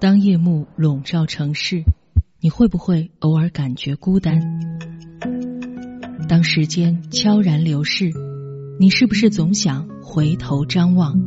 [0.00, 1.84] 当夜幕笼罩城市，
[2.40, 4.40] 你会不会偶尔感觉孤单？
[6.26, 8.10] 当时间悄然流逝，
[8.78, 11.20] 你是不是总想回头张望？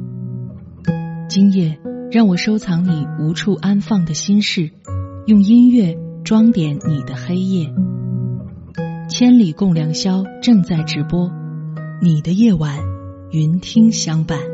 [1.30, 1.78] 今夜，
[2.12, 4.72] 让我收藏你无处安放的心事，
[5.28, 7.72] 用音乐装点你的黑夜。
[9.08, 11.32] 千里共良宵正在直播，
[12.02, 12.80] 你的夜晚，
[13.30, 14.53] 云听相伴。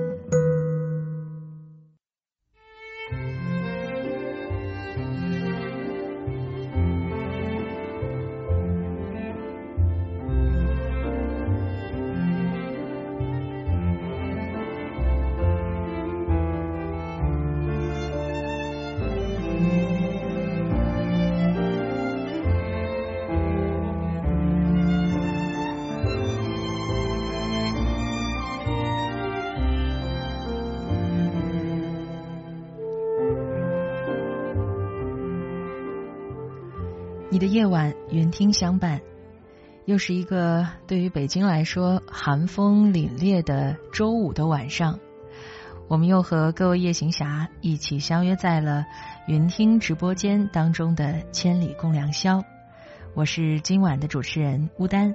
[38.39, 39.01] 听相伴。
[39.83, 44.97] 又是一个对于北京来说寒风凛冽的周五的晚上，
[45.89, 48.85] 我们又和各位夜行侠一起相约在了
[49.27, 52.41] 云听直播间当中的千里共良宵。
[53.13, 55.13] 我是今晚的主持人乌丹。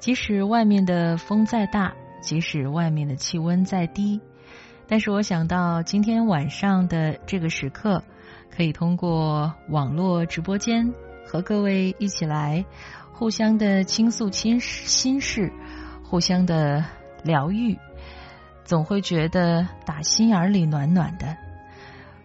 [0.00, 4.20] 即使外面的风再大，即使外面的气温再低，
[4.86, 8.04] 但是我想到今天晚上的这个时刻。
[8.52, 10.92] 可以通过网络直播间
[11.30, 12.64] 和各位一起来
[13.12, 15.52] 互相的倾诉心心事，
[16.02, 16.84] 互相的
[17.22, 17.78] 疗愈，
[18.64, 21.36] 总会觉得打心眼里暖暖的。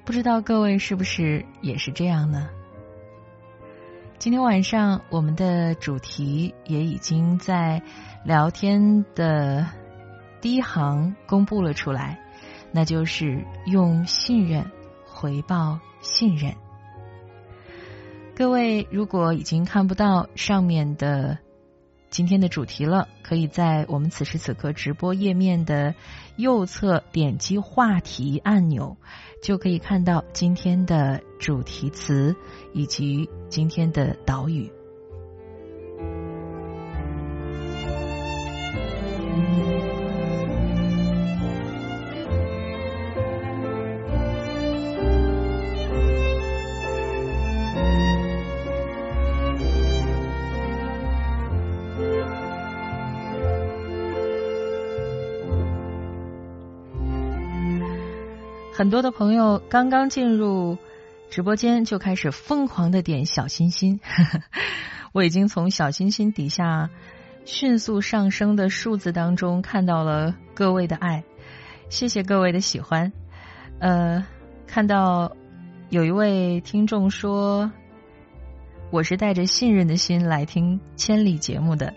[0.03, 2.49] 不知道各位是不是也是这样呢？
[4.17, 7.83] 今天晚上我们的主题也已经在
[8.23, 9.67] 聊天的
[10.41, 12.19] 第一行公布了出来，
[12.71, 14.65] 那就是用信任
[15.05, 15.79] 回报。
[16.01, 16.55] 信任，
[18.37, 21.37] 各位，如果已经看不到上面的
[22.09, 25.95] 今天的主题了，可以在我们此时此刻直播页面的
[26.35, 28.97] 右侧点击话题按钮，
[29.41, 32.35] 就可以看到今天的主题词
[32.73, 34.69] 以及今天的导语。
[58.77, 60.77] 很多的朋友刚刚进入
[61.29, 64.01] 直播间就开始疯狂的点小心心，
[65.13, 66.89] 我已经从小心心底下
[67.45, 71.23] 迅速上升的数字当中看到了各位的爱，
[71.87, 73.13] 谢谢各位的喜欢。
[73.79, 74.27] 呃，
[74.67, 75.37] 看到
[75.89, 77.71] 有一位听众说，
[78.91, 81.93] 我是带着信任的心来听千里节目的，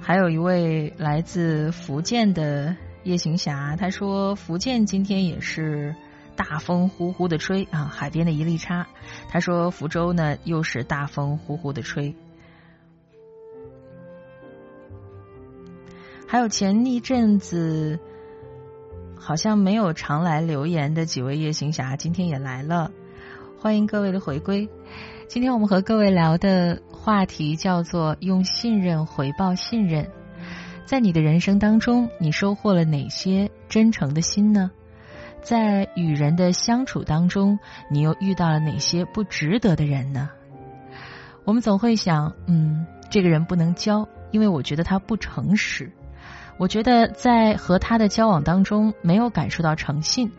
[0.00, 2.76] 还有一位来自福建的。
[3.04, 5.94] 夜行侠他说：“福建今天也是
[6.34, 8.86] 大风呼呼的吹啊，海边的一粒沙。”
[9.28, 12.16] 他说：“福州呢又是大风呼呼的吹。”
[16.26, 18.00] 还有前一阵子
[19.16, 22.90] 好像没有常来留言的几位夜行侠，今天也来了，
[23.60, 24.68] 欢迎各位的回归。
[25.28, 30.10] 今天我们和各位聊的话题叫做“用信任回报信任”。
[30.84, 34.70] 在你的人生当中，你收获了哪些真诚的心呢？
[35.42, 37.58] 在与人的相处当中，
[37.90, 40.30] 你又遇到了哪些不值得的人呢？
[41.44, 45.90] 我们总会想，嗯，这个人不能交，因为我觉得他不诚实。
[46.56, 50.32] 我觉得在和他的交往当中没有感受到诚信，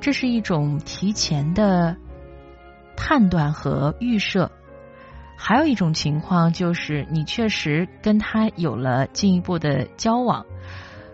[0.00, 1.96] 这是一种提前的
[2.96, 4.50] 判断和预设。
[5.36, 10.46] 还有一种情况就是，你确实跟他有了进一步的交往，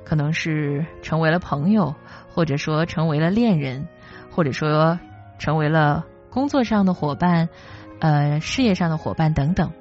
[0.05, 1.95] 可能是成为了朋友，
[2.29, 3.89] 或者说成为了恋人，
[4.31, 5.01] 或者说
[5.39, 7.49] 成为了工作上的伙伴，
[7.99, 9.73] 呃，事业上的伙伴等等。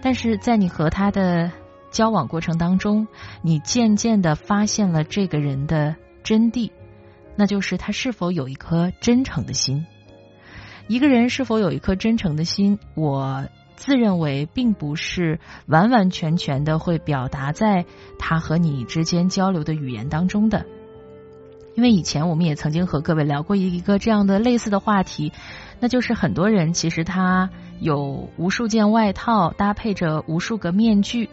[0.00, 1.52] 但是在你和他的
[1.90, 3.06] 交往过程当中，
[3.42, 6.70] 你渐渐的发现了这个人的真谛，
[7.36, 9.84] 那就是他是否有一颗真诚的心。
[10.86, 13.44] 一个人是否有一颗真诚的心，我。
[13.80, 17.86] 自认为并不是完完全全的会表达在
[18.18, 20.66] 他和你之间交流的语言当中的，
[21.74, 25.32] 因为以前我们也曾经和各位聊过一个这样的类似的话题，
[25.80, 27.48] 那就是很多人其实他
[27.80, 31.30] 有无数件外套，搭配着无数个面具，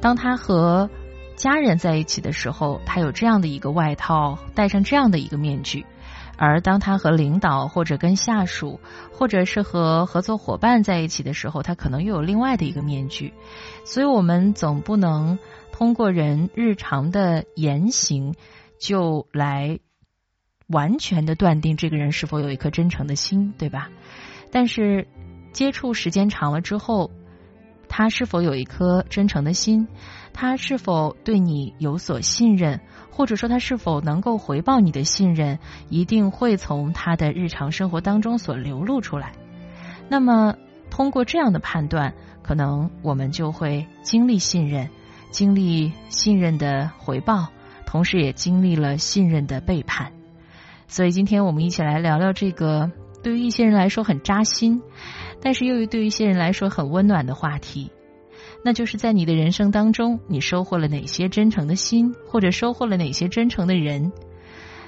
[0.00, 0.88] 当他和
[1.36, 5.84] 家人在一起的时候，他有这样的一个外套，戴上这样的一个面具。
[6.42, 8.80] 而当他和领导或者跟下属，
[9.12, 13.34] 或者是和合作伙伴在一起的时候，他可能又有另外的一个面具。
[13.84, 15.38] 所以，我们总不能
[15.70, 18.34] 通过人日常的言行
[18.78, 19.80] 就来
[20.66, 23.90] 完全的断定这个人是否有一颗真诚的心，对吧？
[24.50, 25.08] 但是
[25.52, 27.10] 接触时间长了之后，
[27.86, 29.88] 他是否有一颗真诚的心？
[30.32, 32.80] 他是否对你有所信任？
[33.20, 35.58] 或者说他是否能够回报你的信任，
[35.90, 39.32] 一定会从他的日常生活当中所流露出来。
[40.08, 40.54] 那么，
[40.90, 44.88] 通过这样的判断，可能我们就会经历信任，
[45.30, 47.48] 经历信任的回报，
[47.84, 50.12] 同时也经历了信任的背叛。
[50.88, 52.90] 所以，今天我们一起来聊聊这个
[53.22, 54.80] 对于一些人来说很扎心，
[55.42, 57.92] 但是又对于一些人来说很温暖的话题。
[58.62, 64.12] 那就是在你的人生当中，你收获了哪些真诚的心，或者收获了哪些真诚的人？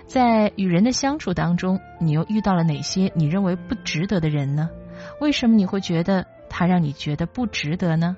[0.06, 4.68] 在与人的相处当中，你又遇到了哪些你认为不值得的人呢？
[5.20, 8.16] 为什么你会觉得他让你觉得不值得呢？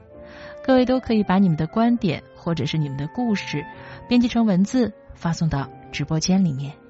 [0.64, 3.64] 各位都可以把你们的观点或者是你们的故事
[4.08, 6.83] 编辑成文字，发送到直播间里面。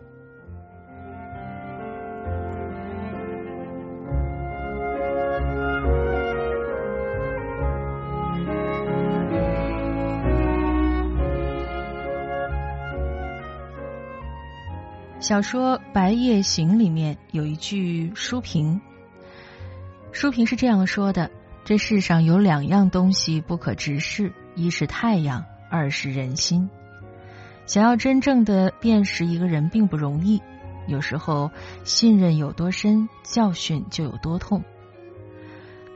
[15.24, 18.82] 小说《白夜行》里面有一句书评，
[20.12, 21.30] 书评是这样说的：
[21.64, 26.68] 这世上有两样东西不可直视，一是太阳，二是人心。
[27.64, 30.42] 想要真正的辨识一个人并不容易，
[30.86, 31.50] 有时候
[31.84, 34.62] 信任有多深，教训就有多痛。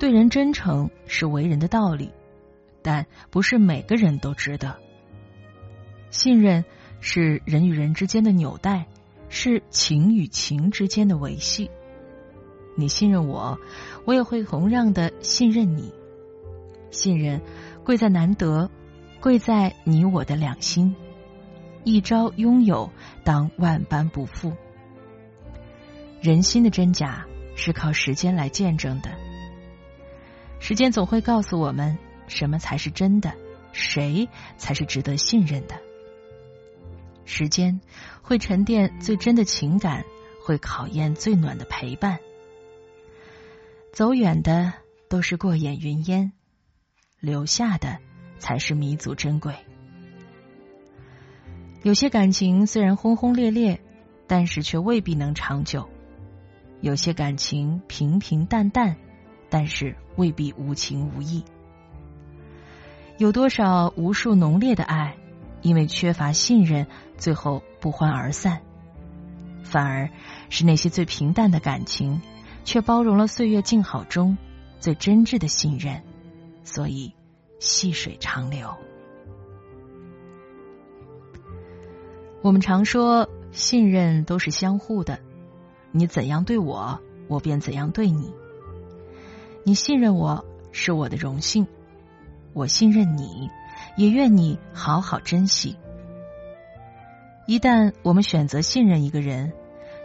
[0.01, 2.15] 对人真诚是为人的道理，
[2.81, 4.79] 但不是每个人都值得。
[6.09, 6.65] 信任
[7.01, 8.87] 是人与人之间的纽带。
[9.29, 11.71] 是情与情之间的维系。
[12.77, 13.59] 你信任我，
[14.05, 15.93] 我也会同样的信任你。
[16.91, 17.43] 信任
[17.85, 18.71] 贵在难得，
[19.21, 20.95] 贵在你我的两心。
[21.85, 22.91] 一朝拥有，
[23.25, 24.53] 当万般不负。
[26.21, 29.11] 人心的真假是靠时间来见证的。
[30.61, 31.97] 时间总会告诉我们
[32.27, 33.33] 什么才是真的，
[33.73, 35.77] 谁才是值得信任的。
[37.25, 37.81] 时间
[38.29, 40.05] 会沉淀最真的情感，
[40.45, 42.19] 会考验最暖的陪伴。
[43.91, 44.75] 走远的
[45.09, 46.33] 都是过眼云烟，
[47.21, 47.97] 留下的
[48.39, 49.55] 才是弥足珍贵。
[51.83, 53.81] 有些感情虽然轰轰烈烈，
[54.27, 55.89] 但是却未必能长久；
[56.83, 58.97] 有些感情平平淡淡，
[59.49, 61.43] 但是未必无情无义。
[63.17, 65.17] 有多少无数浓烈的爱？
[65.69, 66.87] 因为缺乏信任，
[67.19, 68.61] 最后不欢而散；
[69.63, 70.09] 反而
[70.49, 72.23] 是那些最平淡的感情，
[72.65, 74.39] 却包容了岁月静好中
[74.81, 76.03] 最真挚的信任，
[76.65, 77.13] 所以
[77.61, 78.75] 细水长流。
[82.41, 85.21] 我们常说，信任都是相互的，
[85.93, 86.99] 你怎样对我，
[87.29, 88.33] 我便怎样对你。
[89.65, 91.67] 你信任我是我的荣幸，
[92.55, 93.51] 我信任你。
[93.97, 95.77] 也愿你好好珍惜。
[97.47, 99.53] 一旦我们选择信任一个人，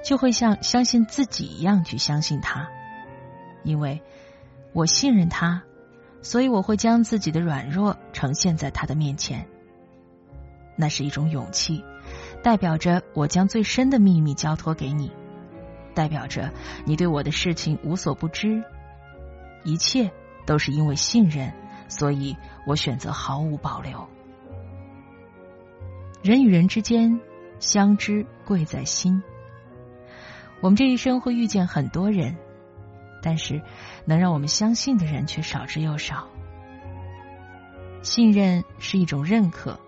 [0.04, 2.70] 就会像相信自己一样去相信他，
[3.64, 4.02] 因为
[4.72, 5.64] 我信任他，
[6.22, 9.46] 所以我会将自己的软弱呈现在他的面前。
[10.76, 11.84] 那是一种勇气，
[12.42, 15.12] 代表着我将最深的秘密交托给你，
[15.94, 16.52] 代表着
[16.86, 18.64] 你对我的事情无所不知，
[19.64, 20.10] 一切
[20.46, 21.54] 都是因为信任。
[21.94, 22.36] 所以
[22.66, 24.08] 我选择毫无保留。
[26.24, 27.22] 人与人之间
[27.60, 29.22] 相知贵在心。
[30.60, 32.36] 我们这一生会遇见很多人，
[33.22, 33.62] 但是
[34.06, 36.28] 能让我们相信的人却少之又少。
[38.02, 39.80] 信任是一种认可，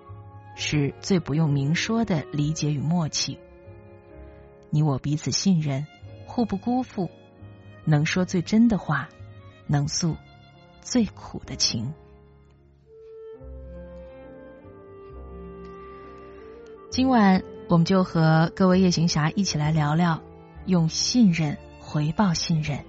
[0.56, 3.40] 是最不用明说的理解与默契。
[4.70, 5.88] 你我彼此信任，
[6.28, 7.10] 互不辜负，
[7.84, 9.10] 能说最真的话，
[9.68, 10.16] 能诉。
[10.86, 11.92] 最苦的情。
[16.92, 20.22] 今晚我们就和各位夜行侠一起来聊聊，
[20.68, 22.86] 用信任回报信任。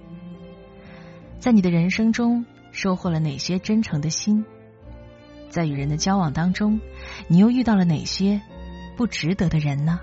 [1.39, 4.45] 在你的人生中，收获了哪些真诚的心？
[5.49, 6.79] 在与人的交往当中，
[7.27, 8.39] 你又遇到了哪些
[8.95, 9.99] 不值得的人呢？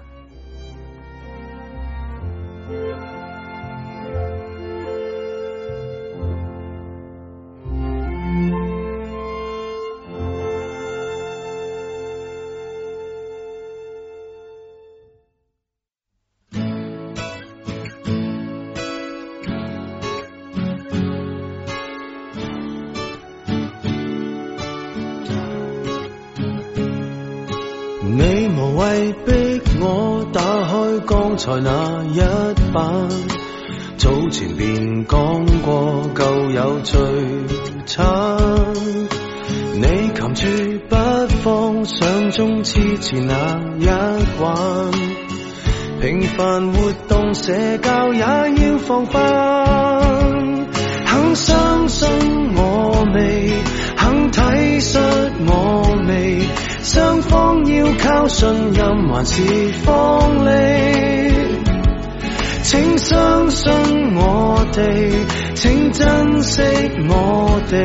[31.45, 32.21] 才那一
[32.73, 33.07] 版，
[33.99, 36.99] 早前便讲过旧有最
[37.85, 38.07] 惨。
[39.75, 40.49] 你擒住
[40.89, 40.97] 不
[41.43, 43.87] 放，想中之前那一
[44.39, 44.91] 环，
[46.01, 49.21] 平凡活动社交也要防范。
[51.05, 52.09] 肯相信
[52.57, 53.51] 我未，
[53.99, 54.41] 肯体
[54.81, 54.99] 恤
[55.47, 56.41] 我未，
[56.83, 59.43] 双方要靠信任还是
[59.85, 61.14] 放利？
[62.65, 63.73] 请相信
[64.17, 65.13] 我哋，
[65.55, 66.63] 请珍惜
[67.09, 67.77] 我哋。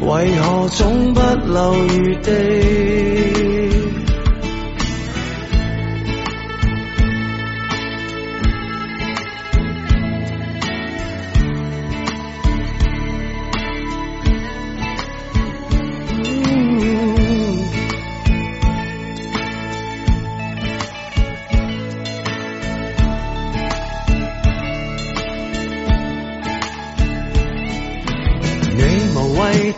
[0.00, 3.51] 为何总不留余地？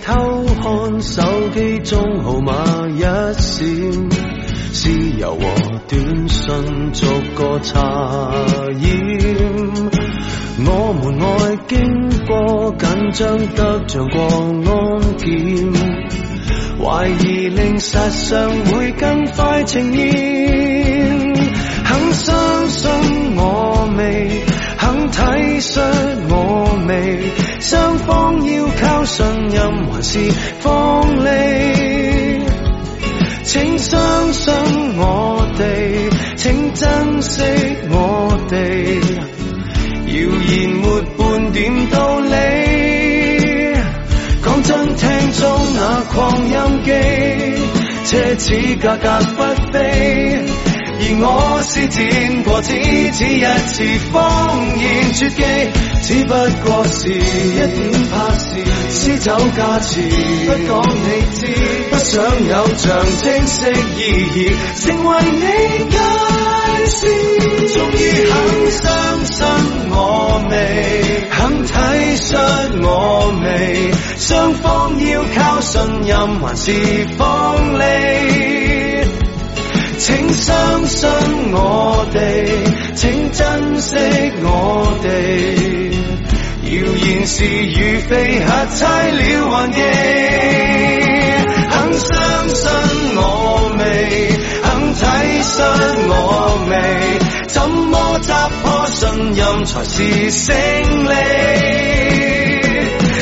[0.02, 1.22] 偷看手
[1.54, 4.10] 机中号码一闪，
[4.72, 5.44] 私邮和
[5.88, 8.32] 短信逐个查
[8.80, 9.52] 验。
[10.66, 14.22] 我们爱经过紧张得像过
[14.64, 15.72] 安检，
[16.82, 21.34] 怀疑令实相会更快呈现。
[21.84, 24.44] 肯相信我未，
[25.10, 25.80] 体恤
[26.28, 27.30] 我未。
[27.60, 30.18] 双方要靠信任还是
[30.60, 32.44] 放利？
[33.44, 34.52] 请相信
[34.96, 37.42] 我哋，请珍惜
[37.90, 39.00] 我哋。
[40.06, 40.12] 谣
[40.50, 42.32] 言没半点道理。
[44.42, 45.42] 讲真，听中
[45.74, 46.90] 那扩音机，
[48.04, 49.06] 奢侈价格
[49.36, 49.38] 不
[49.72, 49.74] 菲。
[50.96, 52.68] 而我施展过只
[53.12, 53.74] 此一次
[54.12, 55.42] 谎言绝技，
[56.02, 56.32] 只不
[56.64, 60.08] 过是一点怕事，撕走价钱，
[60.46, 61.40] 不讲你知，
[61.90, 62.86] 不想有象
[63.22, 64.00] 征式意
[64.34, 65.44] 义，成为你
[65.90, 65.98] 界
[66.86, 67.00] 线。
[67.74, 67.94] 终于
[68.30, 68.32] 肯
[68.70, 68.84] 相
[69.26, 69.34] 信
[69.90, 69.94] 我
[70.48, 70.54] 未，
[71.30, 71.72] 肯体
[72.16, 72.24] 恤
[72.82, 74.62] 我未，双方
[75.04, 76.72] 要靠信任还是
[77.18, 78.73] 放利？
[80.04, 81.08] 请相信
[81.54, 82.44] 我哋，
[82.94, 83.96] 请珍惜
[84.42, 85.08] 我哋。
[86.60, 86.72] 谣
[87.06, 89.80] 言是与非，吓猜了还记。
[91.70, 92.12] 肯相
[92.50, 92.68] 信
[93.16, 94.28] 我未，
[94.62, 95.00] 肯体
[95.40, 95.54] 恤
[96.10, 96.12] 我
[96.68, 96.72] 未。
[97.48, 100.54] 怎么砸破信任才是胜
[101.06, 101.14] 利？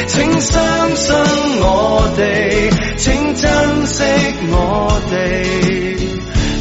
[0.09, 1.15] 请相信
[1.61, 4.03] 我哋，请珍惜
[4.51, 5.92] 我哋。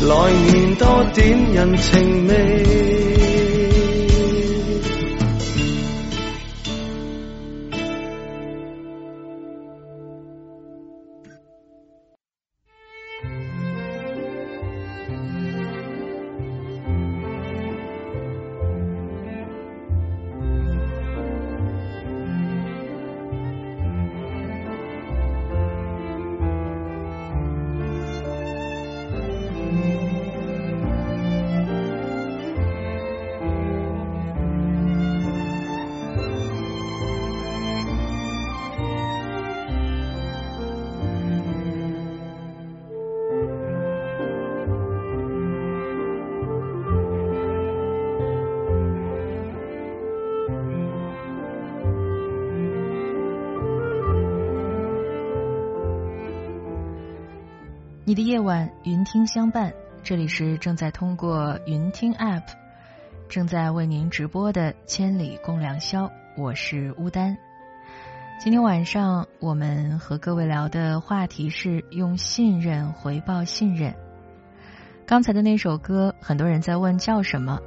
[0.03, 3.00] 来年多点人情味。
[58.83, 59.71] 云听相伴。
[60.01, 62.41] 这里是正在通过云听 App
[63.29, 67.37] 正在为您直播的《千里共良宵》，我是乌丹。
[68.39, 73.93] 今天晚上我们和各位聊的话题是用信任回报信任。
[75.05, 77.59] 刚才的那首歌，很多人在问叫什么？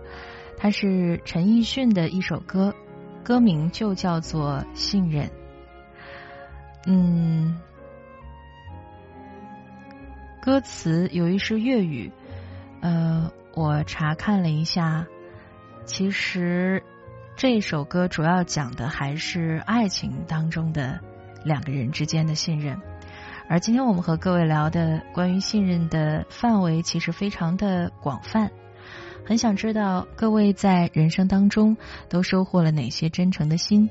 [0.59, 2.75] 它是陈奕迅的一首歌，
[3.23, 5.27] 歌名就叫做《信任》。
[6.87, 7.61] 嗯。
[10.45, 12.13] 歌词由于是粤语，
[12.83, 15.07] 呃，我查看了一下，
[15.87, 16.83] 其实
[17.35, 21.01] 这首歌主要讲的还是爱情当中的
[21.47, 22.79] 两个人之间的信任。
[23.49, 28.51] 而今天我们和各位聊的关于信任的范围，其实非常的广泛。
[29.25, 31.75] 很想知道各位在人生当中
[32.11, 33.89] 都收获了哪些真诚的心，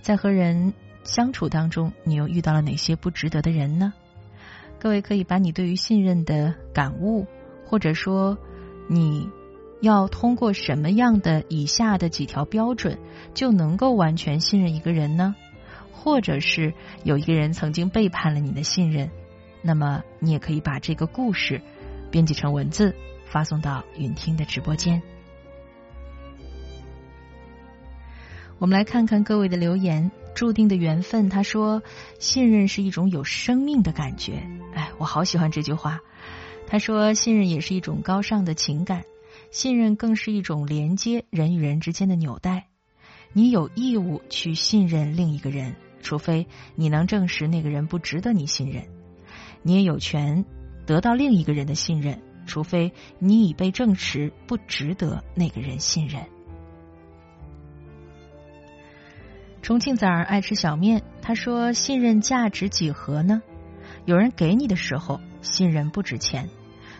[0.00, 0.74] 在和人
[1.04, 3.94] 相处当中，你又遇到了哪些不值得的人呢？
[4.84, 7.26] 各位可以把你对于信任的感悟，
[7.64, 8.36] 或者说
[8.86, 9.30] 你
[9.80, 12.98] 要通过什么样的以下的几条标准
[13.32, 15.34] 就能够完全信任一个人呢？
[15.90, 19.10] 或者是有一个人曾经背叛了你的信任，
[19.62, 21.62] 那么你也可以把这个故事
[22.10, 25.00] 编辑成文字，发送到云听的直播间。
[28.58, 30.10] 我们来看看各位的留言。
[30.34, 31.82] 注定的缘分，他说
[32.18, 36.00] ：“信任是一种有生命的感觉。”哎，我好喜欢这句话。
[36.66, 39.04] 他说：“信任也是一种高尚的情感，
[39.50, 42.68] 信任更是一种连接人与人之间的纽带。
[43.32, 48.84] 你有义务去信任另一个人。”除非你能证实那个人不值得你信任，
[49.62, 50.44] 你也有权
[50.84, 52.20] 得到另一个人的信任。
[52.46, 56.22] 除非你已被证实不值得那个人信任。
[59.64, 63.40] 重庆崽儿爱吃小面，他说：“信任价值几何呢？
[64.04, 66.48] 有人给你的时候，信任不值钱；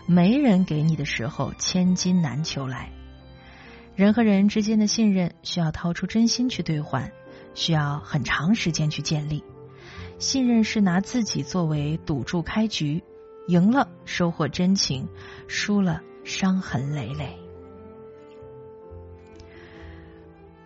[0.06, 2.90] 没人给你的时候，千金难求来。
[3.94, 7.12] 人和人之间的信任，需要掏出真心去兑换。”
[7.52, 9.44] 需要很长时间去建立
[10.18, 13.04] 信任，是拿自己作为赌注开局，
[13.46, 15.06] 赢了收获真情，
[15.48, 17.43] 输了伤痕累累。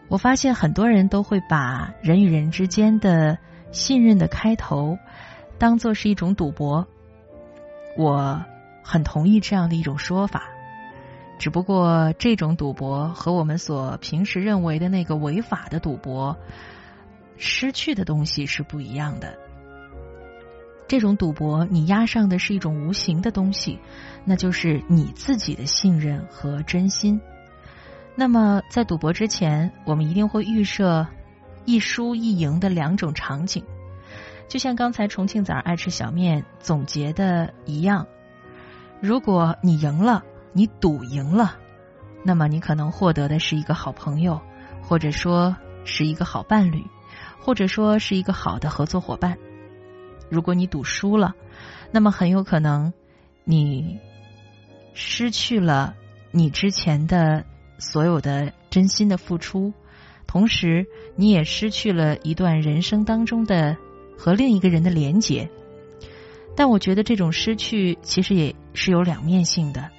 [0.08, 3.38] 我发现很多人都会把人与人之间的
[3.72, 4.98] 信任的开头
[5.58, 6.86] 当做是一种赌博，
[7.96, 8.42] 我
[8.82, 10.44] 很同意这样的一种说法。
[11.38, 16.36] 只不过这种赌博和我们所平时认为的那个违法的赌博。
[17.40, 19.38] 失去的东西是不一样的。
[20.88, 23.78] 这种赌博，你押上的是一种无形的东西，
[24.24, 27.20] 那就是你自己的信任和真心。
[28.20, 31.06] 那么，在赌博之前，我们一定会预设
[31.64, 33.64] 一输一赢的两种场景。
[34.48, 38.08] 就像刚才重庆崽爱吃小面总结的一样，
[39.00, 41.58] 如果你赢了，你赌赢了，
[42.24, 44.40] 那么你可能获得的是一个好朋友，
[44.82, 46.84] 或者说是一个好伴侣。
[47.40, 49.38] 或者说是一个好的合作伙伴。
[50.28, 51.34] 如果你赌输了，
[51.92, 52.92] 那么很有可能
[53.44, 53.98] 你
[54.92, 55.94] 失去了
[56.30, 57.46] 你之前的
[57.78, 59.72] 所有的真心的付出，
[60.26, 60.86] 同时
[61.16, 63.76] 你也失去了一段人生当中的
[64.16, 65.48] 和另一个人的连结。
[66.56, 69.90] 但我觉得这种失去其实也是有两面性的，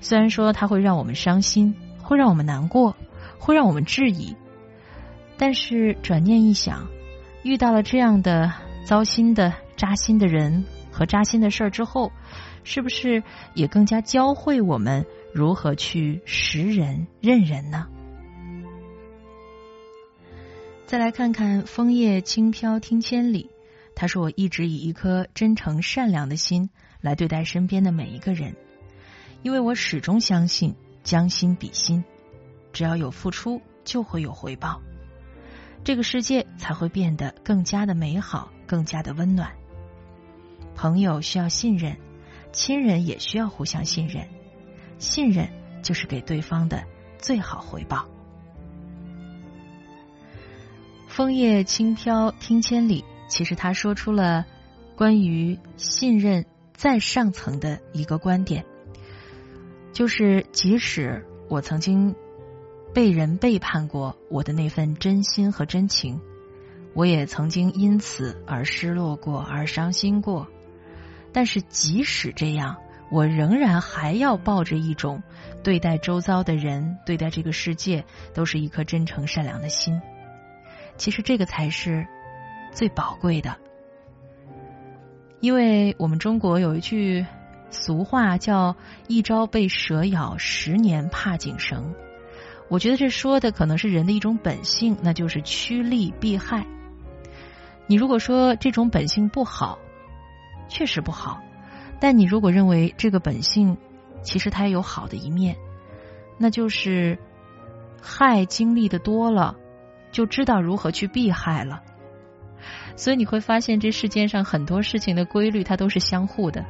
[0.00, 2.94] 虽然说它会让我们伤心，会让我们难过，
[3.38, 4.36] 会让我们质疑。
[5.38, 6.86] 但是转念一想，
[7.42, 8.52] 遇到了这样的
[8.84, 12.12] 糟心的、扎心的人和扎心的事儿之后，
[12.64, 13.22] 是不是
[13.54, 17.86] 也更加教会我们如何去识人、认人呢？
[20.86, 23.50] 再来看看枫叶轻飘听千里，
[23.94, 28.54] 他说：“我一直以一颗真诚善良的心来对待身边的每一个人，
[29.42, 32.04] 因为我始终相信将心比心，
[32.72, 34.80] 只要有付出，就会有回报。”
[35.84, 39.52] 这个世界才会变得更加的美好，更加的温暖。
[40.74, 41.96] 朋友需要信任，
[42.54, 44.26] 亲人也需要互相信任。
[44.98, 45.46] 信任
[45.82, 46.84] 就是给对方的
[47.18, 48.08] 最好回报。
[51.06, 54.46] 枫叶轻飘听千里，其实他说出了
[54.96, 58.64] 关于信任再上层的一个观点，
[59.92, 62.14] 就是即使我曾经。
[62.94, 66.20] 被人背叛过我的那份真心和真情，
[66.94, 70.46] 我也曾经因此而失落过，而伤心过。
[71.34, 72.78] 但是即使这样，
[73.10, 75.22] 我仍然还要抱着一种
[75.62, 80.00] 对待周遭的人、对待这个世界都是一颗真诚善良的心。
[80.96, 82.06] 其实这个才是
[82.72, 83.56] 最宝贵的，
[85.40, 87.26] 因为我们中国有一句
[87.68, 88.76] 俗话叫
[89.08, 91.92] “一朝被蛇咬，十年怕井绳”。
[92.70, 96.64] 我觉得这说的可能是人的一种本性，那就是趋利避害。
[97.86, 99.78] 你如果说这种本性不好，
[100.74, 101.40] 确实不好，
[102.00, 103.76] 但你如果认为这个本性
[104.24, 105.54] 其实它也有好的一面，
[106.36, 107.16] 那就是
[108.02, 109.54] 害经历的多了，
[110.10, 111.80] 就知道如何去避害了。
[112.96, 116.66] 所以你会发现，这世界上很多事情的规律它都是相互的。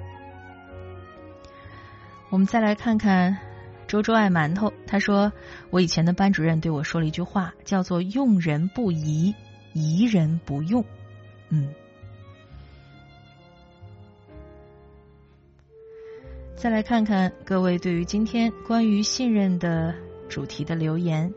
[2.28, 3.38] 我们再来看看。
[3.86, 5.30] 周周爱馒头，他说
[5.70, 9.34] ：“我以前的班主任对我说了一句话，叫做‘用人不疑，
[9.74, 10.82] 疑人不用’。”
[11.50, 11.68] 嗯，
[16.64, 19.94] 再来看看各位对于今天关于信任的
[20.30, 21.30] 主题的留言。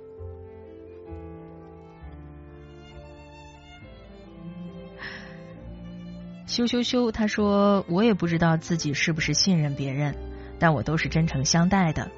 [6.46, 10.16] 羞羞羞，他说：“我也不知道自己是不是信任别人。”
[10.60, 12.10] 但我都是真诚相待的，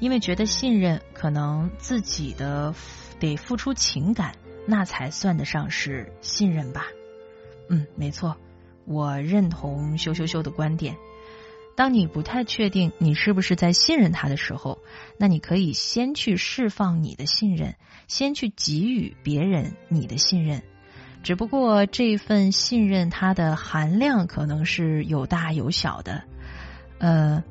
[0.00, 2.74] 因为觉得信任可能自己的
[3.20, 4.34] 得付出情感，
[4.66, 6.86] 那才算得上是信任吧。
[7.68, 8.36] 嗯，没错，
[8.86, 10.96] 我认同羞羞羞的观点。
[11.76, 14.78] 当你不太确定你是不是在信任他的时候，
[15.18, 17.76] 那你可以先去释放你的信任，
[18.08, 20.62] 先去给予别人你的信任。
[21.22, 26.22] 只不过这份信任它的含量可能是有大有小的。
[26.98, 27.44] 呃，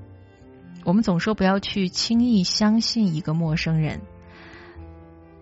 [0.86, 4.02] 我们总说不要去轻易相信一个陌生人，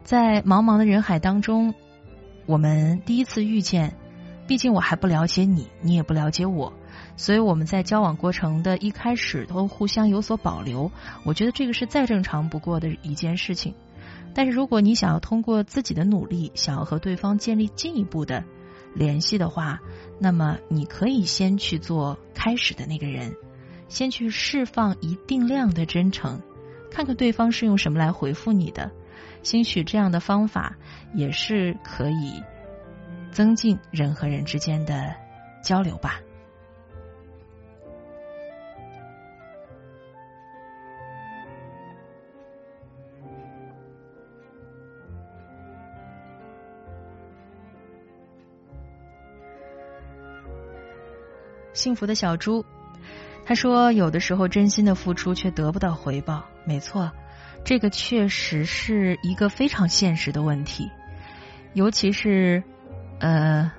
[0.04, 1.74] 在茫茫的人海当中，
[2.46, 3.96] 我们第一次遇见，
[4.46, 6.74] 毕竟我还不了解你，你也不了解我。
[7.15, 10.91] 所以我们在交往过程的一开始都互相有所保留，
[11.23, 13.76] 我觉得这个是再正常不过的一件事情。
[14.34, 18.43] 但是如果你想要通过自己的努力，想要和对方建立进一步的
[18.95, 19.80] 联系的话，
[20.19, 23.36] 那么你可以先去做开始的那个人，
[23.89, 26.41] 先去释放一定量的真诚，
[26.89, 28.91] 看看对方是用什么来回复你的。
[29.43, 30.78] 兴许这样的方法
[31.13, 32.41] 也是可以
[33.32, 35.13] 增进人和人之间的
[35.63, 36.19] 交流吧。
[51.73, 52.65] 幸福的小猪，
[53.45, 56.45] 他说：“有的时候真心的付出却得不到回报。
[56.65, 57.12] 没错，
[57.65, 60.89] 这个确实是一个非常现实的问题。
[61.73, 62.63] 尤其是
[63.19, 63.71] 呃，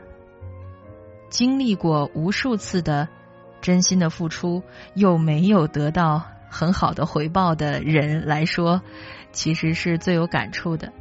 [1.31, 3.09] 经历过无数次的
[3.61, 4.63] 真心的付出
[4.95, 8.83] 又没有得到很好的回报的人来说，
[9.33, 10.93] 其实是最有感触的。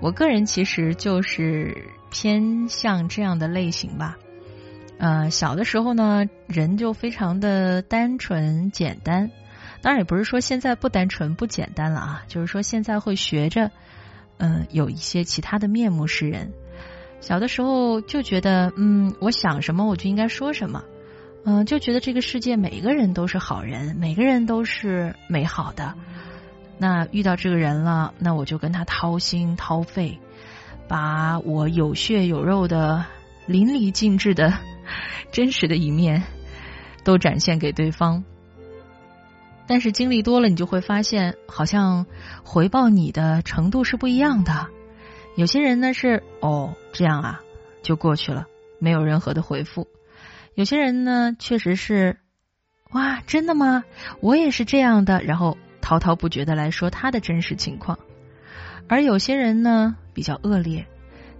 [0.00, 4.18] 我个人其实就是偏向这样的类型吧。”
[5.02, 9.32] 呃，小的时候呢，人就非常的单纯简单。
[9.80, 13.72] 当然，也不是说现在不单纯不简单了啊，就是说现在会学着，
[14.38, 16.52] 嗯，有一些其他的面目示人。
[17.20, 20.84] 小的时候就觉得，嗯，我想什么我就应该说什么，
[21.44, 25.94] 嗯，就觉得这个世界每一个人都是好人，每个人都是美好的。
[26.78, 30.20] 那遇到这个人了，那我就跟他掏心掏肺，
[30.86, 33.04] 把我有血有肉的
[33.46, 34.54] 淋漓尽致的。
[35.32, 36.22] 真实的一面
[37.04, 38.24] 都展现给对方，
[39.66, 42.06] 但是经历多了，你就会发现，好像
[42.44, 44.68] 回报你的程度是不一样的。
[45.36, 47.40] 有些人呢是哦这样啊，
[47.82, 48.46] 就过去了，
[48.78, 49.86] 没有任何的回复；
[50.54, 52.18] 有些人呢确实是
[52.90, 53.84] 哇，真的吗？
[54.20, 57.98] 我也是这样的，然后滔滔不绝的来说他的真实情况。
[58.88, 60.86] 而有些人呢比较恶劣，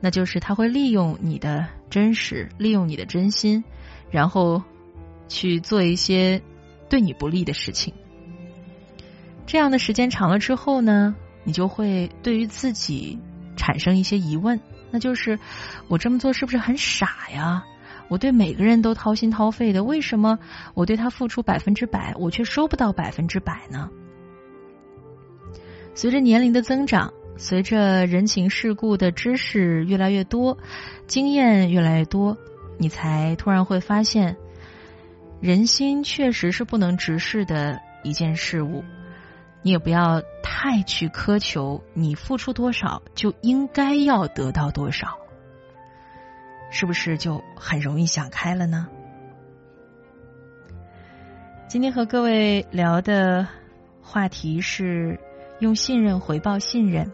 [0.02, 3.64] 那就是他会利用你的真实，利用你的真心。
[4.10, 4.62] 然后
[5.26, 6.42] 去做一些
[6.90, 7.94] 对你不利的事情，
[9.46, 13.18] 这样的时间长了之后呢，你就会对于自己
[13.56, 14.60] 产生一些疑问，
[14.90, 15.38] 那就是
[15.88, 17.64] 我这么做是不是很傻呀？
[18.08, 20.38] 我对每个人都掏心掏肺的，为什么
[20.74, 23.88] 我对他付出百分之百，我却收不到百分之百呢？
[25.94, 30.56] 随着年龄的增长，随着人情世故的知识越来越多，
[31.08, 32.38] 经验越来越多。
[32.78, 34.36] 你才突然会发现，
[35.40, 38.84] 人心确实是不能直视的一件事物。
[39.60, 45.18] 你也不要太去苛求，你付出多少就应该要得到多少，
[46.70, 48.86] 是不是就很容易想开了呢？
[51.66, 53.48] 今天和各位聊的
[54.00, 55.18] 话题是
[55.58, 57.10] 用信任回报信任。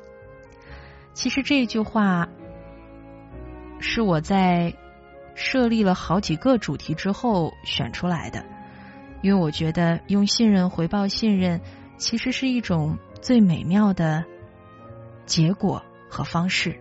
[1.19, 2.29] 其实这句话
[3.81, 4.73] 是我在。
[5.41, 8.45] 设立了好几个主题之后选出来的，
[9.23, 11.61] 因为我觉得用信任回报信任，
[11.97, 14.25] 其实是一种最美妙的
[15.27, 16.81] 结果和方式。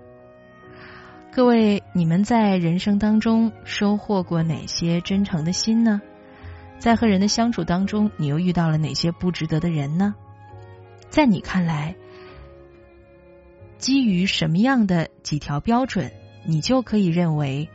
[1.32, 6.02] 各位，你们在人生当中收获过哪些真诚的心呢？
[6.80, 10.16] 在和人的相处当中，你又遇到了哪些不值得的人呢？
[11.12, 11.96] 在你看来，
[13.78, 16.12] 基于什么样的几条标准，
[16.46, 17.70] 你就可以认为？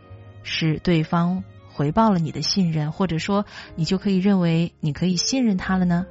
[0.45, 6.05] 是对方回报了你的信任，或者说你就可以认为你可以信任他了呢？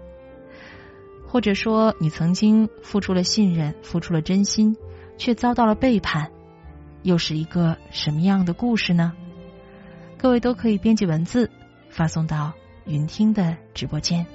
[1.27, 4.77] 或者说你曾经付出了信任，付出了真心，
[5.17, 6.31] 却遭到了背叛，
[7.03, 9.11] 又是一个什么样的故事呢？
[10.17, 11.51] 各位都可以编辑文字
[11.89, 12.53] 发送到
[12.85, 14.25] 云听的直播间。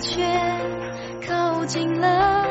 [0.00, 0.24] 却
[1.26, 2.46] 靠近了，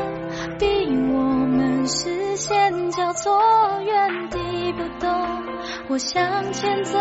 [0.58, 0.66] 逼
[1.12, 3.40] 我们视线交错，
[3.84, 5.10] 原地不动。
[5.88, 6.98] 我向前走，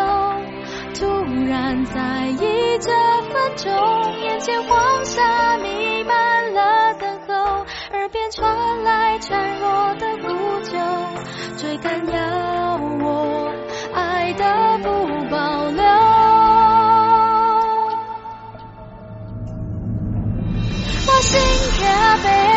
[0.96, 1.06] 突
[1.48, 2.90] 然在意这
[3.32, 3.72] 分钟，
[4.22, 10.78] 眼前黄沙弥漫了等候，耳边传来孱弱的呼救，
[11.58, 12.37] 追赶要。
[21.90, 22.57] a.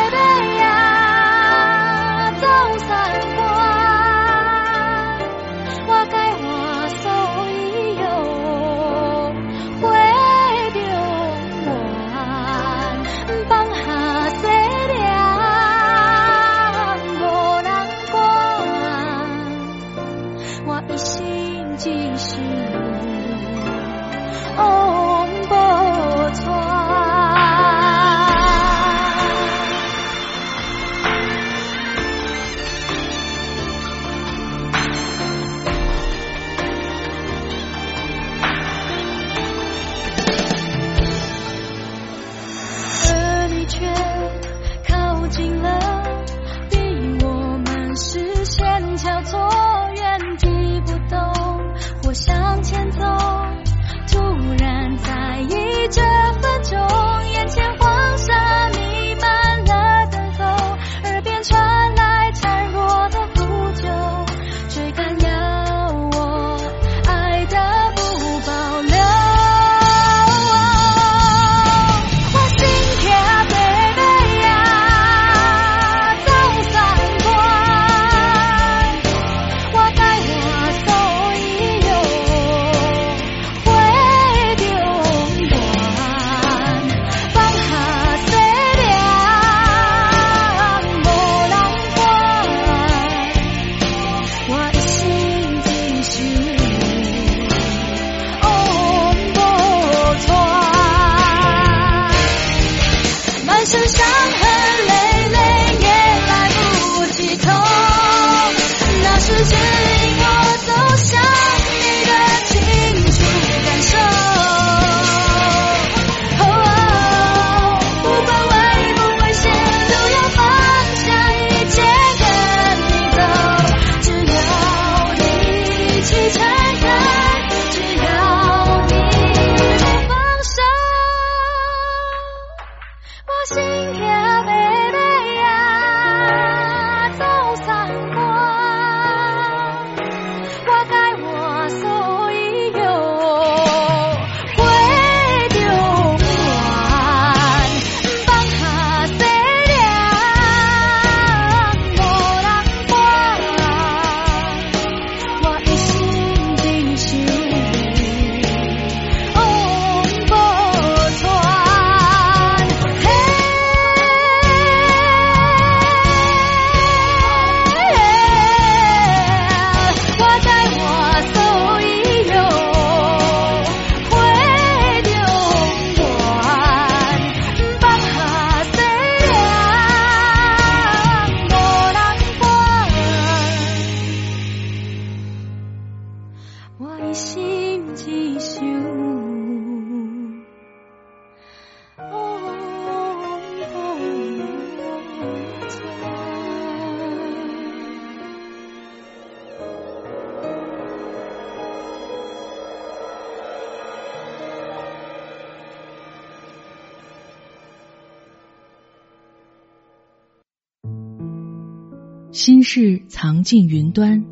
[212.42, 214.24] 心事藏进云端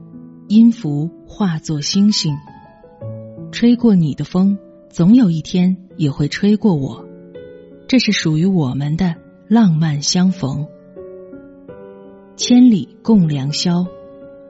[0.48, 2.34] 音符化作星星。
[3.52, 4.56] 吹过你的风
[4.88, 7.04] 总有一天也会吹过我。
[7.86, 9.14] 这是属于我们的
[9.46, 10.66] 浪漫相逢。
[12.34, 13.86] 千里共良宵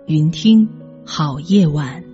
[0.07, 0.69] 云听
[1.05, 2.08] 好夜晚。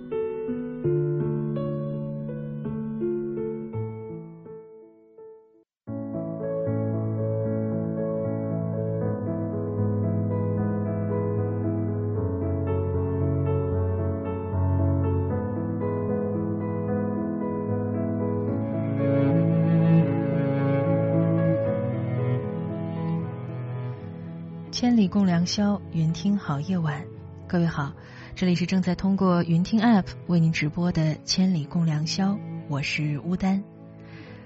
[25.45, 27.05] 良宵，云听好夜晚。
[27.47, 27.93] 各位好，
[28.33, 32.31] 这里是正在通过云听 App 为您直播的《千里共良宵》，
[32.67, 33.63] 我是乌丹。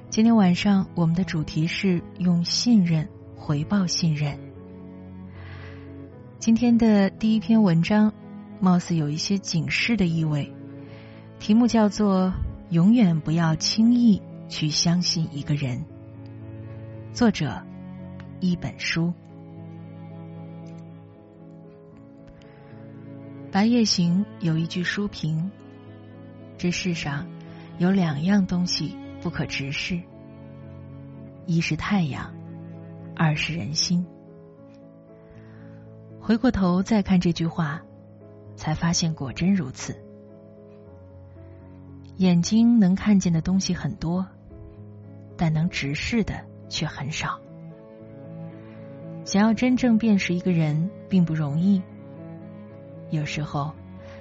[0.09, 4.37] 今天晚上我们的主题是用信任回报信任。
[6.37, 8.11] 今天的第一篇文章，
[8.59, 10.53] 貌似有一些警示的意味，
[11.39, 12.33] 题目叫做
[12.71, 15.81] “永远不要轻易去相信一个人”，
[17.15, 17.63] 作者
[18.41, 19.13] 一本书。
[23.51, 25.49] 白夜行有一句书评：
[26.55, 27.27] 这世上
[27.79, 29.99] 有两样东西不可直视，
[31.47, 32.31] 一是太阳，
[33.15, 34.05] 二是人心。
[36.19, 37.81] 回过头再看这句话，
[38.55, 39.99] 才发现果真如此。
[42.17, 44.27] 眼睛能看见的东西很多，
[45.35, 47.39] 但能直视的却很少。
[49.25, 51.81] 想要真正辨识一个人，并不容易。
[53.09, 53.73] 有时候，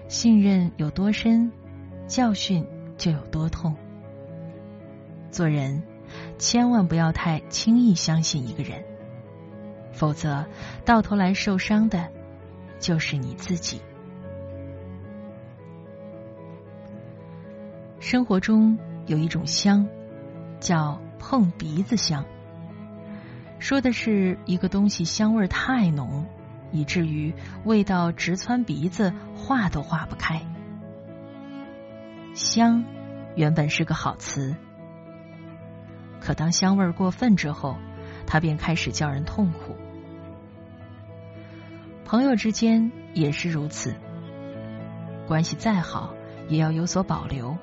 [0.09, 1.53] 信任有多深，
[2.07, 3.77] 教训就有多痛。
[5.31, 5.83] 做人，
[6.39, 8.83] 千万不要太轻易相信一个人，
[9.93, 10.47] 否则
[10.85, 12.09] 到头来受伤的，
[12.81, 13.81] 就是你自己。
[18.01, 19.87] 生活中有一种香，
[20.61, 22.25] 叫碰鼻子香，
[23.59, 26.25] 说的是一个东西香味太浓。
[26.71, 30.43] 以至于味道直窜鼻子，化都化不开。
[32.35, 32.85] 香
[33.35, 34.55] 原本是个好词，
[36.21, 37.77] 可当香味过分之后，
[38.27, 39.77] 它便开始叫人痛苦。
[42.05, 43.95] 朋友之间也是如此，
[45.27, 46.15] 关系再好
[46.49, 47.57] 也要有所保留，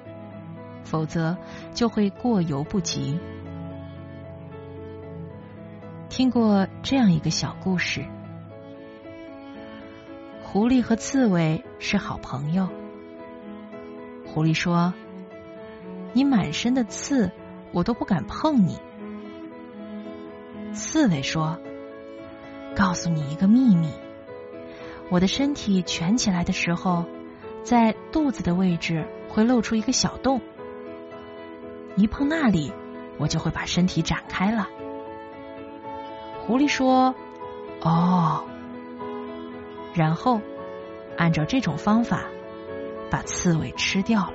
[0.84, 1.38] 否则
[1.74, 3.20] 就会过犹不及。
[6.10, 8.06] 听过这样一个小故事。
[10.56, 12.70] 狐狸和刺猬是好朋友。
[14.26, 14.94] 狐狸说
[16.16, 17.30] ：“你满身的刺，
[17.74, 18.80] 我都不敢碰你。”
[20.72, 21.60] 刺猬说
[22.74, 23.90] ：“告诉你一个秘密，
[25.10, 27.04] 我的身体蜷起来的时候，
[27.62, 30.40] 在肚子的位置会露出一个小洞，
[31.98, 32.72] 一碰那里，
[33.18, 34.70] 我就会把身体展开了。”
[36.48, 37.14] 狐狸说
[37.84, 38.46] ：“哦。”
[39.96, 40.42] 然后，
[41.18, 42.26] 按照这种方法，
[43.10, 44.34] 把刺猬吃掉了。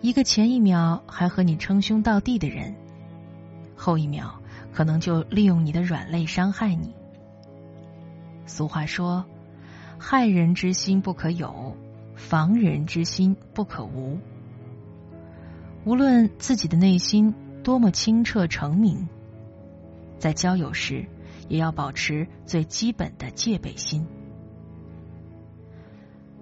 [0.00, 2.76] 一个前一秒还和你称兄道弟的人，
[3.74, 4.40] 后一秒
[4.72, 6.94] 可能就利用你的软肋伤害你。
[8.46, 9.24] 俗话说
[9.98, 11.76] ：“害人之心不可有，
[12.14, 14.20] 防人之心不可无。”
[15.84, 17.34] 无论自己的内心
[17.64, 19.08] 多么清澈澄明。
[20.22, 21.04] 在交友时，
[21.48, 24.06] 也要保持最基本的戒备心。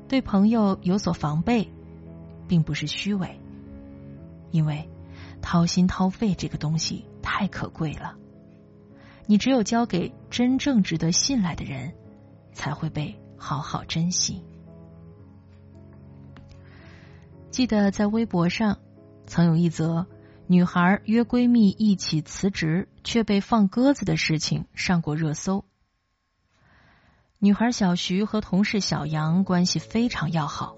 [0.06, 1.66] 对朋友有所防备，
[2.46, 3.40] 并不是虚伪，
[4.50, 4.86] 因为
[5.40, 8.18] 掏心掏肺这个东西太可贵了。
[9.24, 11.94] 你只有交给真正值得信赖的人，
[12.52, 14.44] 才会被好好珍惜。
[17.50, 18.76] 记得在微博上，
[19.24, 20.06] 曾有一则。
[20.50, 25.64] 女孩约闺蜜一起辞职，却被放鸽子的事情上过热搜。
[27.38, 30.74] 女孩小徐和同事小杨关系非常要好，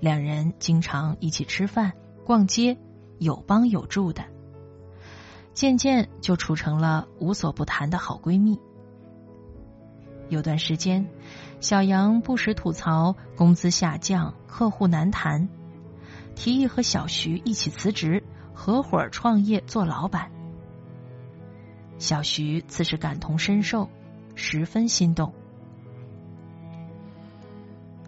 [0.00, 1.92] 两人经常一起吃饭、
[2.24, 2.76] 逛街，
[3.20, 4.24] 有帮有助的，
[5.54, 8.58] 渐渐就处成了无所不谈的好闺蜜。
[10.28, 11.08] 有段时间，
[11.60, 15.48] 小杨不时吐槽工资下降、客户难谈，
[16.34, 18.24] 提议和小徐一起辞职。
[18.58, 20.32] 合伙创业做老板，
[21.96, 23.88] 小徐此时感同身受，
[24.34, 25.32] 十分心动。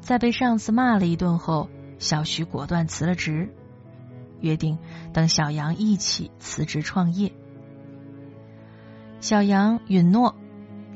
[0.01, 1.71] 在被上司骂了一顿后，
[2.01, 3.55] 小徐果断辞了职，
[4.41, 4.77] 约定
[5.13, 7.33] 等小杨一起辞职创业。
[9.21, 10.35] 小杨允诺，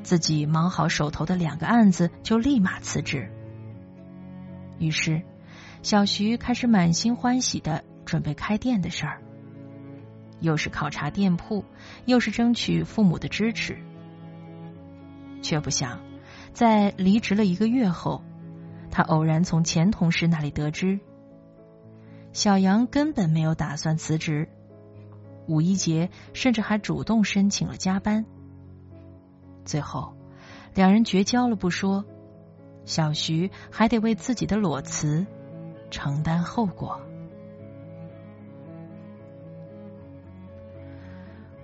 [0.03, 3.31] 自己忙好手头的两个案子就立马辞职。
[4.81, 5.23] 于是，
[5.83, 9.21] 小徐开始满心欢喜的准备开店的事儿。
[10.45, 11.65] 又是考察店铺，
[12.05, 13.79] 又是争取父母的支持，
[15.43, 16.01] 却不想
[16.53, 18.23] 在离职了一个月后，
[18.91, 21.01] 他偶然从前同事那里得知，
[22.33, 24.49] 小杨根本没有打算辞职，
[25.49, 28.25] 五一节甚至还主动申请了加班。
[29.65, 30.15] 最后，
[30.75, 32.05] 两人绝交了不说，
[32.85, 35.27] 小徐还得为自己的裸辞
[35.91, 37.01] 承担后果。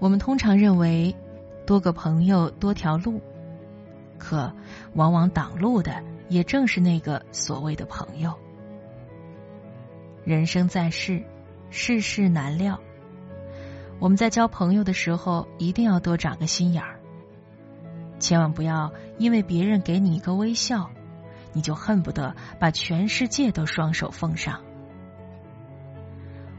[0.01, 1.15] 我们通常认为，
[1.67, 3.21] 多个朋友多条路，
[4.19, 4.51] 可
[4.95, 8.35] 往往挡路的也正是那个所谓的朋友。
[10.25, 11.23] 人生在世，
[11.69, 12.81] 世事难料。
[13.99, 16.99] 我们在交朋友的时候，一定要多长个心眼儿，
[18.19, 20.91] 千万不要因为别人给你一个微笑，
[21.53, 24.63] 你就恨不得把全世界都双手奉上。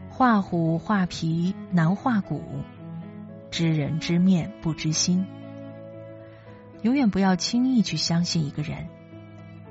[0.10, 2.44] 画虎画皮难画骨。
[3.52, 5.28] 知人知面不知心，
[6.84, 8.88] 永远不要轻易去相信一个人，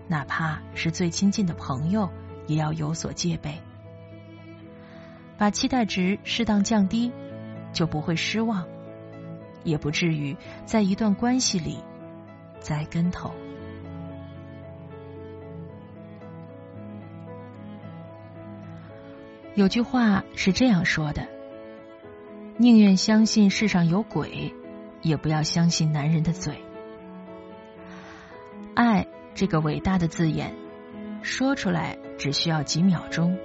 [0.07, 2.11] 哪怕是最亲近的朋友，
[2.47, 3.55] 也要有所戒备。
[5.39, 7.11] 把期待值适当降低，
[7.73, 8.69] 就不会失望，
[9.65, 11.79] 也不至于在一段关系里
[12.61, 13.33] 栽跟头。
[19.55, 21.40] 有句话是这样说的。
[22.61, 24.55] 宁愿相信世上有鬼，
[25.01, 26.63] 也不要相信男人的嘴。
[28.75, 30.55] 爱这个伟大的字眼，
[31.23, 33.39] 说出来只需要几秒钟，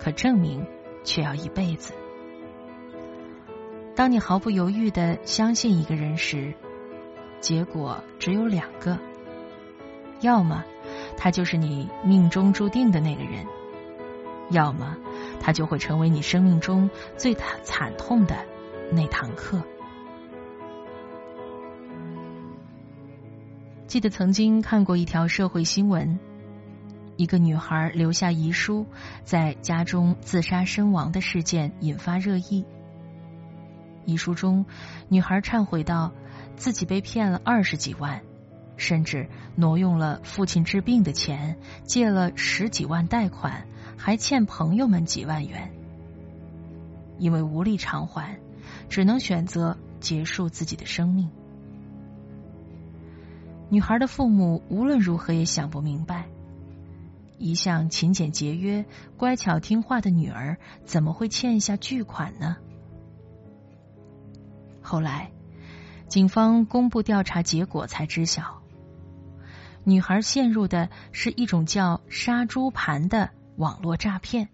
[0.00, 0.66] 可证明
[1.04, 1.94] 却要一辈子。
[3.94, 6.52] 当你毫不犹豫的相信一个人时，
[7.40, 8.98] 结果只有两个：
[10.20, 10.64] 要么
[11.16, 13.46] 他就是你命中注定的那个人，
[14.50, 14.96] 要么。
[15.40, 18.36] 他就会成为你生命中最惨惨痛的
[18.92, 19.62] 那堂课。
[23.86, 26.18] 记得曾经看过一条社会新闻，
[27.16, 28.84] 一个女孩留下遗书，
[29.24, 32.64] 在家中自杀身亡的事件引发热议。
[34.04, 34.66] 遗书中，
[35.08, 36.12] 女孩忏悔道，
[36.56, 38.22] 自己被骗了二十几万，
[38.76, 43.66] 甚至挪用了父亲治病的钱，借了十几万贷款。
[43.96, 45.72] 还欠朋友们几万元，
[47.18, 48.38] 因为无力偿还，
[48.88, 51.28] 只能选择结束自己的生命。
[53.68, 56.26] 女孩的父母无论如何也想不明白，
[57.38, 58.84] 一向勤俭节约、
[59.16, 62.56] 乖巧听话的女儿怎么会欠下巨款呢？
[64.82, 65.32] 后来，
[66.06, 68.62] 警方公布调查结果，才知晓，
[69.82, 73.30] 女孩陷入的是一种叫“杀猪盘”的。
[73.56, 74.50] 网络诈骗、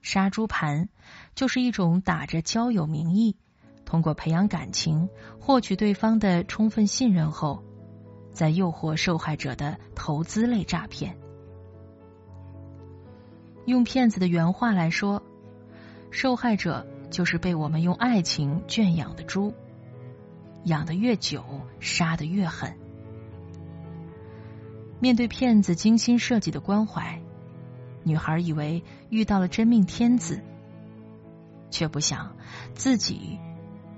[0.00, 0.88] 杀猪盘，
[1.36, 3.36] 就是一种打着交友名义，
[3.84, 5.08] 通过培养感情、
[5.38, 7.62] 获取对方的充分信任后，
[8.32, 11.16] 再诱惑受害者的投资类诈骗。
[13.64, 15.22] 用骗子的原话来说，
[16.10, 19.54] 受害者就是被我们用爱情圈养的猪，
[20.64, 21.44] 养的越久，
[21.78, 22.76] 杀的越狠。
[25.00, 27.22] 面对骗子精心设计的关怀，
[28.04, 30.42] 女孩以为遇到了真命天子，
[31.70, 32.36] 却不想
[32.74, 33.38] 自己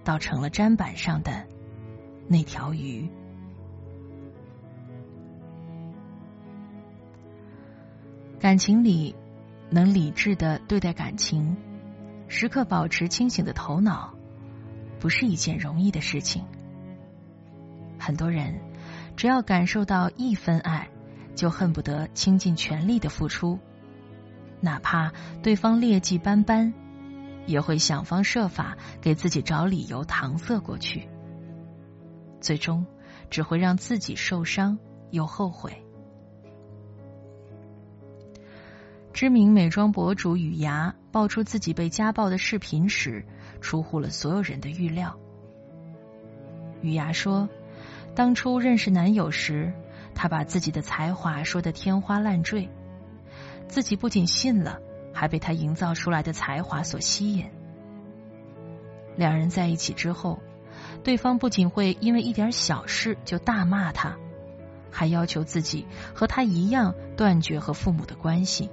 [0.04, 1.46] 倒成了砧板上的
[2.28, 3.10] 那条鱼。
[8.38, 9.16] 感情里，
[9.70, 11.56] 能理智的对待感情，
[12.28, 14.14] 时刻保持清醒的头脑，
[15.00, 16.44] 不是一件容易的事情。
[17.98, 18.60] 很多人
[19.16, 20.88] 只要感受到一分爱。
[21.34, 23.58] 就恨不得倾尽全力的付出，
[24.60, 25.12] 哪怕
[25.42, 26.72] 对方劣迹斑斑，
[27.46, 31.08] 也会想方设法给自己找理由搪塞过去，
[32.40, 32.86] 最终
[33.30, 34.78] 只会让自己受伤
[35.10, 35.84] 又后悔。
[39.12, 43.24] 知名美妆博主雨芽爆出自己被家暴的视频时，
[43.60, 45.18] 出乎了所有人的预料。
[46.80, 47.48] 雨芽说，
[48.14, 49.72] 当初认识男友时。
[50.14, 52.68] 他把自己的才华说得天花乱坠，
[53.68, 54.80] 自己不仅信了，
[55.12, 57.50] 还被他营造出来的才华所吸引。
[59.16, 60.38] 两人在一起之后，
[61.02, 64.16] 对方不仅会因为一点小事就大骂他，
[64.90, 68.70] 还要求自己和他一样断绝和父母的关系。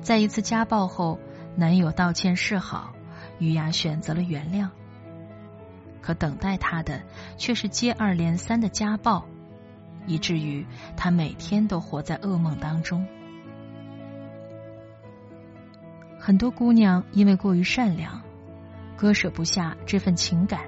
[0.00, 1.18] 在一次家暴后，
[1.54, 2.92] 男友道歉示好，
[3.38, 4.68] 于雅选择了原谅。
[6.02, 7.00] 可等待他的
[7.38, 9.24] 却是接二连三的家暴，
[10.06, 13.06] 以至于他每天都活在噩梦当中。
[16.18, 18.20] 很多姑娘因为过于善良，
[18.96, 20.62] 割舍不下这份情感，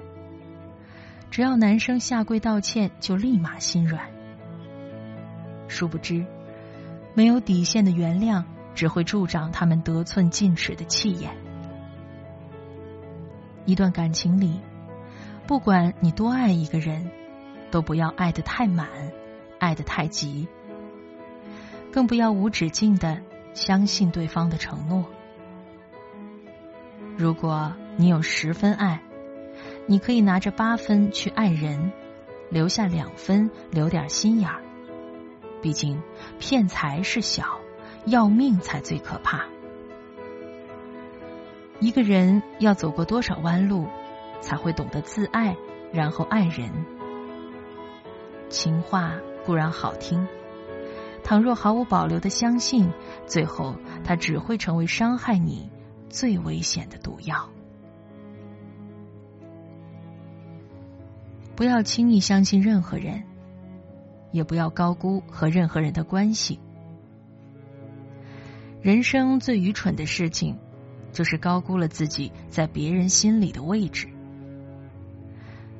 [1.29, 4.09] 只要男生下跪道歉，就立马心软。
[5.67, 6.25] 殊不知，
[7.13, 11.35] 没有底线的原谅只会助长他们得寸进尺的气焰。
[13.65, 14.61] 一段感情里。
[15.47, 17.11] 不管你多爱一个人，
[17.69, 18.87] 都不要爱得太满，
[19.59, 20.47] 爱得太急，
[21.91, 23.21] 更不要无止境的
[23.53, 25.05] 相信对方的承诺。
[27.15, 29.01] 如果你有十分爱，
[29.85, 31.91] 你可以拿着八分去爱人，
[32.49, 34.61] 留下两分留点心眼儿。
[35.61, 36.01] 毕竟
[36.39, 37.59] 骗财是小，
[38.05, 39.45] 要命才最可怕。
[41.79, 43.87] 一个人要走过多少弯路，
[44.41, 45.55] 才会懂得自爱，
[45.91, 46.69] 然后爱人？
[48.49, 49.13] 情话
[49.45, 50.27] 固然好听，
[51.23, 52.91] 倘若毫无保留的相信，
[53.25, 55.69] 最后它只会成为伤害你
[56.09, 57.49] 最危险的毒药。
[61.55, 63.23] 不要轻易相信任何人，
[64.31, 66.59] 也不要高估和任何人的关系。
[68.81, 70.57] 人生最愚蠢的事情。
[71.15, 74.09] 就是高估了自己在别人心里的位置。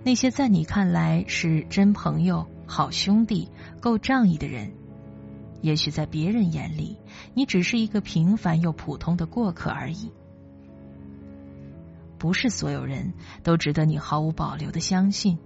[0.06, 3.50] 那些在你看来是真朋友、好兄弟、
[3.82, 4.72] 够仗义的人，
[5.62, 7.00] 也许在别人眼里，
[7.34, 10.12] 你只是一个平凡又普通的过客而已。
[12.20, 15.40] 不是所有人都值得你毫无保留的相信，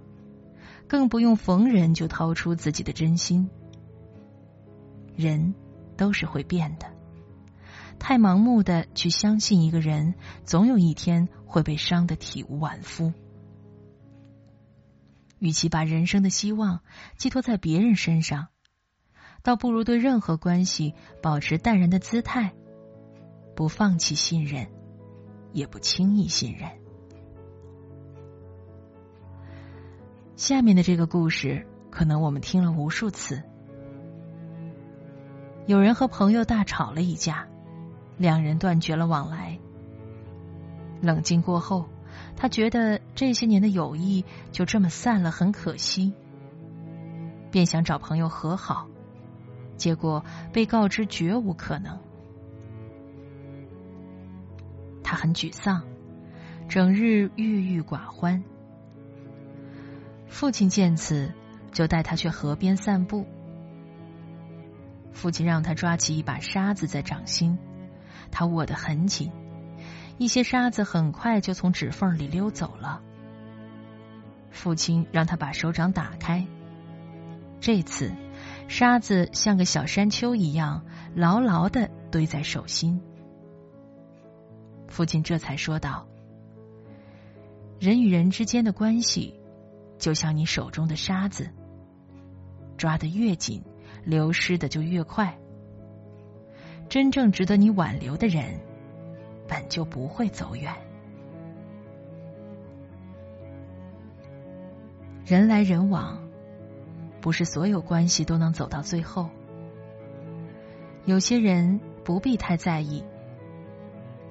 [0.86, 3.48] 更不用逢人就掏出自己的真心。
[5.16, 5.54] 人
[5.96, 6.86] 都是会变的。
[7.98, 13.14] 太盲目的去相信一个人，总有一天会被伤得体无完肤。
[15.40, 16.80] 与其把人生的希望
[17.16, 18.46] 寄托在别人身上，
[19.42, 22.52] 倒不如对任何关系保持淡然的姿态，
[23.56, 24.68] 不放弃信任，
[25.52, 26.70] 也不轻易信任。
[30.36, 33.42] 下面的这个故事，可能我们听了无数次。
[35.66, 37.48] 有人和朋友大吵了一架。
[38.16, 39.58] 两人断绝了往来。
[41.00, 41.88] 冷静过后，
[42.40, 46.14] 他觉得这些年的友谊就这么散了，很可惜，
[47.50, 48.88] 便想找朋友和好，
[49.76, 51.98] 结果被告知绝无可能。
[55.02, 55.82] 他很沮丧，
[56.66, 58.42] 整日郁郁寡欢。
[60.26, 61.34] 父亲见此，
[61.72, 63.26] 就带他去河边散步。
[65.12, 67.58] 父亲让他抓起一把沙子在掌心。
[68.30, 69.30] 他握得很紧，
[70.20, 73.00] 一些沙子很快就从指缝里溜走了。
[74.50, 76.46] 父亲让他把手掌打开，
[77.58, 78.12] 这次
[78.68, 83.00] 沙子像个小山丘一样牢牢的堆在手心。
[84.88, 86.06] 父亲这才说道
[87.80, 89.40] ：“人与人之间的关系，
[89.96, 91.48] 就像你手中的沙子，
[92.76, 93.64] 抓得越紧，
[94.04, 95.38] 流失的就越快。”
[96.90, 98.60] 真正值得你挽留的人，
[99.50, 100.72] 本就不会走远。
[105.26, 106.20] 人来人往，
[107.20, 109.28] 不是所有关系都能走到最后。
[111.04, 113.02] 有些人不必太在意，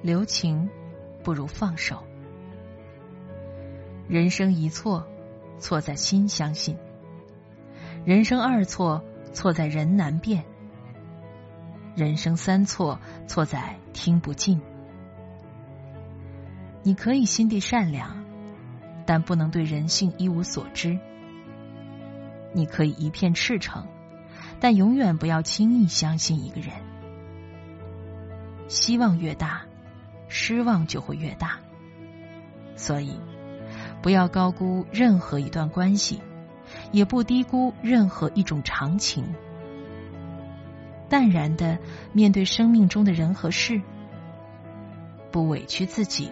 [0.01, 0.69] 留情
[1.21, 2.03] 不如放手。
[4.07, 5.05] 人生一错，
[5.57, 6.77] 错在心相信；
[8.05, 9.03] 人生二错，
[9.33, 10.45] 错在人难辨。
[11.95, 14.61] 人生三错，错在听不进。
[16.89, 18.25] 你可以心地善良，
[19.05, 20.97] 但不能对人性一无所知。
[22.51, 23.85] 你可以一片赤诚，
[24.59, 26.71] 但永远不要轻易相信一个人。
[28.67, 29.61] 希望越大，
[30.29, 31.59] 失望就会越大。
[32.75, 33.19] 所以，
[34.01, 36.19] 不要高估任何一段关系，
[36.91, 39.35] 也不低估任何一种长情。
[41.07, 41.77] 淡然的
[42.13, 43.79] 面对生命中的人和事，
[45.31, 46.31] 不委屈自己，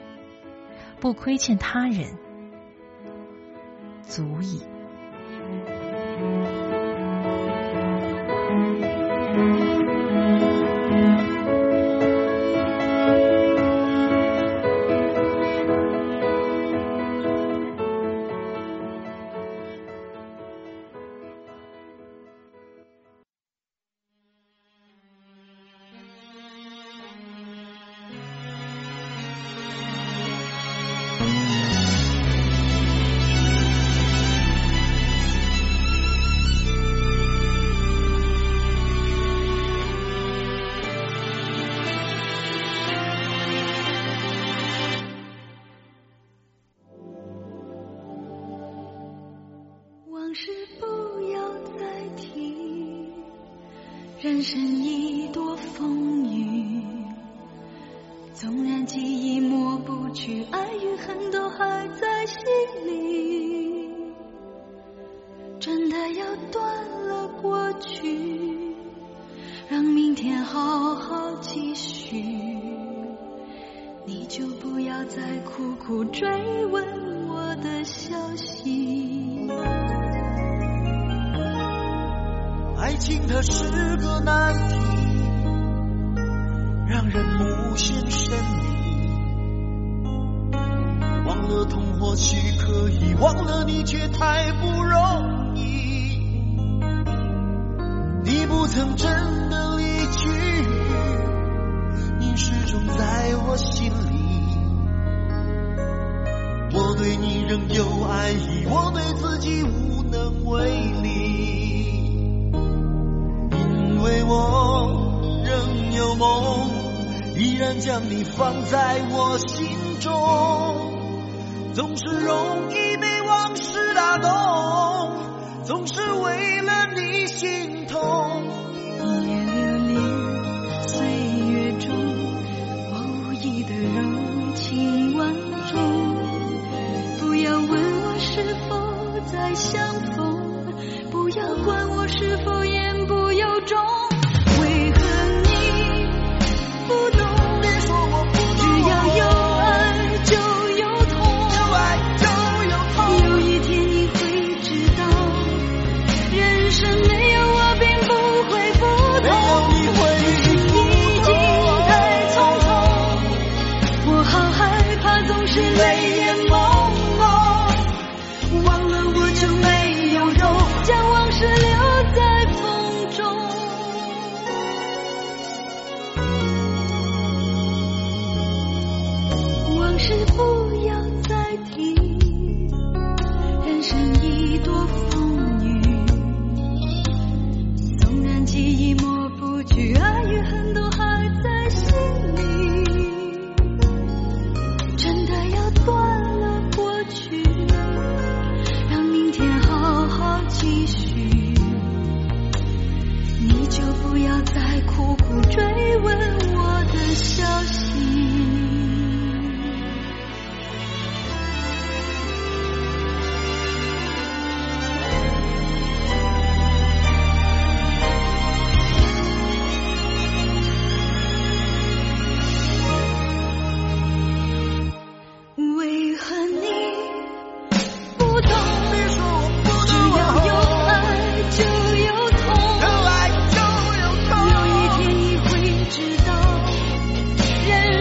[1.00, 2.18] 不亏欠他人，
[4.02, 4.62] 足矣。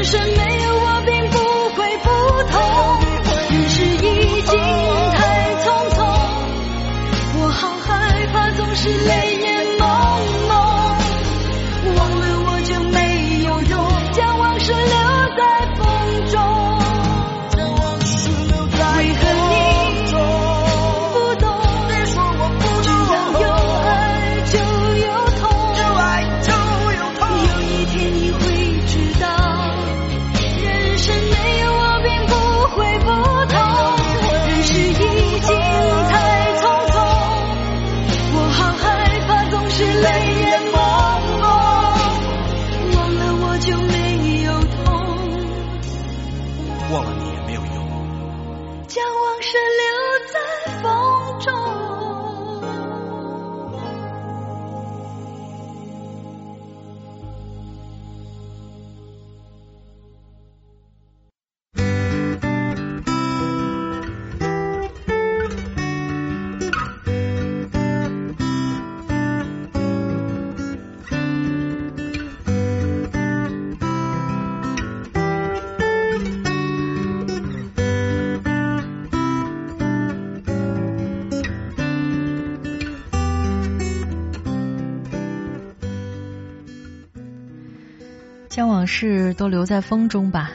[0.06, 1.36] 生没有我并不
[1.70, 2.08] 会不
[2.48, 2.54] 同。
[3.48, 4.56] 只是已经
[5.10, 5.18] 太
[5.64, 5.98] 匆匆，
[7.40, 9.35] 我好害怕总是泪。
[88.86, 90.50] 事都留在风中吧。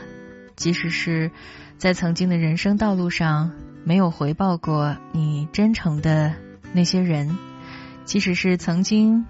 [0.56, 1.32] 即使是
[1.78, 3.52] 在曾经的人生道路上
[3.84, 6.36] 没有回报过你真诚的
[6.72, 7.36] 那些人
[8.06, 9.26] 即使是曾经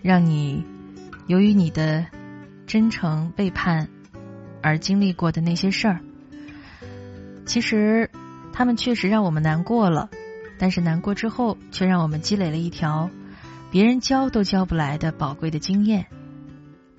[0.00, 0.64] 让你
[1.26, 2.06] 由于你的
[2.66, 3.88] 真诚背叛
[4.62, 6.00] 而经历过的那些事儿
[7.44, 8.10] 其实
[8.54, 10.08] 他们确实让我们难过了
[10.58, 13.10] 但是难过之后却让我们积累了一条
[13.70, 16.06] 别人教都教不来的宝贵的经验。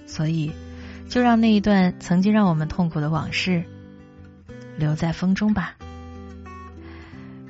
[0.06, 0.52] 所以
[1.12, 3.66] 就让那一段曾经让我们痛苦的往事
[4.78, 5.76] 留在风中吧。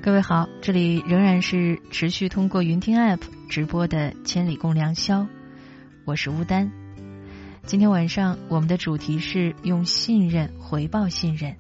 [0.02, 5.28] 各位好这里仍然是持续通过云听 app 直播的千里共良宵
[6.06, 6.72] 我是乌丹。
[7.64, 11.56] 今天晚上我们的主题是用信任回报信任。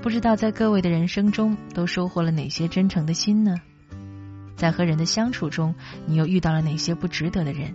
[0.00, 3.56] 不知道在各位的人生中都收获了哪些真诚的心呢？
[4.56, 5.74] 在和人的相处中
[6.06, 7.74] 你又遇到了哪些不值得的人？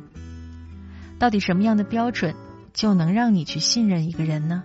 [1.20, 2.34] 到底什么样的标准
[2.74, 4.63] 就能让你去信任一个人呢？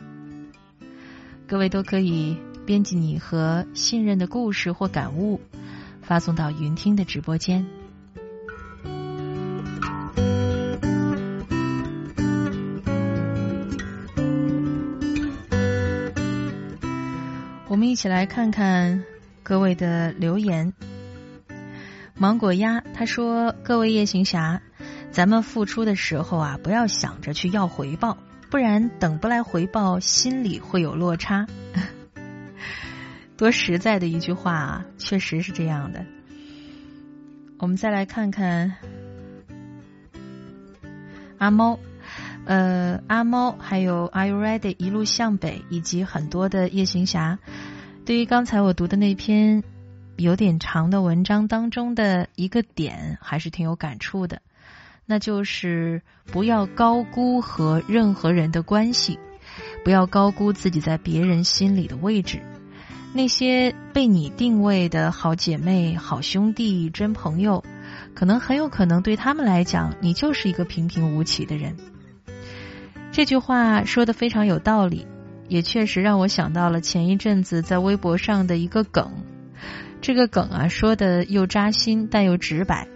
[1.46, 5.40] 各位都可以编辑你和信任的故事或感悟，
[6.02, 7.66] 发送到云听的直播间。
[17.68, 19.04] 我们一起来看看
[19.42, 20.72] 各位的留言。
[22.14, 24.62] 芒果鸭他说：“各位夜行侠，
[25.16, 28.18] 咱们付出的时候啊，不要想着去要回报，
[28.50, 31.46] 不然等不来回报，心里会有落差。
[33.34, 36.04] ”多实在的一句话啊，确实是这样的。
[37.56, 38.74] 我们再来看看
[41.38, 41.78] 阿猫，
[42.44, 44.74] 呃，阿猫还有 Are you ready？
[44.76, 47.38] 一路向北，以及很多的夜行侠。
[48.04, 49.64] 对于刚才我读的那篇
[50.18, 54.42] 有点长的文章当中的一个点，还是挺有感触的，
[55.06, 59.18] 那就是不要高估和任何人的关系，
[59.84, 62.42] 不要高估自己在别人心里的位置。
[63.14, 67.64] 那些被你定位的好姐妹、好兄弟、真朋友，
[68.14, 71.76] 可能很有可能对他们来讲，你就是一个平平无奇的人。
[73.12, 75.06] 这句话说的非常有道理。
[75.48, 79.12] 也确实让我想到了前一阵子在微博上的一个梗，
[80.00, 82.88] 这个梗啊说的又扎心但又直白。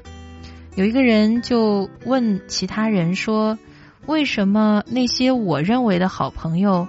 [0.77, 3.59] 有一个人就问其他人说
[4.07, 6.87] ：“为什么那些我认为的好朋友，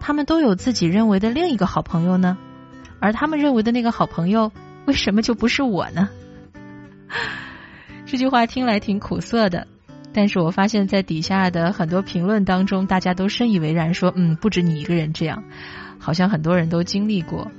[0.00, 2.36] 他们都有自己认为的另一个好朋友呢？
[2.98, 4.52] 而他们认为的那个好朋友，
[4.86, 6.08] 为什么就不是我呢？”
[8.06, 9.66] 这句话听来挺苦涩的。
[10.14, 15.42] 但是我发现，在底下的很多评论当中，大家都深以为然，说：“嗯，不止你一个人这样，
[15.98, 17.50] 好像很多人都经历过。”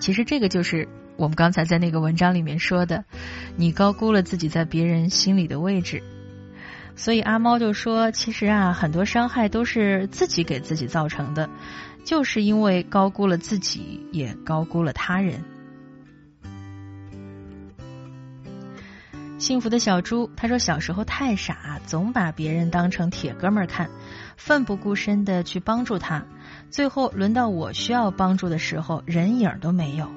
[0.00, 3.04] 其实这个就是我们刚才在那个文章里面说的，
[3.56, 6.02] 你高估了自己在别人心里的位置。
[6.94, 11.50] 所以阿猫就说：“其实啊，很多伤害都是自己给自己造成的，
[12.04, 15.44] 就是因为高估了自己，也高估了他人。”
[19.38, 23.90] 幸福的小猪他说：“小时候太傻，总把别人当成铁哥们儿看，
[24.38, 26.24] 奋不顾身的去帮助他，
[26.70, 30.10] 最后轮到我需要帮助的时候，人影都没有。”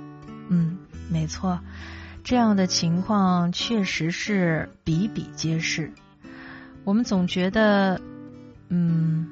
[0.52, 0.78] 嗯，
[1.10, 1.60] 没错，
[2.24, 5.92] 这样的情况确实是比比皆是。
[6.84, 8.00] 我们总觉得，
[8.70, 9.28] 嗯，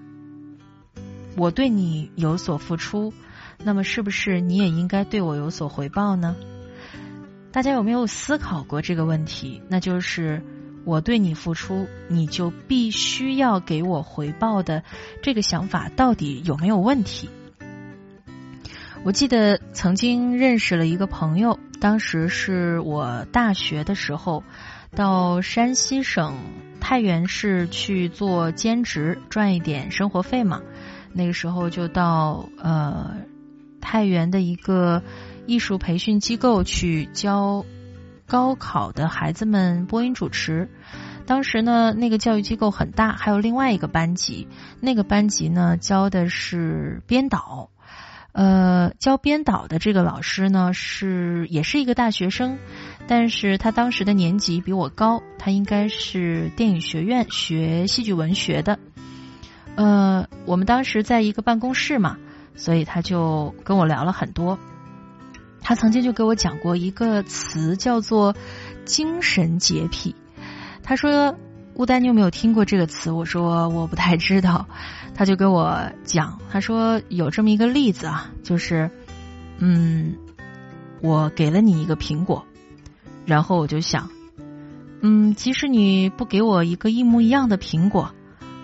[1.36, 3.14] 我对你有所付出，
[3.64, 6.36] 那么是不是你也应该对我有所回报呢？
[7.52, 9.62] 大家有没有思考过这个问题？
[9.70, 10.44] 那就是
[10.84, 14.84] 我对你付出，你就必须要给我回报的
[15.22, 17.30] 这个想法到底有没有问题？
[19.08, 24.44] 我记得曾经认识了一个朋友，当时是我大学的时候
[24.98, 26.36] 到山西省
[26.82, 30.62] 太原市去做兼职，赚一点生活费嘛。
[31.14, 33.16] 那个时候就到呃
[33.80, 35.02] 太原的一个。
[35.46, 37.64] 艺术培训机构去教
[38.26, 40.70] 高考的孩子们播音主持。
[41.26, 44.50] 当时呢，那个教育机构很大，还有另外一个班级。
[44.82, 47.70] 那个班级呢，教的是编导。
[48.38, 52.60] 呃，教编导的这个老师呢，是也是一个大学生，
[53.08, 58.78] 但是他当时的年级比我高，他应该是电影学院学戏剧文学的。
[59.76, 62.18] 呃，我们当时在一个办公室嘛，
[62.56, 64.60] 所以他就跟我聊了很多。
[65.60, 68.36] 他曾经就给我讲过一个词，叫做
[68.86, 70.16] “精神洁癖”。
[70.84, 71.36] 他说
[71.78, 74.68] ：“乌丹，你有没有听过这个词？”我说：“我不太知道。”
[75.14, 78.90] 他就跟我讲，他说有这么一个例子啊，就是，
[79.60, 80.16] 嗯，
[81.02, 82.46] 我给了你一个苹果，
[83.26, 84.10] 然后我就想，
[85.02, 88.12] 嗯，即使你不给我一个一模一样的苹果，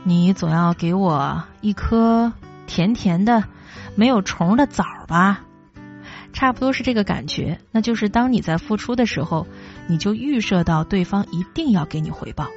[0.03, 2.33] 你总要给我一颗
[2.65, 3.43] 甜甜的、
[3.95, 5.43] 没有虫的枣吧。
[6.33, 9.45] 差不多是这个感觉，那就是当你在付出的时候，
[9.87, 12.47] 你就预设到对方一定要给你回报。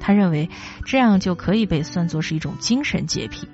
[0.00, 0.48] 他认为
[0.84, 3.48] 这样就可以被算作是一种精神洁癖。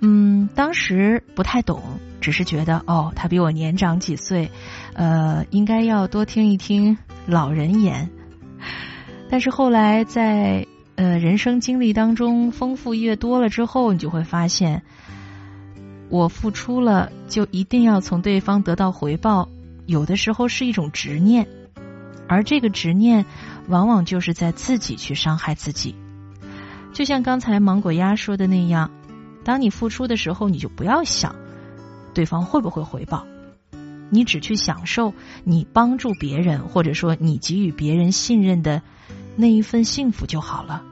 [0.00, 1.82] 嗯，当时不太懂，
[2.20, 4.50] 只是觉得哦，他比我年长几岁，
[4.94, 8.10] 呃，应该要多听一听老人言。
[9.30, 10.66] 但是后来在
[10.96, 14.82] 呃人生经历当中丰富越多了之后，你就会发现。
[16.10, 19.48] 我付出了，就一定要从对方得到回报，
[19.86, 21.48] 有的时候是一种执念，
[22.28, 23.24] 而这个执念，
[23.68, 25.94] 往往就是在自己去伤害自己。
[26.92, 28.90] 就像刚才芒果鸭说的那样，
[29.44, 31.34] 当你付出的时候，你就不要想
[32.14, 33.26] 对方会不会回报，
[34.10, 35.12] 你只去享受
[35.42, 38.82] 你帮助别人，或者说你给予别人信任的
[39.36, 40.82] 那一份幸福就好了。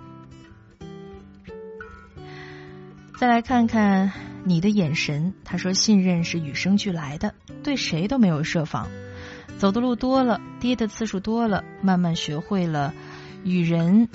[3.17, 4.11] 再来看看
[4.43, 8.89] 你的眼神，他说信任是与生俱来的，对谁都没有设防。
[9.59, 12.95] 走的路多了，跌的次数多了，慢慢学会了
[13.45, 14.09] 与人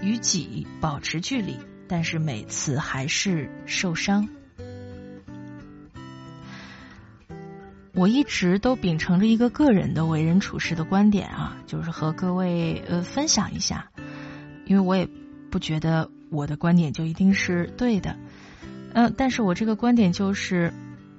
[0.00, 1.56] 与己保持距离，
[1.88, 4.28] 但是每次还是受伤。
[7.94, 13.90] 我一直都秉承着一个个人的为人处事的观点啊，就是和各位呃分享一下，
[14.66, 15.08] 因为我也
[15.50, 18.16] 不觉得我的观点就一定是对的。
[18.92, 20.72] 嗯，但是我这个观点就是，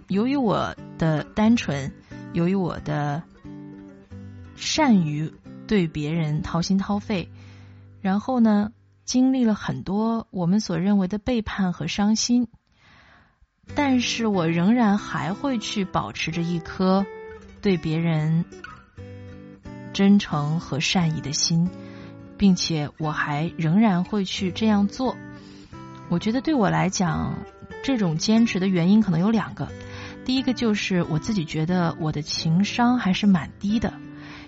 [0.07, 1.91] 由于我的单纯，
[2.33, 3.23] 由于我的
[4.55, 5.31] 善于
[5.67, 7.29] 对别人掏心掏肺，
[8.01, 8.71] 然后呢，
[9.05, 12.47] 经历了很多我们所认为的背叛和伤心，
[13.75, 17.05] 但是我仍然还会去保持着一颗
[17.61, 18.45] 对别人
[19.93, 21.69] 真诚和善意的心，
[22.37, 25.15] 并且我还仍然会去这样做。
[26.09, 27.33] 我觉得对我来讲。
[27.81, 29.69] 这种坚持的原因可能有两个，
[30.29, 33.91] 第一个就是我自己觉得我的情商还是蛮低的，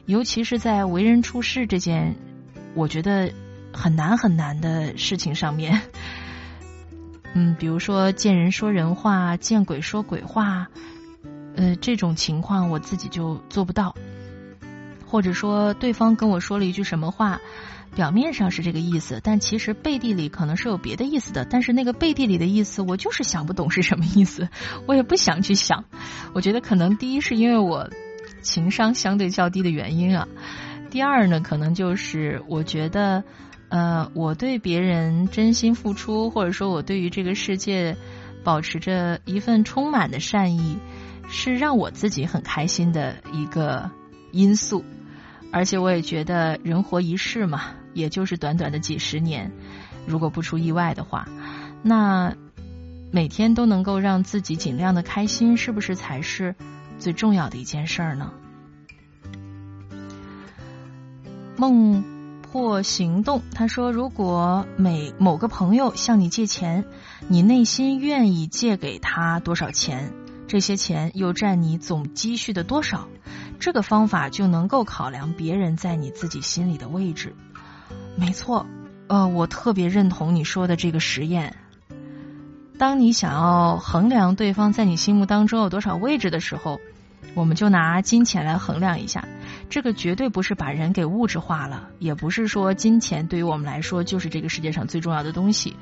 [0.06, 2.16] 尤其是在为人处事这件
[2.76, 3.34] 我觉得
[3.74, 5.82] 很难很难的事情上面，
[7.34, 10.68] 嗯，比如说见人说人话，见鬼说鬼话，
[11.56, 13.96] 呃，这种情况我自己就做不到，
[15.08, 17.42] 或者说对方跟我说了一句什么话。
[17.96, 21.46] 表面上是这个意思，但其实背地里可能是有别的意思的。
[21.46, 24.48] 但是那个背地里的意思，我就是想不懂是什么意思，
[24.88, 25.84] 我也不想去想。
[26.34, 27.90] 我觉得可能第一是因为我
[28.42, 30.28] 情商相对较低的原因啊，
[30.90, 33.24] 第二呢，可能就是我觉得，
[33.70, 37.98] 呃，我对别人真心付出，或者说我对于这个世界
[38.44, 40.78] 保持着一份充满的善意，
[41.30, 43.92] 是让我自己很开心的一个
[44.32, 44.86] 因素。
[45.54, 47.74] 而且我也觉得人活一世嘛。
[47.94, 49.52] 也就是短短的几十年，
[50.06, 51.28] 如果不出意外的话，
[51.84, 52.36] 那
[53.12, 56.56] 每天都能够让自己尽量的开心，是不是才是
[57.00, 58.32] 最重要的一件事儿呢？
[61.58, 62.04] 梦
[62.42, 66.86] 破行动，他说：“如果每某个朋友向你借钱，
[67.28, 70.12] 你内心愿意借给他多少钱？
[70.48, 73.08] 这些钱又占你总积蓄的多少？
[73.60, 77.36] 这个方法就能够考量别人在你自己心里的位置。”
[78.16, 78.66] 没错，
[79.08, 81.56] 呃，我特别认同你说的这个实验。
[82.78, 86.80] 当你想要衡量对方在你心目当中有多少位置的时候，
[87.36, 89.28] 我们就拿金钱来衡量一下。
[89.70, 95.76] 这个绝对不是把人给物质化了，也不是说金钱对于我们来说就是这个世界上最重要的东西，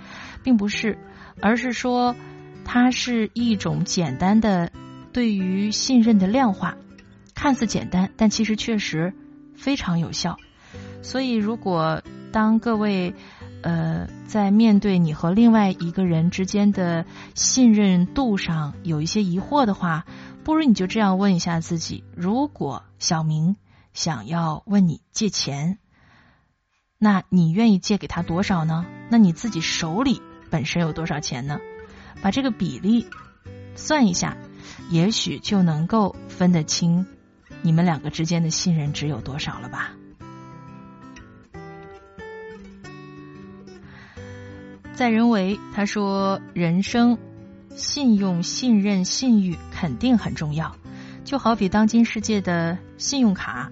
[0.43, 0.97] 并不是，
[1.41, 2.15] 而是说
[2.65, 4.71] 它是一种简单的
[5.11, 6.75] 对于信任的量化，
[7.33, 9.13] 看似简单，但其实确实
[9.55, 10.37] 非常有效。
[11.01, 13.15] 所以如果当各位，
[13.63, 20.05] 呃，在面对你和另外一个人之间的信任度上有一些疑惑的话，
[20.43, 23.55] 不如你就这样问一下自己：如果小明
[23.93, 25.79] 想要问你借钱，
[26.97, 28.85] 那你愿意借给他多少呢？
[29.09, 30.21] 那你自己手里
[30.51, 31.59] 本身有多少钱呢？
[32.21, 33.07] 把这个比例
[33.75, 34.37] 算一下，
[34.91, 37.07] 也许就能够分得清
[37.61, 39.93] 你们两个之间的信任值有多少了吧。
[44.99, 47.17] 在人为，他说：“人生
[47.73, 50.75] 信用、信任、信誉肯定很重要，
[51.23, 53.71] 就好比当今世界的信用卡。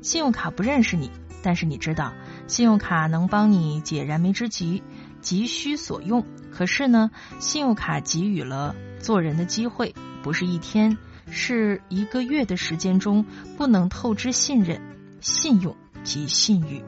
[0.00, 1.10] 信用卡不认识你，
[1.42, 2.14] 但是你知道，
[2.46, 4.82] 信用卡能帮你解燃眉之急，
[5.20, 6.24] 急需所用。
[6.50, 10.96] 可是呢，信用卡给予了做人的机会，不是一天，
[11.30, 13.26] 是一个月的时间中，
[13.58, 14.80] 不能透支信任、
[15.20, 16.82] 信用及信誉。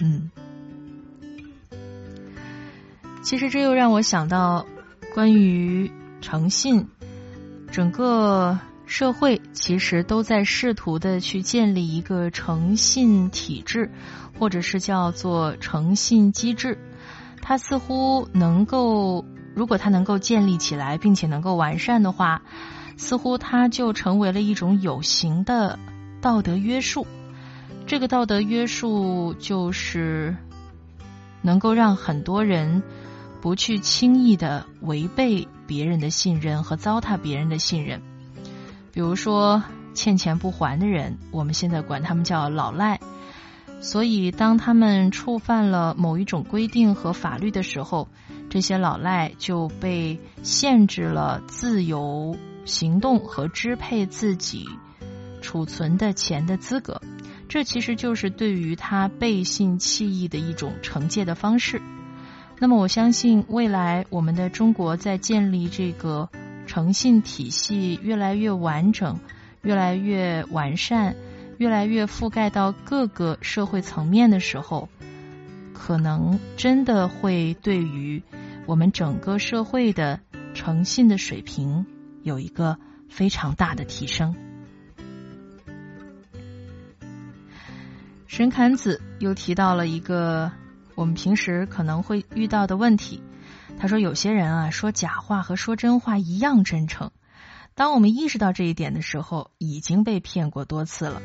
[0.00, 0.32] 嗯。”
[3.24, 4.66] 其实这又让我想到，
[5.14, 6.86] 关于诚信，
[7.72, 13.90] 整个社会其实都在试图的去建立一个诚信体制，
[14.38, 16.76] 或者是叫做诚信机制。
[17.40, 22.42] 它似乎能够，如果它能够建立起来，并且能够完善的话，
[22.98, 25.78] 似乎它就成为了一种有形的
[26.20, 27.06] 道德约束。
[27.86, 30.36] 这个道德约束就是
[31.40, 32.82] 能够让很多人。
[33.44, 38.00] 不去轻易的违背别人的信任和糟蹋别人的信任，
[38.90, 42.98] 比如说欠钱不还的人，我们现在管他们叫老赖。
[43.82, 48.08] 所以当他们触犯了某一种规定和法律的时候，
[48.48, 52.34] 这些老赖就被限制了自由
[52.64, 54.66] 行动和支配自己
[55.42, 56.98] 储存的钱的资格。
[57.46, 61.82] 这其实就是对于他背信弃义的一种惩戒的方式。
[62.60, 66.30] 那么，我相信未来我们的中国在建立这个
[66.66, 69.18] 诚信体系越来越完整、
[69.60, 71.14] 越来越完善、
[71.58, 74.88] 越来越覆盖到各个社会层面的时候，
[75.74, 78.22] 可能真的会对于
[78.66, 80.20] 我们整个社会的
[80.54, 81.84] 诚信的水平
[82.22, 82.78] 有一个
[83.10, 84.34] 非常大的提升。
[88.26, 90.50] 神侃子又提到了一个。
[90.94, 93.22] 我们平时可能会遇到的问题，
[93.78, 97.10] 他说：“有些人啊，说假话和说真话一样真诚。
[97.74, 101.20] 当我们意识到这一点的时候，已经被骗过多次了。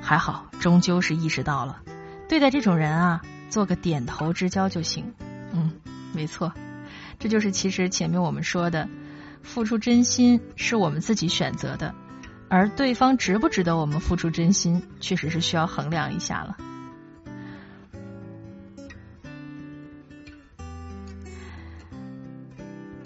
[0.00, 1.80] 还好，终究是意识到了。
[2.28, 5.14] 对待这种人啊，做个点头之交就行。
[5.52, 5.72] 嗯，
[6.12, 6.52] 没错，
[7.18, 8.86] 这就是其实前面我们说的，
[9.42, 11.94] 付出真心是我们自己选择的，
[12.50, 16.58] 而对方值不值得我们付出真心，确实是需要衡量一下了。”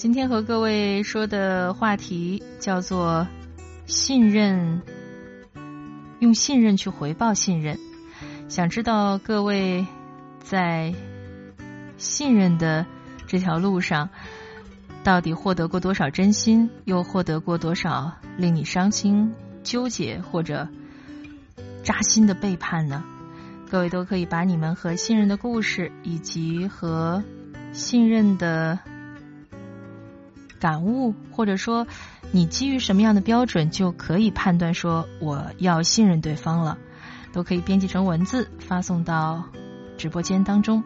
[0.02, 3.24] 今天和各位说的话题叫做
[3.86, 4.82] 信任，
[6.18, 7.78] 用信任去回报信任。
[8.48, 9.86] 想知道各位
[10.40, 10.92] 在
[11.98, 12.84] 信任的
[13.28, 14.08] 这条路上，
[15.04, 19.32] 到底获得过多少真心，又获得过多少令你伤心、
[19.62, 20.66] 纠结或者
[21.84, 23.04] 扎心的背叛呢？
[23.70, 27.22] 各位都可以把你们和信任的故事，以及和
[27.70, 28.80] 信任的。
[30.62, 31.88] 感悟，或者说
[32.30, 36.78] 你基于什么样的标准就可以判断说我要信任对方了，
[37.32, 39.42] 都可以编辑成文字发送到
[39.98, 40.84] 直播间当中。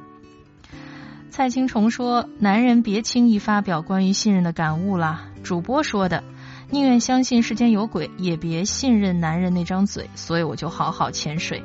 [1.29, 6.25] 蔡青虫说：“男人别轻易发表关于信任的感悟啦。”主播说的
[6.73, 11.63] ：“宁愿相信世间有鬼，也别信任男人那张嘴。”所以我就好好潜水。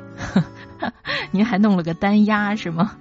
[1.32, 2.94] 您还弄了个单押是吗？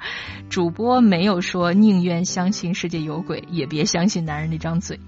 [0.48, 4.98] 主播没有说宁愿相信世界有鬼，也别相信男人那张嘴。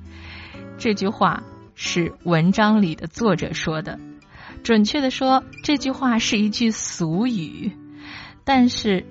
[0.78, 1.42] 这句话
[1.74, 3.98] 是文章里的作者说的，
[4.62, 7.72] 准确的说，这句话是一句俗语。
[8.44, 9.04] 但是，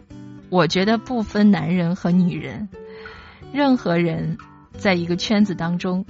[0.50, 2.70] 我觉得不分男人和女人，
[3.54, 4.38] 任何人
[4.74, 6.06] 在一个圈子当中，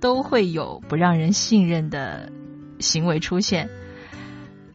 [0.00, 2.30] 都会有不让人信任的
[2.78, 3.68] 行为出现。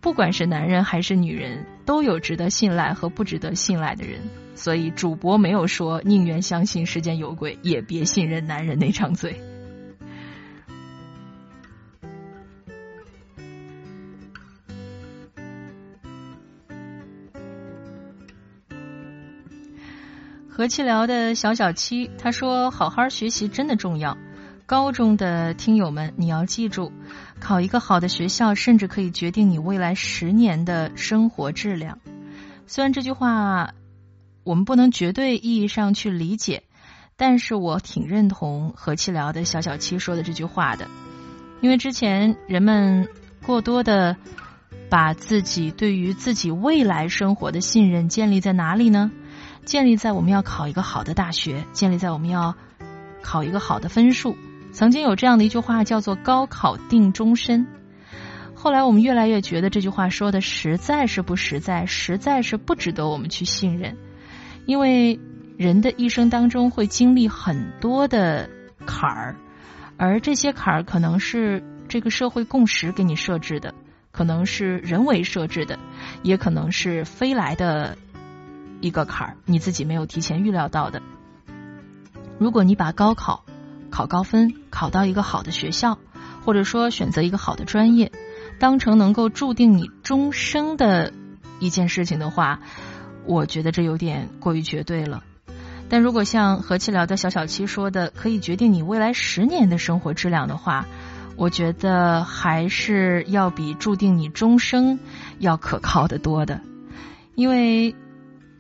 [0.02, 4.22] 不管是男人还是女人，都有值得信赖和不值得信赖的人。
[4.56, 9.42] 所以主播没有说宁愿相信世间有鬼，也别信任男人那张嘴。
[20.56, 24.16] 和气聊的小小七他说：“好好学习真的重要。
[24.74, 26.91] 高中的听友们，你要记住，
[27.39, 31.99] 考一个好的学校，甚至可以决定你未来十年的生活质量。”
[32.65, 33.76] 虽然这句话。
[34.43, 36.63] 我们不能绝对意义上去理解，
[37.15, 40.88] 但是我挺认同何其聊的小小七说的这句话的，
[41.61, 43.07] 因为之前人们
[43.45, 44.17] 过多的
[44.89, 49.11] 把自己对于自己未来生活的信任建立在哪里呢？
[49.63, 52.55] 建立在我们要考一个好的大学，建立在我们要
[53.21, 54.36] 考一个好的分数。
[54.74, 57.67] 曾经有这样的一句话叫做“高考定终身”，
[58.55, 63.95] 后来我们越来越觉得这句话说的实在是不实在，实在是不值得我们去信任。
[64.65, 65.19] 因为
[65.57, 68.49] 人的一生当中会经历很多的
[68.86, 69.36] 坎儿，
[69.95, 73.76] 而这些坎儿可能是这个社会共识给你设置的，
[74.11, 75.78] 可能是人为设置的，
[76.24, 77.95] 也可能是飞来的
[78.82, 80.99] 一个坎儿，你自己没有提前预料到的。
[82.39, 83.45] 如果你把高考
[83.94, 86.00] 考高分，考到一个好的学校，
[86.44, 88.12] 或者说选择一个好的专业，
[88.58, 91.14] 当成能够注定你终生的
[91.60, 92.60] 一件事情的话。
[93.26, 95.24] 我觉得这有点过于绝对了，
[95.89, 100.88] 但如果像和气聊的小小七说的，可以决定你未来十年的生活质量的话，
[101.36, 104.98] 我觉得还是要比注定你终生
[105.38, 106.62] 要可靠的多的。
[107.36, 107.96] 因为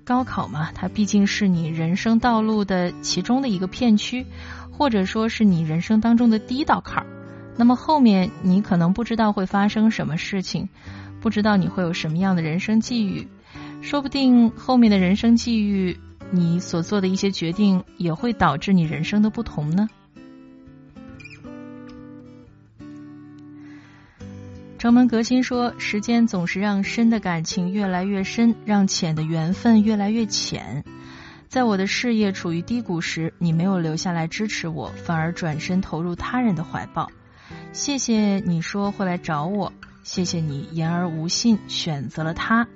[0.05, 4.25] 高考嘛，它毕竟是你人生道路的其中的一个片区，
[4.75, 7.07] 或者说是你人生当中的第一道坎儿。
[7.55, 10.67] 那么后面你可能不知道会发生什么事情，
[11.21, 13.27] 不知道你会有什么样的人生际遇。
[13.81, 15.99] 说不定后面的人生际遇，
[16.31, 19.87] 你所做的一些决定也会导致你人生的不同呢。
[24.79, 30.83] 城门革新说：“时间总是让深的感情越来越深，让浅的缘分越来越浅。
[31.53, 37.11] 在我的事业处于低谷时，你没有留下来支持我，反而转身投入他人的怀抱。
[37.73, 42.67] 谢谢你说会来找我，谢谢你言而无信，选择了他，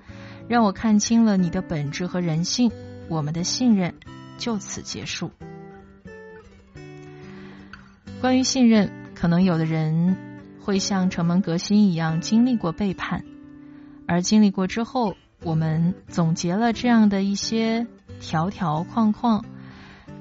[0.48, 2.72] 让我看清了你的本质和人性。
[3.10, 3.96] 我们的信任
[4.38, 5.32] 就此结束。
[8.22, 10.16] 关于信任，可能有的人。”
[10.62, 13.24] 会像城门革新一样经历过背叛，
[14.06, 17.88] 而经历过之后，我们总结了这样的一些
[18.20, 19.46] 条条框框，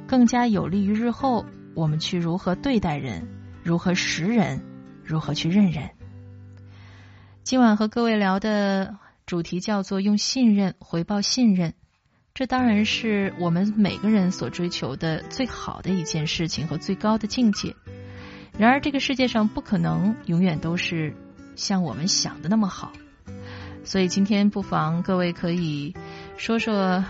[0.06, 1.44] 更加有利于日后
[1.74, 3.26] 我们去如何对待人，
[3.62, 4.62] 如何识人，
[5.04, 5.90] 如何去认人。
[7.42, 11.74] 今晚和各位聊的主题叫做用信任回报信任，
[12.34, 17.74] 这当然是我们每个人所追求的最好的一件事情和最高的境界。
[18.58, 21.14] 然而，这个世界上不可能永远都是
[21.56, 22.90] 像我们想的那么好，
[23.84, 25.94] 所以今天不妨各位可以
[26.36, 27.04] 说说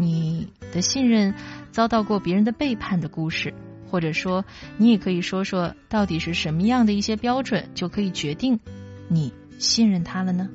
[0.00, 1.34] 你的信任
[1.70, 3.52] 遭到过别人的背叛的故事，
[3.90, 4.44] 或者说
[4.78, 8.58] 你也可以说说到底是什么样的一些标准就可以决定
[9.08, 10.48] 你信任他了呢？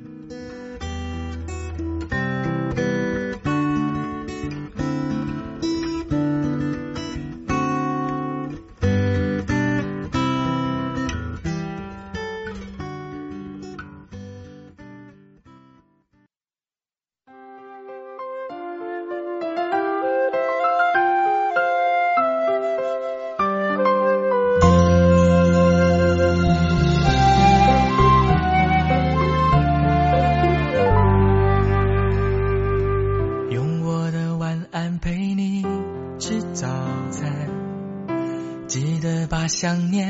[39.56, 40.05] 想念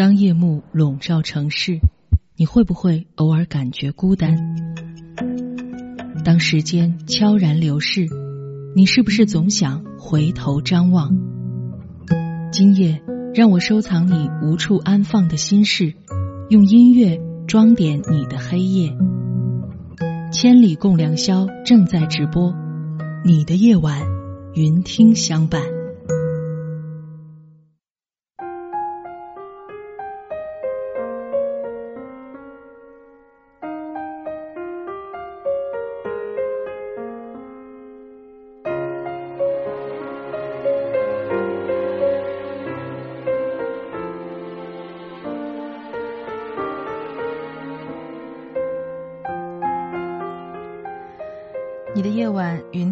[0.00, 1.78] 当夜幕笼罩城市，
[2.34, 4.34] 你会不会偶尔感觉孤单？
[6.24, 8.06] 当时间悄然流逝，
[8.74, 11.14] 你是不是总想回头张望？
[12.50, 13.02] 今夜，
[13.34, 15.92] 让我收藏你无处安放的心事，
[16.48, 18.96] 用音乐装点你的黑夜。
[20.32, 22.54] 千里共良宵正在直播，
[23.22, 24.00] 你的夜晚，
[24.54, 25.60] 云听相伴。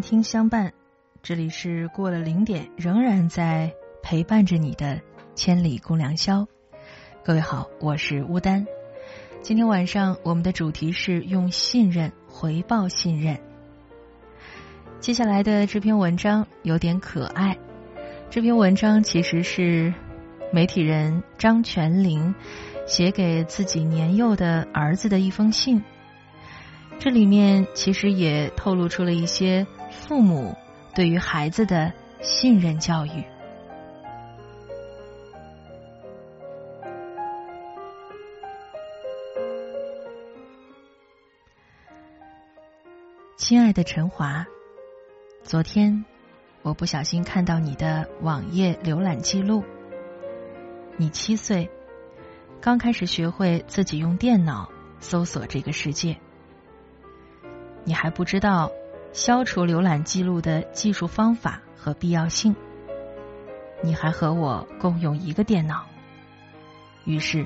[0.09, 0.73] 听相伴。
[1.21, 3.71] 这里是过了零点，仍然在
[4.01, 4.99] 陪伴着你的
[5.35, 6.47] 千里共良宵。
[7.23, 8.65] 各位好，我是乌丹。
[9.43, 13.39] 今天晚上我们的主题是用信任回报信任。
[14.99, 17.59] 接下来的这篇文章有点可爱。
[18.31, 19.93] 这篇文章其实是
[20.51, 22.33] 媒体人张全林
[22.87, 25.83] 写给自己年幼的儿子的一封信。
[26.97, 29.67] 这里面其实也透露出了一些
[30.09, 30.57] 父母
[30.95, 33.23] 对于孩子的信任教育。
[43.37, 44.47] 亲爱的陈华，
[45.43, 46.03] 昨天
[46.63, 49.63] 我不小心看到你的网页浏览记录。
[50.97, 51.69] 你七岁，
[52.59, 56.17] 刚开始学会自己用电脑搜索这个世界。
[57.83, 58.71] 你还不知道
[59.11, 62.55] 消除浏览记录的技术方法和必要性。
[63.81, 65.85] 你还和我共用一个电脑，
[67.05, 67.45] 于是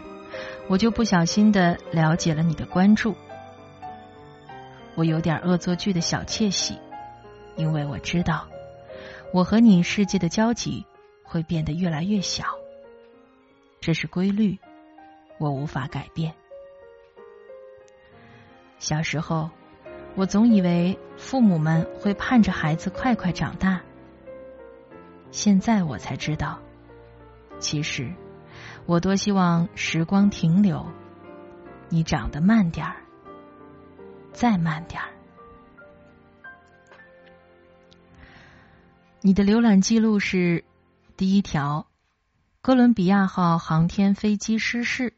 [0.68, 3.15] 我就不小心的了解了你的关注。
[4.95, 6.77] 我有点恶作剧的小窃喜，
[7.56, 8.48] 因为我知道
[9.31, 10.85] 我和你世界的交集
[11.23, 12.45] 会变得越来越小。
[13.80, 14.57] 这是规律，
[15.40, 16.34] 我无法改变。
[18.80, 19.49] 小时候。
[20.15, 23.81] 我总以为父母们会盼着孩子快快长大，
[25.31, 26.60] 现在我才知道，
[27.60, 28.14] 其实
[28.85, 30.85] 我多希望时光停留，
[31.90, 32.95] 你长得慢点儿，
[34.31, 35.10] 再慢点儿。
[39.22, 40.64] 你的浏览记录是
[41.18, 41.88] 第一条：
[42.61, 45.14] 哥伦比亚号航天飞机失事；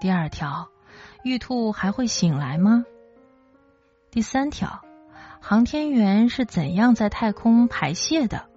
[0.00, 0.68] 第二条：
[1.22, 2.84] 玉兔还会醒来吗？
[4.14, 4.84] 第三条，
[5.40, 8.48] 航天员是怎样在太空排泄的？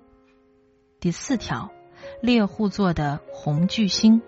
[1.00, 1.72] 第四条，
[2.22, 4.22] 猎户座的红巨星。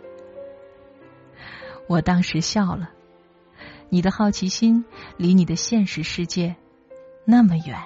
[1.88, 2.90] 我当时笑了，
[3.90, 4.86] 你的好奇心
[5.18, 6.56] 离你的现实世界
[7.26, 7.80] 那么远。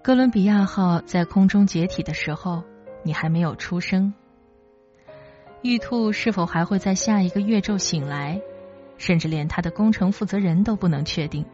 [0.00, 2.62] 哥伦比亚号在空中解体的时候，
[3.02, 4.14] 你还没有出生。
[5.62, 8.40] 玉兔是否还会在下一个月昼醒来？
[8.96, 11.44] 甚至连他的工程负责人都不能确定。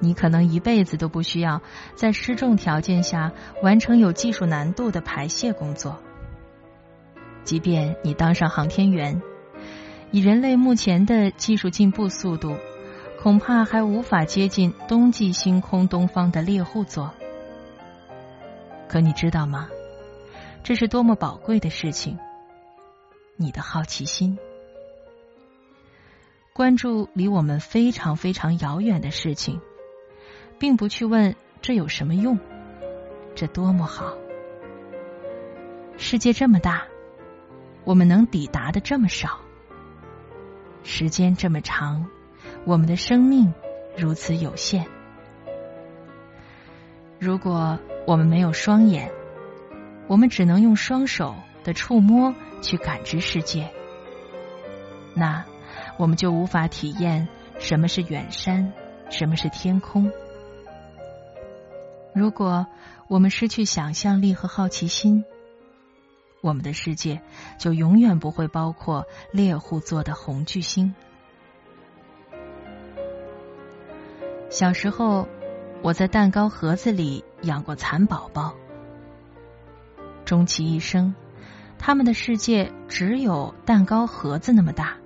[0.00, 1.62] 你可能一辈子都不需要
[1.94, 3.32] 在失重条件下
[3.62, 5.98] 完成有技术难度的排泄工作。
[7.44, 9.22] 即便你当上航天员，
[10.10, 12.56] 以人类目前的技术进步速度，
[13.22, 17.12] 恐怕还无法接近冬季星空东方的猎户座。
[18.88, 19.68] 可你知道吗？
[20.64, 22.18] 这是多么宝贵的事情！
[23.36, 24.38] 你的好奇心，
[26.54, 29.60] 关注离我们非常非常遥远的事情，
[30.58, 32.38] 并不去问这有什么用，
[33.34, 34.14] 这多么好！
[35.98, 36.84] 世界这么大，
[37.84, 39.42] 我们能抵达的这么少；
[40.82, 42.06] 时间这么长，
[42.64, 43.52] 我们的生命
[43.98, 44.86] 如此有限。
[47.18, 49.12] 如果我们没有双眼，
[50.06, 53.72] 我们只能用双手的触摸去感知世界，
[55.14, 55.44] 那
[55.96, 57.28] 我们就无法体验
[57.58, 58.72] 什么是远山，
[59.10, 60.10] 什么是天空。
[62.14, 62.66] 如果
[63.08, 65.24] 我们失去想象力和好奇心，
[66.42, 67.22] 我们的世界
[67.58, 70.94] 就永远不会包括猎户座的红巨星。
[74.50, 75.26] 小时候，
[75.82, 78.54] 我在蛋糕盒子里养过蚕宝宝，
[80.24, 81.14] 终其一生，
[81.78, 84.96] 他们的世界只有蛋糕盒子那么大。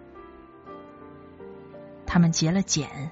[2.06, 3.10] 他们结了茧，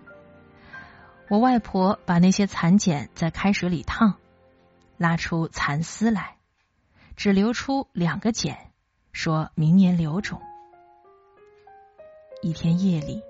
[1.29, 4.15] 我外婆把那些蚕茧在开水里烫，
[4.97, 6.37] 拉出蚕丝来，
[7.17, 8.71] 只留出两个茧，
[9.13, 10.41] 说明年留种。
[12.43, 13.23] 一天夜里，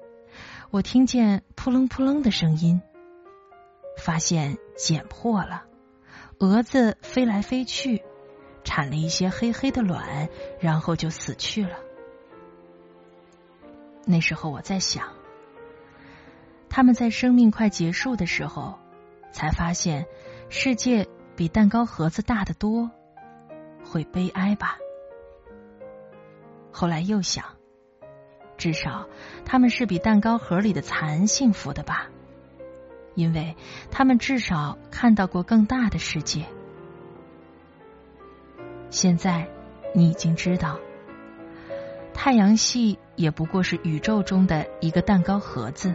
[0.70, 2.80] 我听见扑棱扑棱的声音，
[3.96, 5.64] 发现茧破了，
[6.38, 8.04] 蛾子飞来飞去，
[8.66, 10.28] 产了一些黑黑的卵，
[10.60, 11.78] 然后就死去了。
[14.04, 15.08] 那时候我在想。
[16.68, 18.78] 他们在生命快结束的时候，
[19.32, 20.06] 才发现
[20.50, 22.90] 世界比蛋糕盒子大得多，
[23.84, 24.76] 会悲哀吧？
[26.72, 27.44] 后来又想，
[28.58, 29.08] 至少
[29.46, 32.08] 他们是比蛋糕盒里的蚕幸福的吧？
[33.14, 33.56] 因为
[33.90, 36.44] 他们至少看到过更大的世界。
[38.96, 39.46] 现在
[39.94, 40.80] 你已经知道，
[42.14, 45.94] 太阳系也不过是宇宙中的一个蛋糕盒子。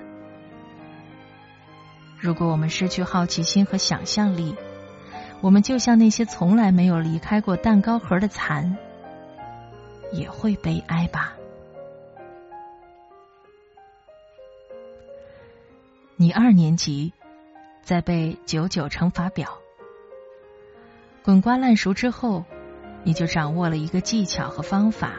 [2.19, 4.55] 如果我们失去好奇心和想象力，
[5.41, 8.77] 我们就像那些从来没有离开过蛋糕盒的蚕，
[10.13, 11.35] 也会悲哀吧。
[16.17, 17.11] 你二年级
[17.81, 19.57] 在背九九乘法表，
[21.23, 22.45] 滚瓜烂熟之后，
[23.03, 25.13] 你就掌握了一个技巧和方法，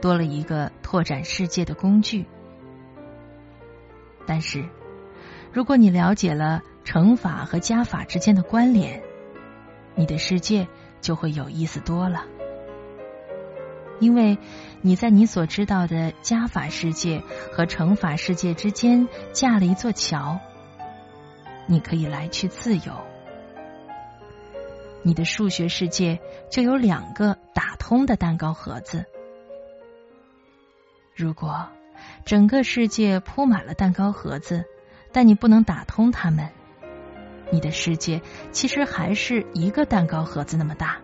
[0.00, 2.26] 多了一个拓展世界的工具。
[4.26, 4.64] 但是。
[5.50, 9.02] 如果你了解了乘法和加法之间的关联，
[9.94, 10.68] 你的世界
[11.00, 12.26] 就会有意思多了。
[13.98, 14.36] 因为
[14.82, 20.38] 你在你所知道的加法世界和乘法世界之间架了一座桥，
[21.66, 22.92] 你可以来去自由。
[25.02, 26.20] 你的数学世界
[26.50, 29.04] 就有两个打通的蛋糕盒子。
[31.14, 31.68] 如果
[32.24, 34.64] 整个世界铺满了蛋糕盒子，
[35.12, 36.48] 但你不能打通它们，
[37.50, 38.22] 你的世界
[38.52, 40.98] 其实还是一个蛋糕盒子那么大，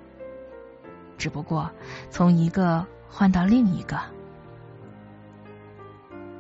[1.19, 1.71] 只不过
[2.11, 3.99] 从一个换到另一个。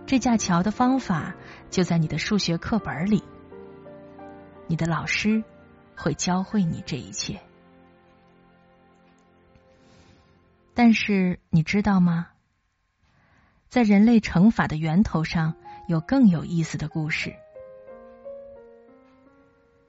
[0.06, 1.34] 这架桥的方法
[1.70, 3.24] 就在你的数学课本里，
[4.66, 5.42] 你的老师
[5.96, 7.40] 会教会你这一切。
[10.74, 12.28] 但是你知道吗？
[13.68, 15.54] 在人类乘法的源头上
[15.88, 17.34] 有更有意思的故事。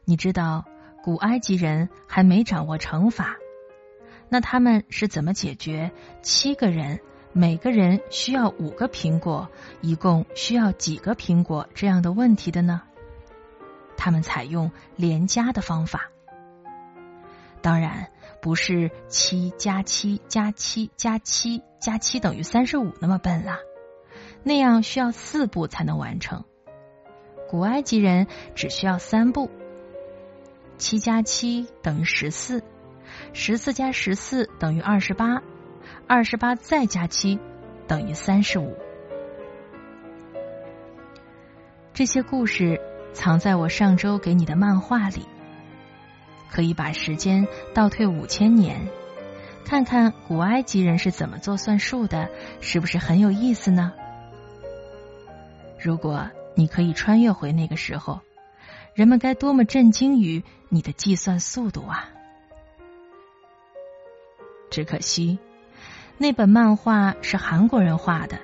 [0.05, 0.65] 你知道，
[1.03, 3.35] 古埃及人还没掌握乘法，
[4.29, 5.91] 那他们是怎么解决
[6.21, 6.99] 七个人
[7.31, 9.49] 每个人需要五个苹果，
[9.81, 12.83] 一共需要几个苹果这样的问题的呢？
[13.97, 16.09] 他们采用连加的方法，
[17.61, 18.09] 当然
[18.41, 23.59] 不是七加七加七加七加七等于三十五那么笨啦，
[24.43, 26.43] 那样需要四步才能完成。
[27.49, 29.49] 古埃及人只需要三步。
[30.77, 32.61] 七加七等于十四，
[33.33, 35.41] 十四加十四等于二十八，
[36.05, 37.39] 二十八再加七
[37.87, 38.75] 等于三十五。
[41.93, 42.81] 这些故事
[43.15, 45.25] 藏在我上周给你的漫画里，
[46.51, 48.87] 可以把时间倒退五千年，
[49.65, 52.29] 看看古埃及人是怎么做算术的，
[52.61, 53.91] 是不是很有意思呢？
[55.79, 58.21] 如果你可以穿越回那个时候。
[58.93, 62.07] 人们该多么震惊于你的计算速度啊！
[64.69, 65.37] 只可惜，
[66.17, 68.39] 那本漫画是韩国人画的，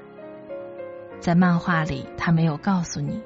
[1.22, 3.22] 在漫画里他没有告诉你，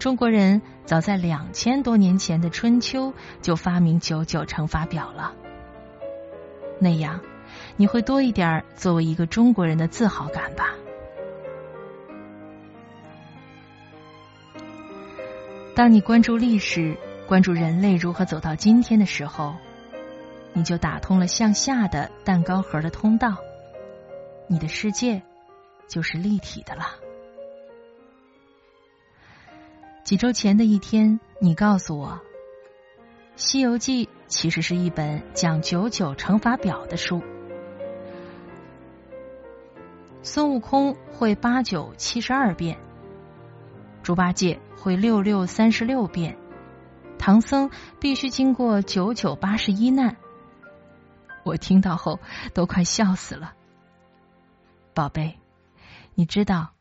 [0.00, 3.12] 中国人早在两千多年前的春秋
[3.42, 5.34] 就发明九九乘法表了。
[6.80, 7.20] 那样，
[7.76, 10.74] 你会多一点作为一个中国人的自豪感吧。
[15.76, 16.96] 当你关注历史，
[17.28, 19.54] 关注人类如何走到今天的时候，
[20.54, 23.36] 你就打通了向下的蛋糕盒的通道，
[24.46, 25.20] 你的世界
[25.88, 26.86] 就是立体的了。
[30.10, 32.08] 几周前的一天，你告诉我，
[33.36, 37.22] 《西游记》其实是一本讲九九乘法表的书。
[40.20, 42.76] 孙悟空会八九七十二变，
[44.02, 44.60] 猪八戒。
[44.76, 46.36] 会六六三十六变，
[47.16, 47.70] 唐僧
[48.00, 50.16] 必须经过九九八十一难。
[51.44, 52.18] 我听到后
[52.52, 53.52] 都快笑死了。
[54.92, 55.38] 宝贝，
[56.16, 56.72] 你知道，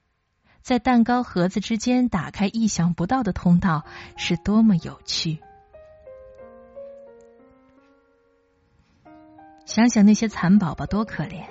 [0.69, 3.85] 在蛋糕盒子之间打开意想不到的通道
[4.17, 5.39] 是多么有趣。
[9.65, 11.45] 想想那些蚕宝宝多可怜，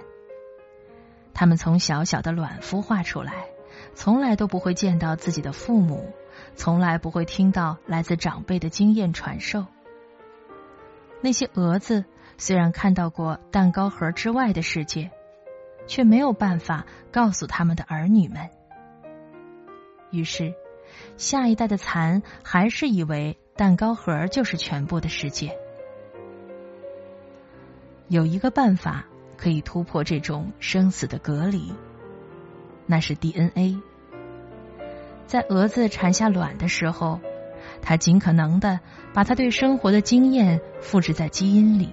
[1.34, 3.48] 他们从小小的卵孵化出来，
[3.92, 6.12] 从来都不会见到自己的父母，
[6.54, 9.66] 从来不会听到来自长辈的经验传授。
[11.22, 12.04] 那些蛾子
[12.36, 15.10] 虽然看到过蛋糕盒之外的世界，
[15.88, 18.48] 却没有办法告诉他们的儿女们。
[20.10, 20.54] 于是，
[21.16, 25.56] 下一代的蚕还是以为蛋糕盒就是全部的世界。
[28.08, 29.04] 有一个办法
[29.36, 31.72] 可以突破这种生死的隔离，
[32.86, 33.76] 那是 DNA。
[35.26, 37.20] 在蛾子产下卵的时候，
[37.82, 38.80] 它尽可能的
[39.12, 41.92] 把它对生活的经验复制在基因里，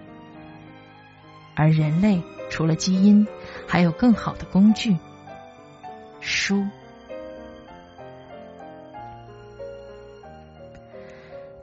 [1.54, 3.28] 而人类除了基因，
[3.68, 4.96] 还有更好的工具——
[6.22, 6.66] 书。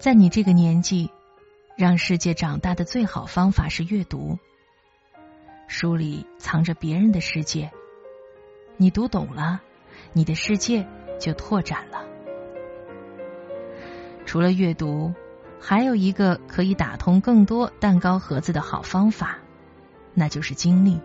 [0.03, 1.09] 在你这个年纪。
[1.74, 4.39] 让世界长大的最好方法是阅读。
[5.66, 7.73] 书里藏着别人的世界，
[8.77, 9.62] 你读懂了，
[10.12, 10.87] 你的世界
[11.19, 12.05] 就拓展了。
[14.27, 15.15] 除了阅读，
[15.59, 19.39] 还有一个可以打通更多蛋糕盒子的好方法，
[20.12, 21.01] 那就是经历。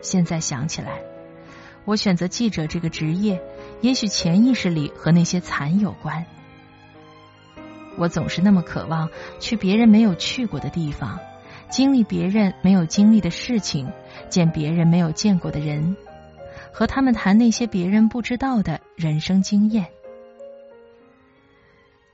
[0.00, 1.02] 现在想起来，
[1.84, 3.42] 我选择记者这个职业，
[3.80, 6.24] 也许潜意识里和那些蚕有关。
[7.98, 9.10] 我总是那么渴望
[9.40, 11.18] 去别人没有去过的地方，
[11.70, 13.90] 经历别人没有经历的事情，
[14.28, 15.96] 见别人没有见过的人，
[16.72, 19.86] 和他们谈那些别人不知道的人生经验。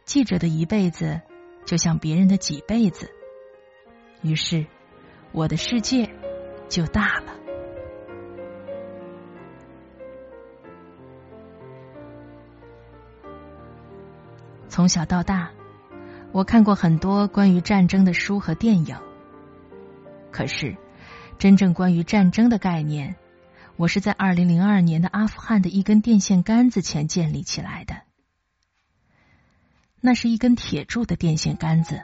[0.05, 1.21] 记者的一辈子
[1.65, 3.11] 就像别人的几辈子，
[4.23, 4.67] 于是
[5.33, 6.09] 我的世界
[6.69, 7.35] 就大了。
[14.69, 15.51] 从小到大。
[16.33, 18.97] 我看过很多关于战争的书和电影，
[20.31, 20.79] 可是
[21.39, 23.17] 真正关于战争的概念，
[23.77, 27.97] 我是在二零零二年的阿富汗的一根电线杆子前建立起来的。
[30.01, 32.01] 那是一根铁铸的电线杆子，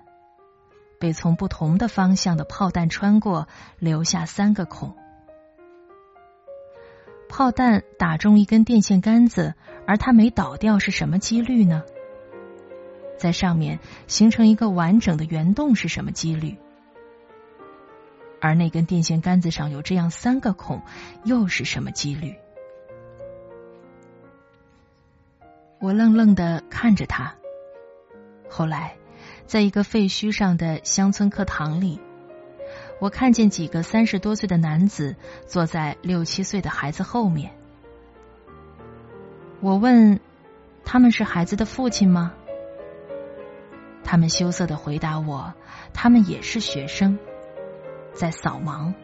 [1.00, 3.48] 被从不同的方向的炮弹穿过，
[3.78, 4.94] 留下三个孔。
[7.30, 9.54] 炮弹打中一根电线杆子，
[9.86, 11.82] 而它没倒掉，是什么几率呢？
[13.18, 16.56] 在上面形成一个完整的圆洞是什么几率？
[18.40, 20.80] 而那根电线杆子上有这样三个孔，
[21.24, 22.36] 又是什么几率？
[25.80, 27.34] 我愣愣的看着他。
[28.48, 28.96] 后来，
[29.46, 32.00] 在一个废墟上的乡村课堂里，
[33.00, 35.16] 我看见几个三十多岁的男子
[35.46, 37.52] 坐在六七岁的孩子后面。
[39.60, 40.20] 我问
[40.84, 42.32] ：“他们是孩子的父亲吗？”
[44.10, 45.52] 他们羞涩的回答我
[45.92, 47.18] ：“他们也是学生，
[48.14, 48.94] 在扫盲。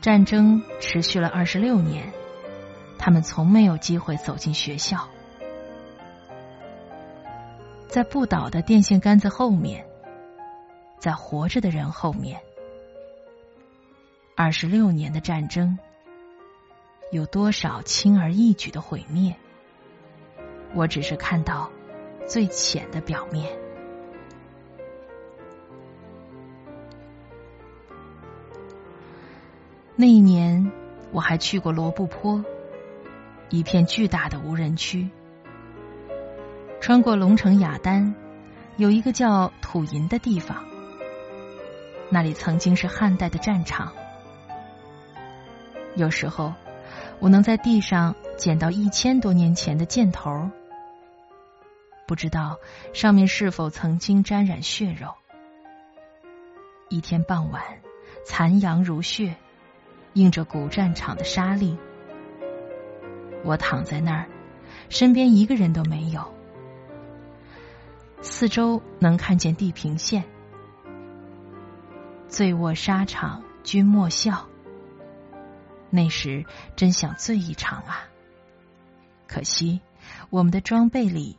[0.00, 2.14] 战争持续了二十六年，
[2.98, 5.06] 他们从没有机会走进学校。
[7.88, 9.84] 在不倒的电线杆子后面，
[10.98, 12.40] 在活着的人后面，
[14.34, 15.78] 二十六年的战争，
[17.12, 19.36] 有多少轻而易举的毁灭？
[20.74, 21.70] 我只是看到。”
[22.26, 23.56] 最浅的表面。
[29.94, 30.70] 那一年，
[31.10, 32.44] 我还去过罗布泊，
[33.48, 35.08] 一片巨大的无人区。
[36.80, 38.14] 穿过龙城雅丹，
[38.76, 40.64] 有一个叫土银的地方，
[42.10, 43.92] 那里曾经是汉代的战场。
[45.94, 46.52] 有时候，
[47.18, 50.50] 我能在地上捡到一千多年前的箭头。
[52.06, 52.58] 不知道
[52.94, 55.14] 上面是否曾经沾染血肉。
[56.88, 57.62] 一天傍晚，
[58.24, 59.36] 残阳如血，
[60.12, 61.76] 映着古战场的沙砾。
[63.42, 64.28] 我躺在那儿，
[64.88, 66.32] 身边一个人都没有，
[68.22, 70.22] 四周能看见地平线。
[72.28, 74.46] 醉卧沙场，君莫笑。
[75.90, 76.44] 那时
[76.76, 78.04] 真想醉一场啊！
[79.26, 79.80] 可惜
[80.30, 81.36] 我们的装备里。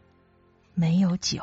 [0.80, 1.42] 没有酒，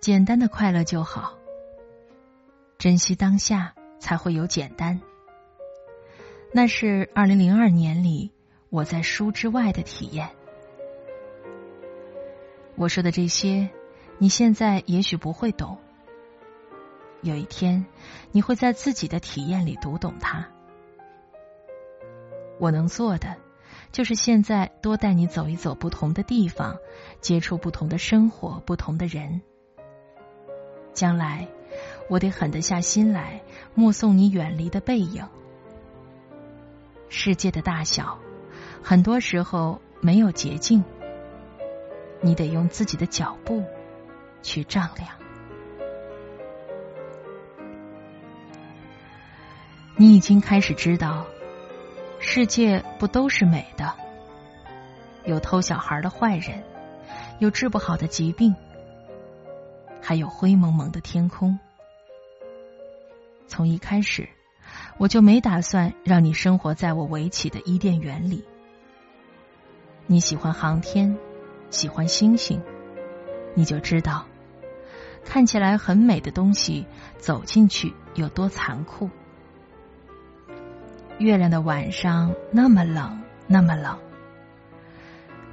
[0.00, 1.36] 简单的快乐就好。
[2.78, 5.00] 珍惜当下，才会有简单。
[6.52, 8.30] 那是二零零二年里
[8.70, 10.30] 我在书之外的体验。
[12.76, 13.70] 我说的这些，
[14.18, 15.80] 你现在也许不会懂。
[17.22, 17.84] 有一天，
[18.30, 20.48] 你会在自己的体验里读懂它。
[22.60, 23.36] 我能做的，
[23.92, 26.78] 就是现在多带你走一走不同的地方，
[27.20, 29.42] 接触不同的生活、不同的人。
[30.94, 31.46] 将来，
[32.08, 33.42] 我得狠得下心来，
[33.74, 35.28] 目送你远离的背影。
[37.10, 38.18] 世界的大小，
[38.82, 40.82] 很多时候没有捷径。
[42.22, 43.62] 你得用自己的脚步
[44.42, 45.08] 去丈量。
[49.96, 51.26] 你已经开始知道，
[52.24, 53.92] 世界不都是美的。
[55.24, 56.62] 有偷小孩的坏人，
[57.40, 58.54] 有治不好的疾病，
[60.00, 61.58] 还有灰蒙蒙的天空。
[63.48, 64.28] 从一开始，
[64.98, 68.44] 我就没打算让你生活在我围起的伊甸园里。
[70.06, 71.18] 你喜欢航天。
[71.70, 72.62] 喜欢星星，
[73.54, 74.26] 你就知道，
[75.24, 76.86] 看起来很美的东西，
[77.16, 79.08] 走进去有多残酷。
[81.18, 83.98] 月亮的晚上那么冷，那么冷。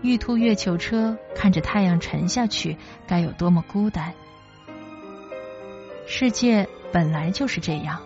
[0.01, 4.13] 玉兔月球车看着太阳沉下去，该有多么孤单。
[6.07, 8.01] 世界本来就是这样，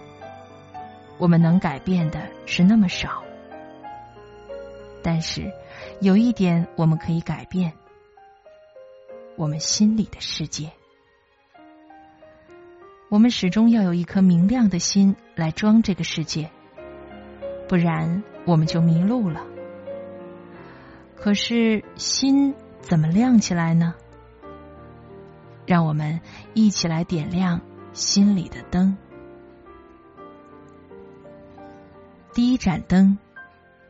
[1.18, 3.24] 我们能改变的是那么少。
[5.02, 5.52] 但是
[6.02, 7.74] 有一点我们可以改变。
[9.36, 10.72] 我们心里的世界，
[13.10, 16.52] 我们始终要有一颗明亮的心来装这个世界，
[17.74, 19.48] 不然我们就迷路了。
[21.16, 23.96] 可是心怎么亮起来呢？
[25.66, 26.22] 让我们
[26.54, 28.96] 一起来点亮心里的灯。
[32.32, 33.18] 第一盏灯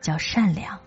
[0.00, 0.80] 叫善良，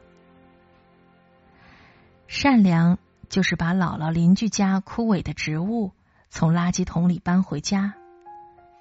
[2.26, 2.98] 善良。
[3.30, 5.92] 就是把姥姥邻居家枯萎的植物
[6.32, 7.94] 从垃圾桶里搬回家，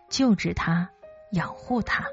[0.08, 0.88] 救治它，
[1.32, 2.06] 养护它，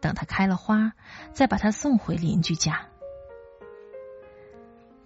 [0.00, 0.92] 等它开了花，
[1.32, 2.88] 再把它送回邻居家。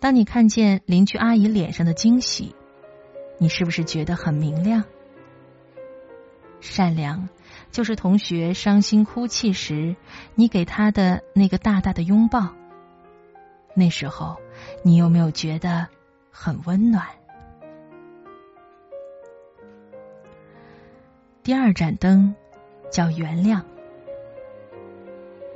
[0.01, 2.55] 当你看见邻居阿姨脸上的惊喜，
[3.39, 4.85] 你是不是觉得很明亮？
[6.61, 7.29] 善良
[7.71, 9.97] 就是同学伤心哭泣时，
[10.35, 12.55] 你给他的那个大大的拥抱。
[13.75, 14.37] 那时候，
[14.83, 15.89] 你有没有觉得？
[16.37, 17.07] 很温暖。
[21.45, 22.35] 第二盏灯
[22.91, 23.62] 叫原谅。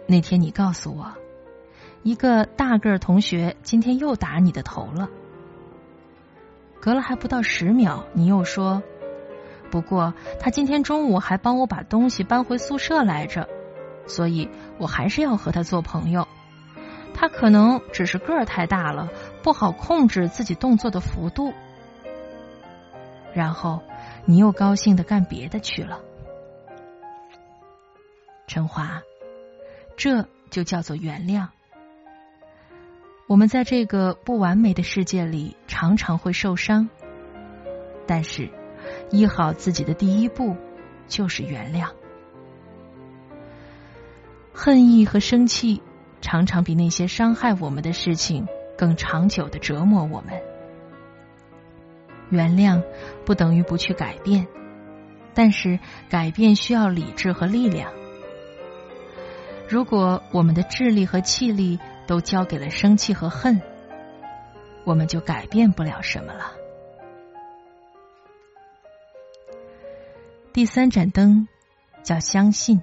[0.09, 1.13] 那天你告诉我，
[2.03, 5.09] 一个大个儿同学今天又打你的头了。
[6.81, 8.83] 隔了还不到十秒，你又说
[9.71, 13.47] ：“不过他今天中午还帮我把东西搬回宿舍来着，
[14.07, 14.49] 所以
[14.79, 16.27] 我还是要和他做朋友。
[17.13, 19.09] 他可能只是个儿太大了。”
[19.41, 21.55] 不好控制自己动作的幅度，
[23.33, 23.81] 然后
[24.27, 26.01] 你又高兴的干别的去了。
[28.47, 29.01] 陈华，
[29.99, 31.49] 这就叫做原谅。
[33.27, 36.89] 我们在这个不完美的世界里，常常会受伤，
[38.07, 38.49] 但是
[39.11, 40.57] 医好自己的第一步
[41.09, 41.91] 就是原谅。
[44.55, 45.83] 恨意和生气，
[46.21, 48.47] 常常比那些伤害我们的事情。
[48.79, 50.41] 更长久的折磨我们。
[52.31, 52.85] 原谅
[53.27, 54.47] 不等于不去改变，
[55.35, 57.98] 但是改变需要理智和力量。
[59.69, 63.61] 如果我们的智力和气力都交给了生气和恨，
[64.85, 66.53] 我们就改变不了什么了。
[70.55, 71.47] 第三盏灯
[72.03, 72.81] 叫相信。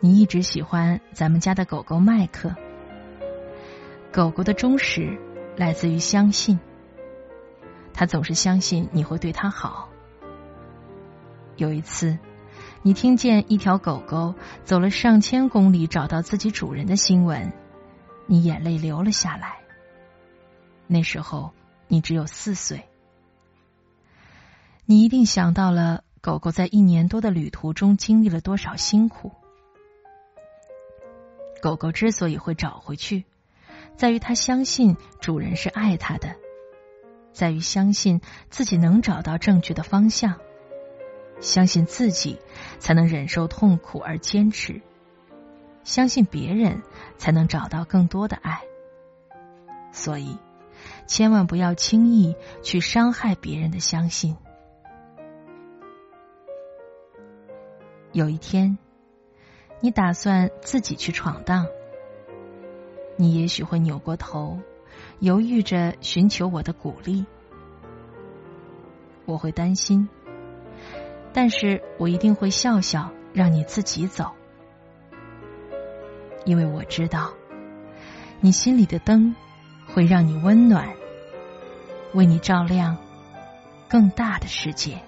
[0.00, 2.54] 你一直喜欢咱们家的狗狗麦克。
[4.12, 5.18] 狗狗的忠实
[5.56, 6.60] 来自于相信，
[7.94, 9.88] 它总是相信你会对它好。
[11.56, 12.18] 有一次，
[12.88, 14.34] 你听见一条狗狗
[14.64, 17.52] 走了上千公里找到自己主人的新闻，
[18.24, 19.58] 你眼泪流了下来。
[20.86, 21.52] 那时候
[21.86, 22.88] 你只有四岁，
[24.86, 29.32] 你一定想到了狗狗在一年多的旅途中经历了多少辛苦。
[31.60, 33.26] 狗狗之所以会找回去。
[33.98, 36.36] 在于它相信主人是爱它的，
[37.34, 40.40] 在于相信自己能找到正确的方向，
[41.42, 42.38] 相信自己
[42.78, 44.80] 才能忍受痛苦而坚持，
[45.84, 46.82] 相信别人
[47.16, 48.62] 才能找到更多的爱。
[49.92, 50.38] 所以，
[51.06, 54.36] 千万不要轻易去伤害别人的相信。
[58.12, 58.78] 有一天，
[59.80, 61.66] 你打算自己去闯荡。
[63.16, 64.60] 你也许会扭过头，
[65.18, 67.26] 犹豫着寻求我的鼓励。
[69.24, 70.08] 我会担心，
[71.40, 74.32] 但是我一定会笑笑，让你自己走，
[76.44, 77.32] 因为我知道，
[78.40, 79.36] 你心里的灯
[79.86, 80.96] 会让你温暖，
[82.12, 82.96] 为你照亮
[83.88, 84.98] 更大的世界。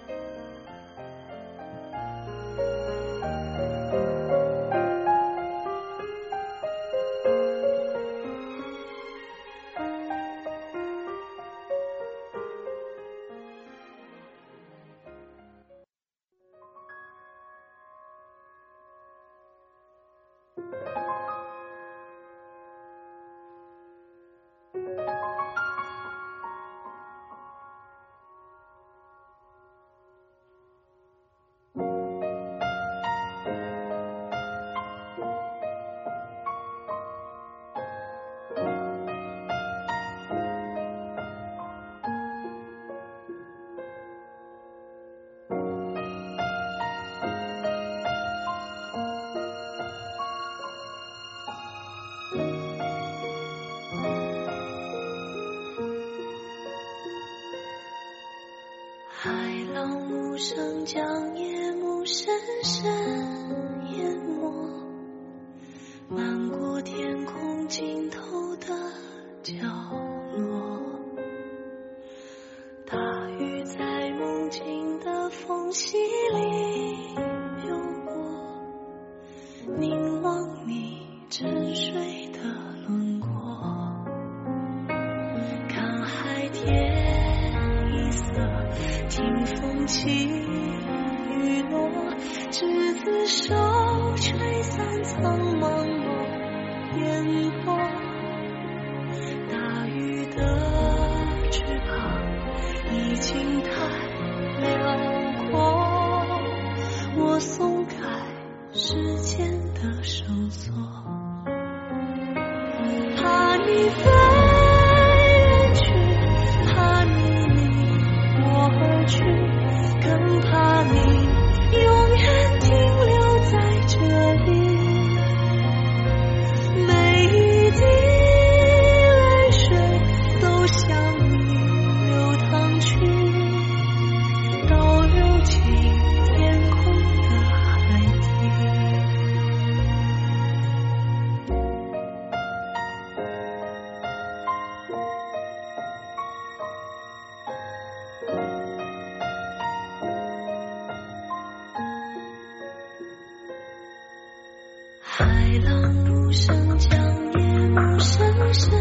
[157.39, 158.73] 夜幕深深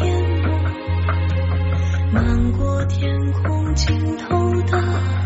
[0.00, 0.48] 淹没
[2.12, 5.19] 漫过天空尽头的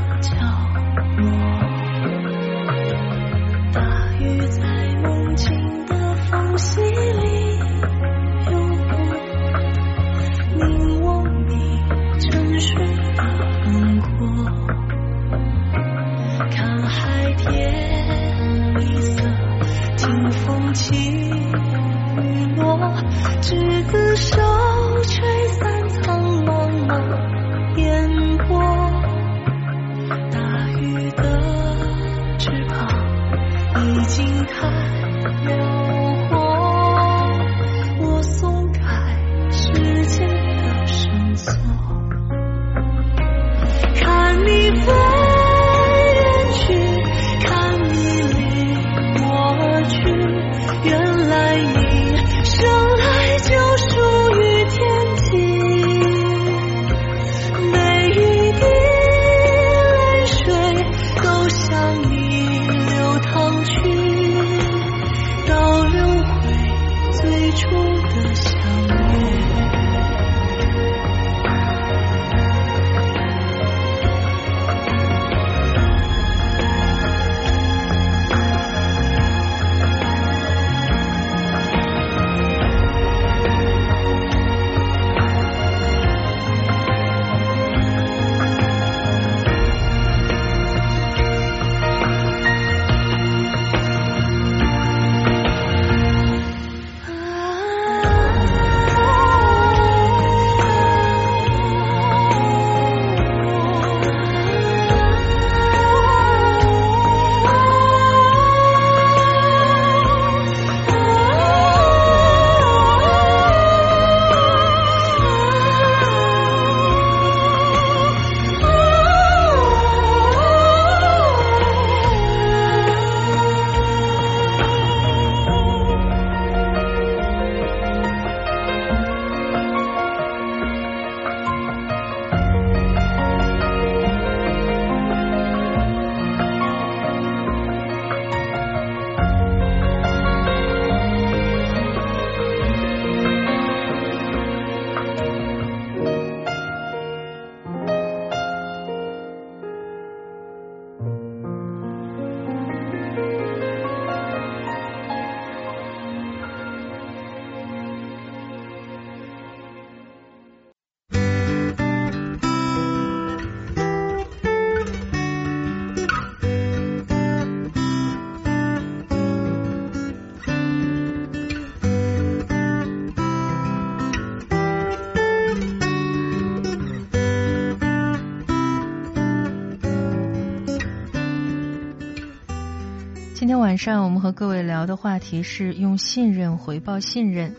[183.75, 187.57] 晚上我们和各位聊的话题是用信任回报信任。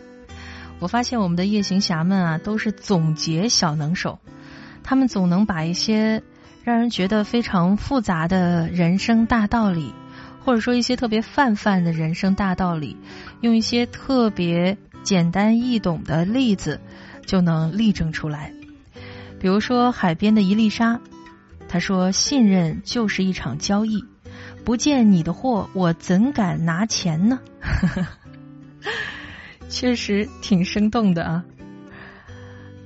[0.78, 4.18] 我发现我们的夜行侠们啊，都是总结小能手，
[4.82, 6.22] 他们总能把一些
[6.64, 9.92] 让人觉得非常复杂的人生大道理，
[10.42, 12.96] 或者说一些特别泛泛的人生大道理，
[13.42, 16.80] 用一些特别简单易懂的例子
[17.26, 18.54] 就能例证出来。
[19.38, 20.98] 比如说海边的一粒沙，
[21.68, 24.02] 他说：“信任就是一场交易。”
[24.66, 27.38] 不见你的货，我怎敢拿钱呢？
[29.70, 31.44] 确实挺生动的啊。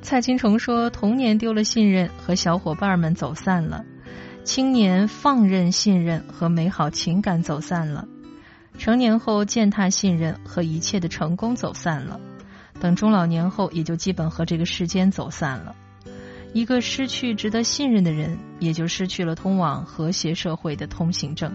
[0.02, 3.82] 蔡青虫说：“童年丢了信任，和小伙伴们走散了；
[4.44, 8.06] 青年放任信任和美好情感走散了；
[8.78, 12.20] 成年后践踏信任和一切的成功走散了；
[12.78, 15.74] 等中老年后，也就基本和这个世间走散了。
[16.52, 21.50] 一个失去值得信任的人，也就失去了通往和谐社会的通行证。”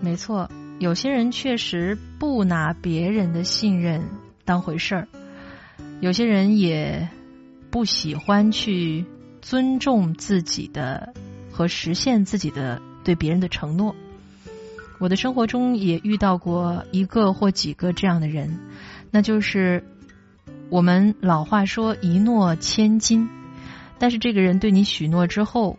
[0.00, 0.48] 没错，
[0.78, 4.08] 有些人确实不拿别人的信任
[4.44, 5.08] 当回事儿，
[6.00, 7.08] 有些人也
[7.70, 9.04] 不喜欢去
[9.42, 11.12] 尊重自己的
[11.50, 13.96] 和实现自己的对别人的承诺。
[15.00, 18.60] 我的生活中也遇到过一个或几个这样的人，
[19.10, 19.84] 那就是
[20.70, 23.28] 我们老话说一诺千金，
[23.98, 25.76] 但是这个人对你许诺之后，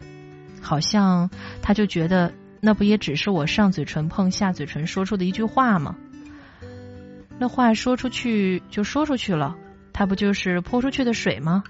[0.62, 1.30] 好像
[1.62, 2.34] 他就觉得。
[2.62, 5.96] 那不也只是我上嘴唇碰下嘴唇说出的一句话吗？
[7.38, 9.56] 那话说出去就说出去了，
[9.94, 11.64] 它不就是泼出去的水吗？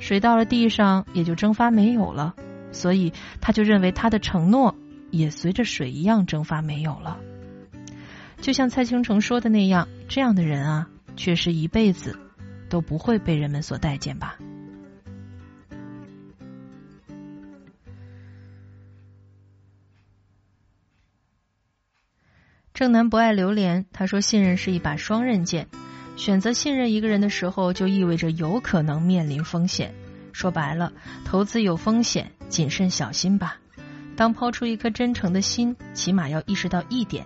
[0.00, 2.34] 水到了地上也就蒸发没有了，
[2.72, 4.74] 所以他就认为他的承诺
[5.10, 7.18] 也随着水一样蒸发没有了。
[8.40, 12.18] 就像蔡清城说的那样，这样的人啊，确实一辈子
[12.68, 14.36] 都不会被人们所待见吧。
[22.82, 25.68] 正南不爱榴莲，他说：“信任是一把双刃剑，
[26.16, 29.94] 选择信任一个人的时候，就意味着有可能面临风险。
[30.32, 30.92] 说白了，
[31.24, 33.58] 投资有风险，谨慎小心吧。
[34.16, 37.24] 当抛出一颗真诚的心，起码要意识到一点：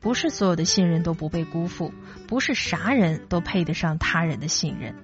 [0.00, 1.92] 不是所有的信任都不被辜负，
[2.26, 4.94] 不是啥人都配得上他人的信任。”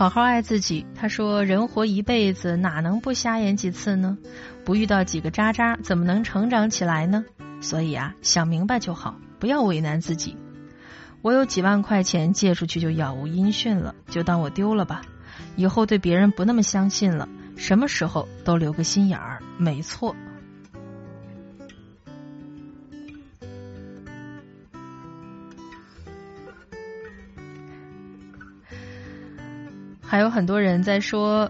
[0.00, 0.86] 好好爱自己。
[0.94, 4.16] 他说：“人活一辈子，哪能不瞎眼几次呢？
[4.64, 7.22] 不遇到几个渣渣，怎么能成长起来呢？
[7.60, 10.38] 所以啊，想明白就好，不要为难自己。
[11.20, 15.02] 我有几万块钱借出去就杳无音讯了，就当我丢了吧。
[15.56, 17.28] 以后对别人不那么相信了，
[17.58, 20.16] 什么时候都留个心眼儿，没错。”
[30.10, 31.48] 还有很多人在说，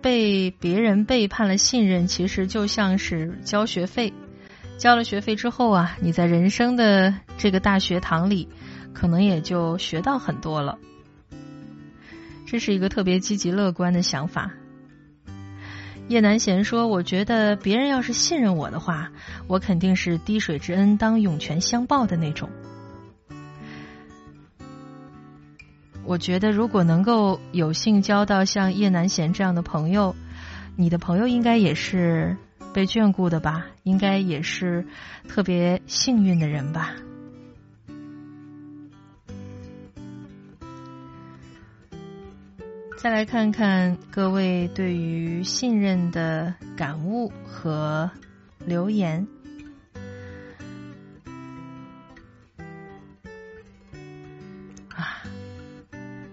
[0.00, 4.10] 被别人背叛了信任，其实就像是交学费。
[4.78, 8.48] 交了学费之后啊，你在人生的这个大学堂里，
[8.94, 10.78] 可能也就学到很多了。
[12.46, 14.50] 这是一个特别积极乐观的想法。
[16.08, 19.10] 叶南贤说：“我觉得别人要是信任我的话，
[19.46, 22.48] 我肯定是滴水之恩当涌泉相报的那种。”
[26.04, 30.16] 我觉得，如果能够有幸交到像叶南贤这样的朋友，
[30.76, 32.36] 你的朋友应该也是
[32.72, 33.66] 被眷顾的吧？
[33.84, 34.84] 应该也是
[35.28, 36.94] 特别幸运的人吧？
[42.98, 48.10] 再来看看各位对于信任的感悟和
[48.66, 49.26] 留言。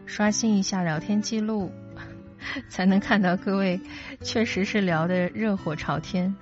[0.07, 1.71] 刷新一下聊天记录，
[2.69, 3.79] 才能看到各位
[4.21, 6.33] 确实是聊的热火朝天。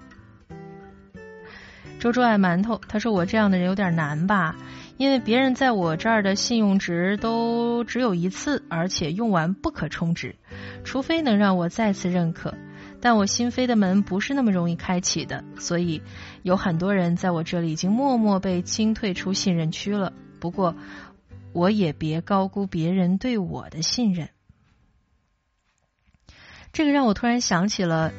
[2.00, 4.56] 周周爱馒头，他说我这样的人有点难吧，
[4.98, 10.36] 因为别人在我这儿的信用值都只有一次，而且用完不可充值，
[10.84, 12.54] 除非能让我再次认可。
[13.02, 16.02] 但我心扉的门不是那么容易开启的，所以
[16.44, 20.14] 有很多人在我这里已经默默被清退出信任区了。
[20.40, 20.76] 不过。
[21.56, 24.28] 我也别高估别人对我的信任。
[26.74, 28.12] 这个让我突然想起了，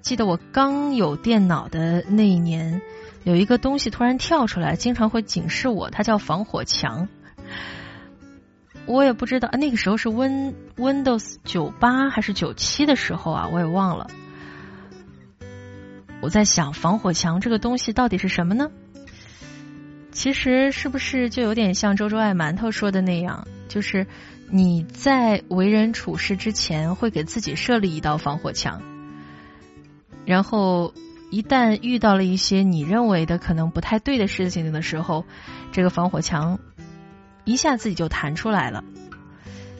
[0.00, 2.80] 记得我刚有电脑的那一年，
[3.24, 7.08] 有一个东西突然跳出来，经常会警示我，它叫防火墙。
[8.86, 14.08] 我也不知道，那个时候是 Win Windows 九八还是九七的时候啊，我也忘了。
[16.20, 18.70] 我在想，防火墙这个东西到底是什么呢？
[20.14, 24.06] 其实是不是就有点像周周爱馒头说的那样，就是
[24.48, 28.80] 你在为人处事之前会给自己设立一道防火墙，
[30.24, 30.94] 然后
[31.30, 35.26] 一旦遇到了一些你认为的可能不太对的事情的时候，
[35.72, 36.60] 这个防火墙
[37.44, 38.84] 一下自己就弹出来了。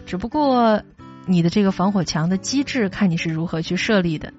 [0.05, 0.83] 只不过
[1.27, 4.35] 你的这个防火墙的机制，看你是如何去设立的。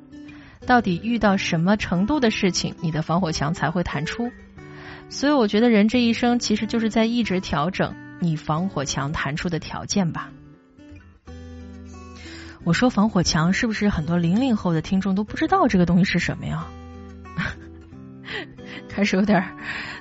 [0.67, 4.29] 到底遇到什么程度的事情，你的防火墙才会弹出？
[5.09, 10.29] 所以我觉得人这一生其实就是在一直调整你防火墙弹出的条件吧。
[12.63, 16.67] 我说防火墙是不是很多零零后的听众都不知道这个东西是什么呀？
[18.89, 19.51] 开始有点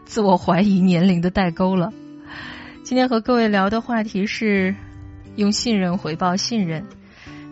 [0.04, 1.92] 自我怀疑年龄的代沟了。
[2.82, 4.74] 今天和各位聊的话题是
[5.36, 6.86] 用信任回报信任。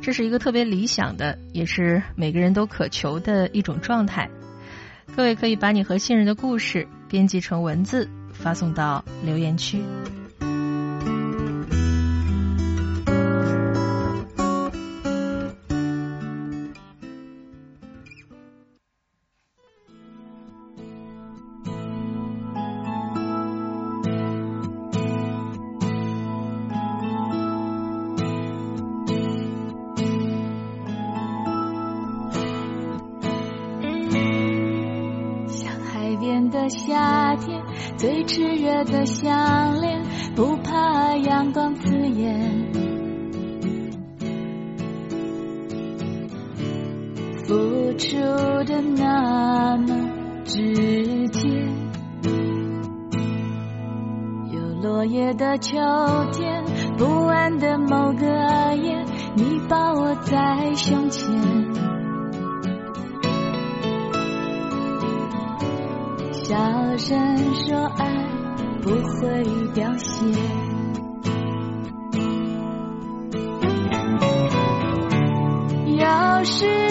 [0.01, 4.29] 这是一个特别理想的，也是每个人都渴求的一种状态。
[5.15, 9.82] 各位可以把你和信任的故事编辑成文字，发送到留言区。
[39.03, 40.01] 的项链，
[40.37, 42.73] 不怕阳光刺眼，
[47.45, 48.16] 付出
[48.65, 50.09] 的那么
[50.45, 51.49] 直接。
[54.53, 55.77] 有落叶的秋
[56.31, 56.65] 天，
[56.97, 58.24] 不安的某个
[58.77, 59.05] 夜，
[59.35, 61.29] 你抱我在胸前。
[66.45, 68.29] 小声说爱
[68.83, 69.45] 不会
[69.75, 70.13] 凋谢，
[75.99, 76.82] 要是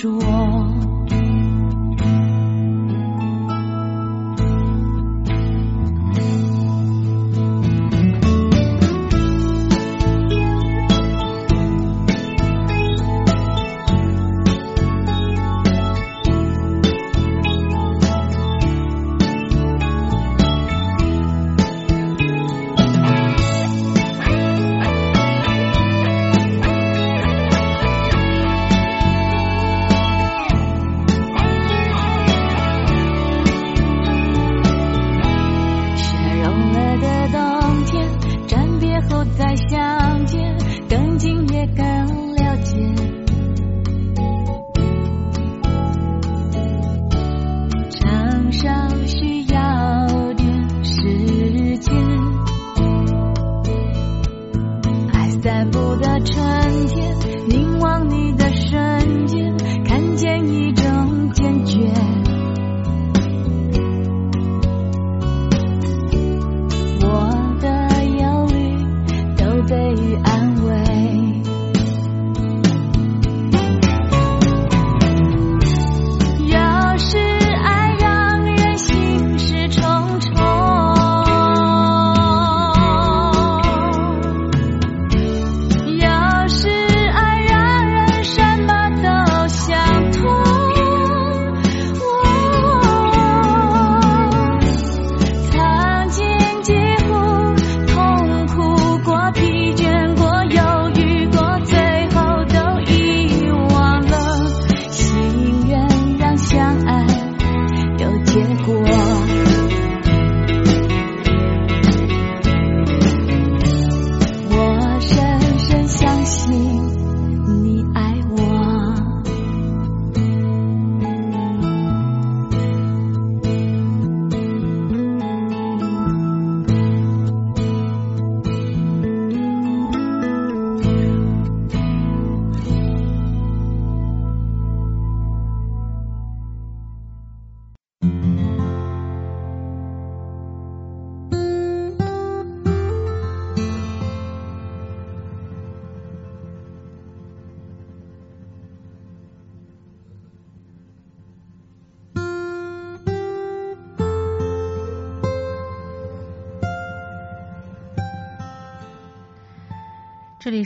[0.00, 0.77] 是我。
[39.02, 40.56] 后再相见，
[40.88, 41.97] 更近也更。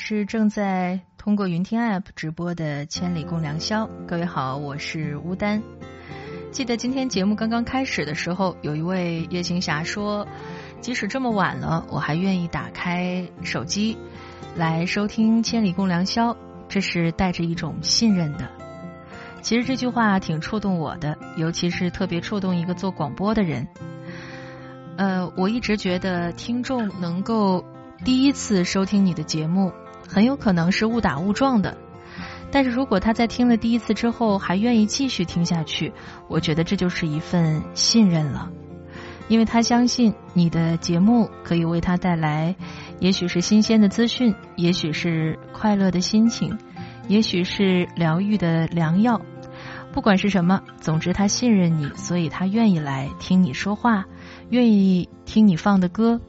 [0.05, 5.63] 是正在通过云听 App 直播的《千里共良宵》，各位好，我是乌丹。
[6.51, 10.27] 记得今天节目刚刚开始的时候，有一位夜行侠说，
[10.81, 13.97] 即使这么晚了，我还愿意打开手机
[14.57, 16.35] 来收听《千里共良宵》，
[16.69, 18.51] 这是带着一种信任的。
[19.41, 23.69] 其实这句话挺触动我的，尤其是特别触动一个做广播的人。
[24.97, 27.65] 呃，我一直觉得听众能够。
[28.05, 29.71] 第一次收听你的节目，
[30.13, 31.79] 很有可能是误打误撞的。
[32.51, 35.95] 但是如果他在听了第一次之后还愿意继续听下去，
[36.29, 38.51] 我觉得这就是一份信任了，
[39.29, 42.55] 因为他相信你的节目可以为他带来，
[43.01, 46.59] 也许是新鲜的资讯，也许是快乐的心情，
[47.09, 49.23] 也许是疗愈的良药。
[49.93, 54.05] 不管是什么，总之他信任你，所以他愿意来听你说话，
[54.51, 56.21] 愿意听你放的歌。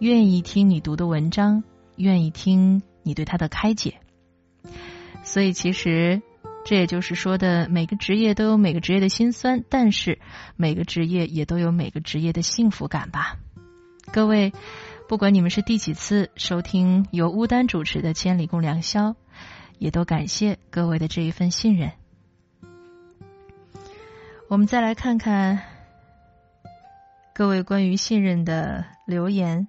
[0.00, 1.64] 愿意听你读的文章，
[1.96, 4.00] 愿意听你对他的开解，
[5.22, 6.20] 所以其实
[6.66, 10.18] 这也就是说的，每个职业都有每个职业的辛酸，但是
[10.56, 13.38] 每个职业也都有每个职业的幸福感吧。
[14.12, 14.52] 各位，
[15.08, 19.10] 不管你们是第几次收听由乌丹主持的《千里共良宵》，
[19.78, 21.92] 也都感谢各位的这一份信任。
[24.48, 25.62] 我们再来看看
[27.34, 29.66] 各位关于信任的留言。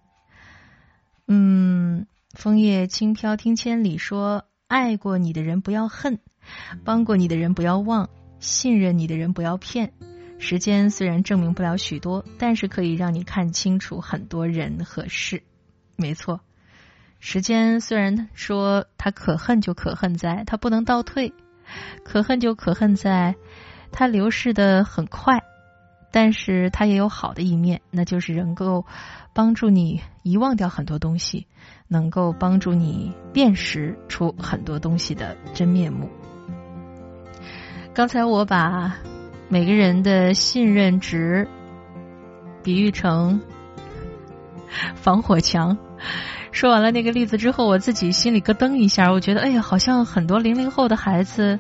[1.31, 6.19] 嗯，枫叶轻飘听千里，说爱过你的人不要恨，
[6.85, 9.93] 帮过你的人不要忘，信任你的人不要骗。
[10.38, 15.43] 时间虽然证明不了许多，但是可以让你看清楚很多人和事。
[15.97, 16.39] 没错，
[17.19, 21.34] 时间虽然说它可恨就可恨在它不能倒退，
[22.06, 23.35] 可恨就可恨在
[23.91, 25.38] 它流逝的很快。
[26.11, 28.86] 但是它也有好的一面，那就是能够
[29.34, 31.45] 帮助你遗忘掉很多东西，
[31.88, 36.10] 能够帮助你辨识出很多东西的真面目。
[37.94, 38.95] 刚才我把
[39.49, 41.48] 每个人的信任值
[42.64, 43.41] 比喻成
[44.95, 45.77] 防火墙，
[46.52, 51.60] 说完了那个例子之后，我自己心里咯噔一下，我觉得哎呀，好像很多零零后的孩子，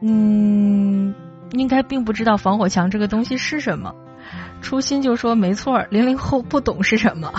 [0.00, 1.14] 嗯。
[1.52, 3.94] 应该并不知道防火墙这个东西是什么，
[4.60, 7.32] 初心就说没错，零零后不懂是什么，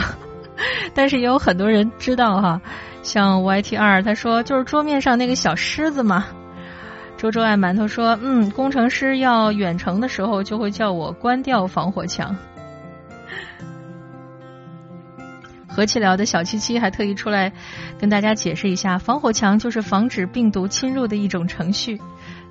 [0.94, 2.62] 但是也有很多人知道哈。
[3.04, 6.26] 像 YT 二他说就是桌面上那个小狮子嘛。
[7.16, 12.36] 周周爱馒头说嗯，工程师要远程的时候就会叫我关掉防火墙。
[15.68, 17.54] 和气聊的小七七还特意出来
[18.00, 22.00] 跟大家解释一下，防火墙就是防止病毒侵入的一种程序。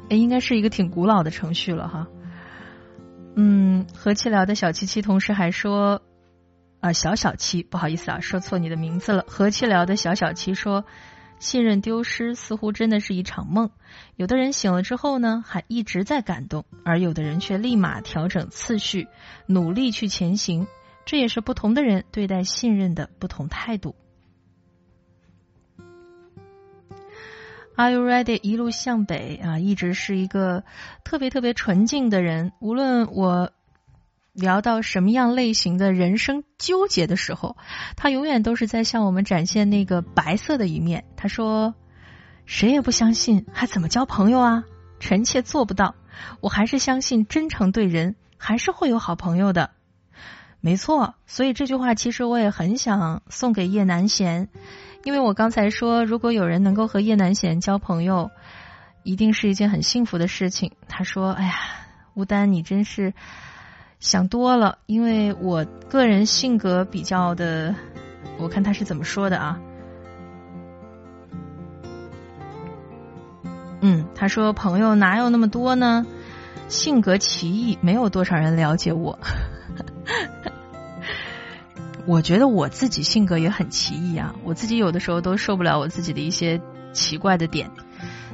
[0.08, 2.08] 哎，应该是一个挺古老的程序了哈。
[3.34, 6.02] 嗯，和气聊的小七七同时还说
[6.80, 9.24] 啊，小小七，不好意思啊，说错你的名字了。
[9.26, 10.84] 和气聊的小小七说，
[11.38, 13.70] 信任丢失似乎真的是一场梦。
[14.14, 19.08] 有的人醒了之后呢，还一直在感动，而有的人却立马调整次序，
[19.46, 20.66] 努力去前行。
[21.04, 23.94] 这也是不同的人对待信任的不同态度。
[27.76, 28.40] Are you ready？
[28.42, 30.64] 一路向北啊，一直是一个
[31.04, 32.52] 特别特别纯净的人。
[32.58, 33.50] 无论我
[34.32, 37.58] 聊到什么样类型的人生纠结的时候，
[37.94, 41.04] 他永远都是在向我们展现那个白色的一面。
[41.16, 41.74] 他说
[42.46, 44.64] ：“谁也不相信，还怎么交朋友啊？
[44.98, 45.94] 臣妾做不到。
[46.40, 49.72] 我还是相信真诚对人，还是会有好朋友的。
[50.62, 54.48] 没错，所以这句话其实我也很想送给叶南贤。”
[55.06, 58.32] 因为我刚才说，如果有人能够和叶南贤交朋友，
[59.04, 60.72] 一定是一件很幸福的事情。
[60.88, 61.54] 他说：“哎呀，
[62.14, 63.14] 吴丹，你真是
[64.00, 64.78] 想多了。
[64.86, 67.72] 因为我个人性格比较的，
[68.36, 69.60] 我看他是怎么说的啊？
[73.80, 76.04] 嗯，他说朋友哪有那么多呢？
[76.66, 79.16] 性格奇异，没有多少人了解我。”
[82.06, 86.60] 我觉得我自己性格也很奇异啊，我自己有的时候都受不了我自己的一些
[86.92, 87.70] 奇怪的点。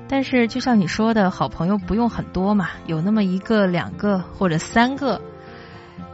[0.08, 5.22] 但是就像你说的，好朋友不用很多嘛，有那么一个、两个或者三个，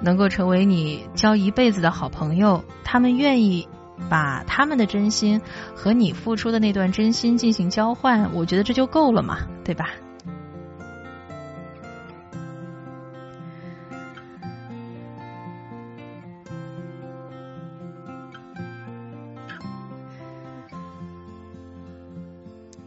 [0.01, 3.67] 能够成为你交一辈子的好朋友，他们愿意
[4.09, 5.41] 把他们的真心
[5.75, 9.91] 和你付出的那段真心进行交换，我觉得这就够了嘛，对吧？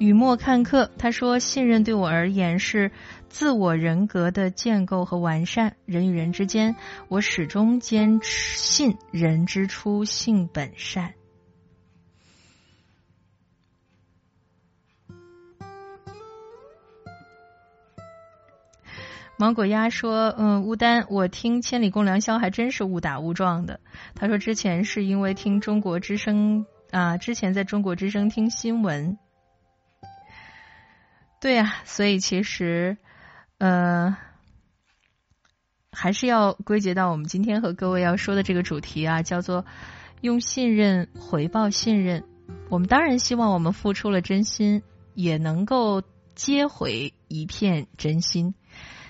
[0.01, 2.89] 雨墨看客他说信任对我而言是
[3.29, 6.75] 自我人格的建构和完善人与人之间
[7.07, 11.13] 我始终坚持信人之初性本善。
[19.37, 23.79] 芒果鸭说嗯乌丹我听千里共良宵还真是误打误撞的。
[24.15, 29.19] 他说之前是因为听中国之声啊之前在中国之声听新闻。
[31.41, 32.97] 对呀，所以其实，
[33.57, 34.15] 呃，
[35.91, 39.65] 还是要归结到我们今天和各位要说的这个主题啊，叫做
[40.21, 42.23] 用信任回报信任。
[42.69, 44.83] 我们当然希望我们付出了真心，
[45.15, 46.03] 也能够
[46.35, 48.53] 接回一片真心。”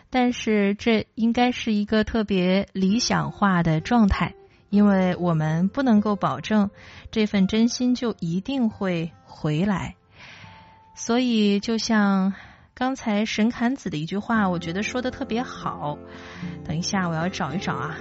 [0.09, 4.35] 但是这应该是一个特别理想化的状态，
[4.69, 6.69] 因为我们不能够保证
[7.11, 9.95] 这份真心就一定会回来。
[11.03, 12.31] 所以，就像
[12.75, 15.97] 刚才沈侃子的一句话，我觉得说的特别好。
[16.63, 17.97] 等一下，我要找一找啊。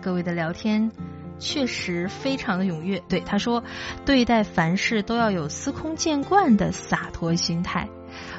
[0.00, 0.92] 各位的聊天
[1.40, 3.02] 确实非常的踊跃。
[3.08, 3.64] 对他说，
[4.06, 7.88] 对待凡事都要有司空见惯的洒脱心态。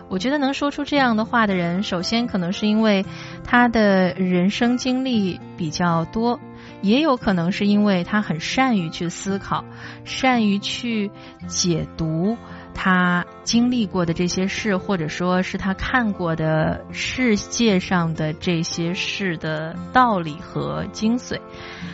[0.07, 3.05] 我觉得能说出这样的话的人，首先可能是因为
[3.43, 6.39] 他的人生经历比较多，
[6.81, 9.65] 也有可能是因为他很善于去思考，
[10.05, 11.11] 善于去
[11.47, 12.38] 解读
[12.74, 21.40] 他经历过的这些事，或者说是他看过的世界上的这些事的道理和精髓，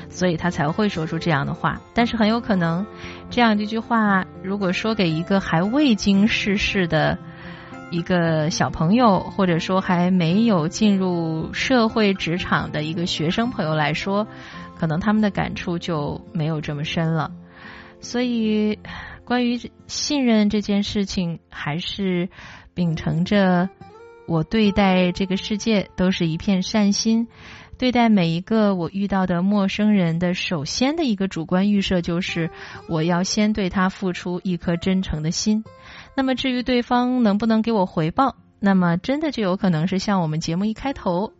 [0.09, 1.81] 所以他才会说出这样的话。
[1.93, 2.85] 但是很有可能，
[3.29, 7.17] 这样这句话如果说给一个还未经世事的。
[7.91, 14.27] 一个小朋友，或者说还没有进入社会职场的一个学生朋友来说，
[14.77, 17.31] 可能他们的感触就没有这么深了。
[17.99, 18.77] 所以，
[19.29, 22.29] 关于信任这件事情，还是
[22.73, 23.69] 秉承着
[24.27, 27.27] 我对待这个世界都是一片善心，
[27.77, 32.49] 对待每一个我遇到的陌生人的首先的一个主观预设就是，
[32.87, 35.63] 我要先对他付出一颗真诚的心。
[36.17, 41.33] 那么至于对方能不能给我回报，那么真的就有可能是像我们节目一开头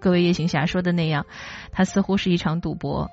[0.00, 1.24] 各位夜行侠说的那样，
[1.70, 3.08] 它似乎是一场赌博。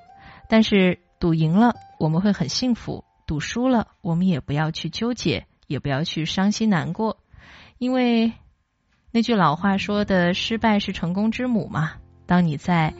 [0.50, 7.18] 但是赌赢了我们会很幸福，赌输了我们也不要去纠结，也不要去伤心难过，
[7.78, 8.34] 因为
[9.12, 11.94] 那句老话说的“失败是成功之母”嘛。
[12.26, 12.94] 当你在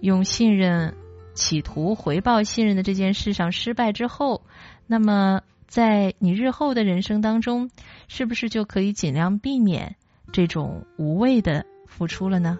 [0.00, 0.94] 用信任
[1.34, 4.42] 企图回报信任的这件事上失败之后，
[4.86, 5.42] 那么。
[5.70, 7.70] 在你日后的人生当中，
[8.08, 9.94] 是不是就可以尽量避免
[10.32, 12.58] 这种无谓的付出了呢？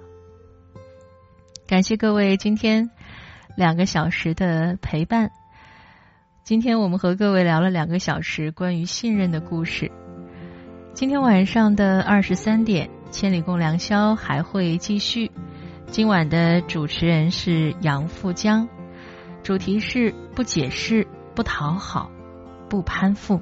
[1.66, 2.88] 感谢各位今天
[3.56, 5.32] 两个小时的陪伴。
[6.42, 9.90] 今天我们和各位聊了两个小时关于信任的故事。
[10.94, 15.30] 今天晚上的二十三点，《千里共良宵》还会继续。
[15.86, 18.68] 今晚的主持人是杨富江，
[19.42, 22.10] 主题是不解释，不讨好。
[22.68, 23.40] 不攀附。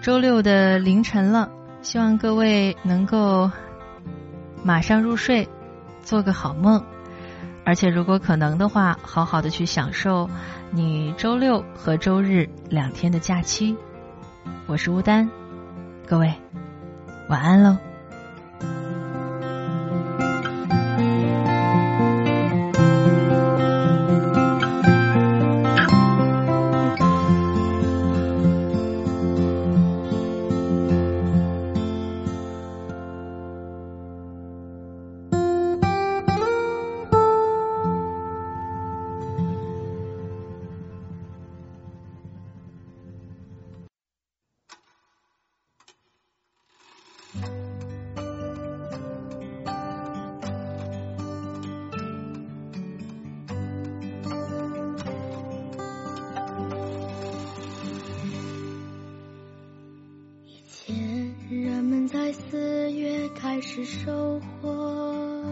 [0.00, 1.50] 周六的凌晨了，
[1.82, 3.50] 希望各位能够
[4.66, 5.48] 马上入睡，
[6.02, 6.84] 做个好梦。
[7.64, 10.28] 而且，如果可能的话，好好的去享受
[10.72, 13.76] 你周六和周日两天的假期。
[14.66, 15.30] 我是吴丹，
[16.04, 16.34] 各位
[17.28, 17.85] 晚安喽。
[63.56, 65.42] 开始收获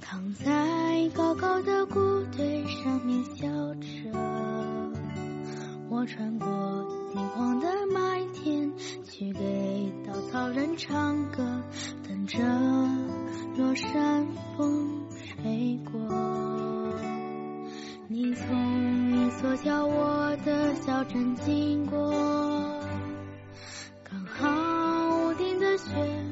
[0.00, 1.98] 躺在高高的谷
[2.36, 4.12] 堆上面笑着
[5.90, 6.46] 我穿过
[7.12, 11.42] 金黄的麦田去给稻草人唱歌
[12.06, 12.38] 等着
[13.56, 14.24] 落山
[14.56, 16.94] 风吹过
[18.06, 22.12] 你从你所叫我的小镇经过
[24.04, 26.31] 刚好屋顶的雪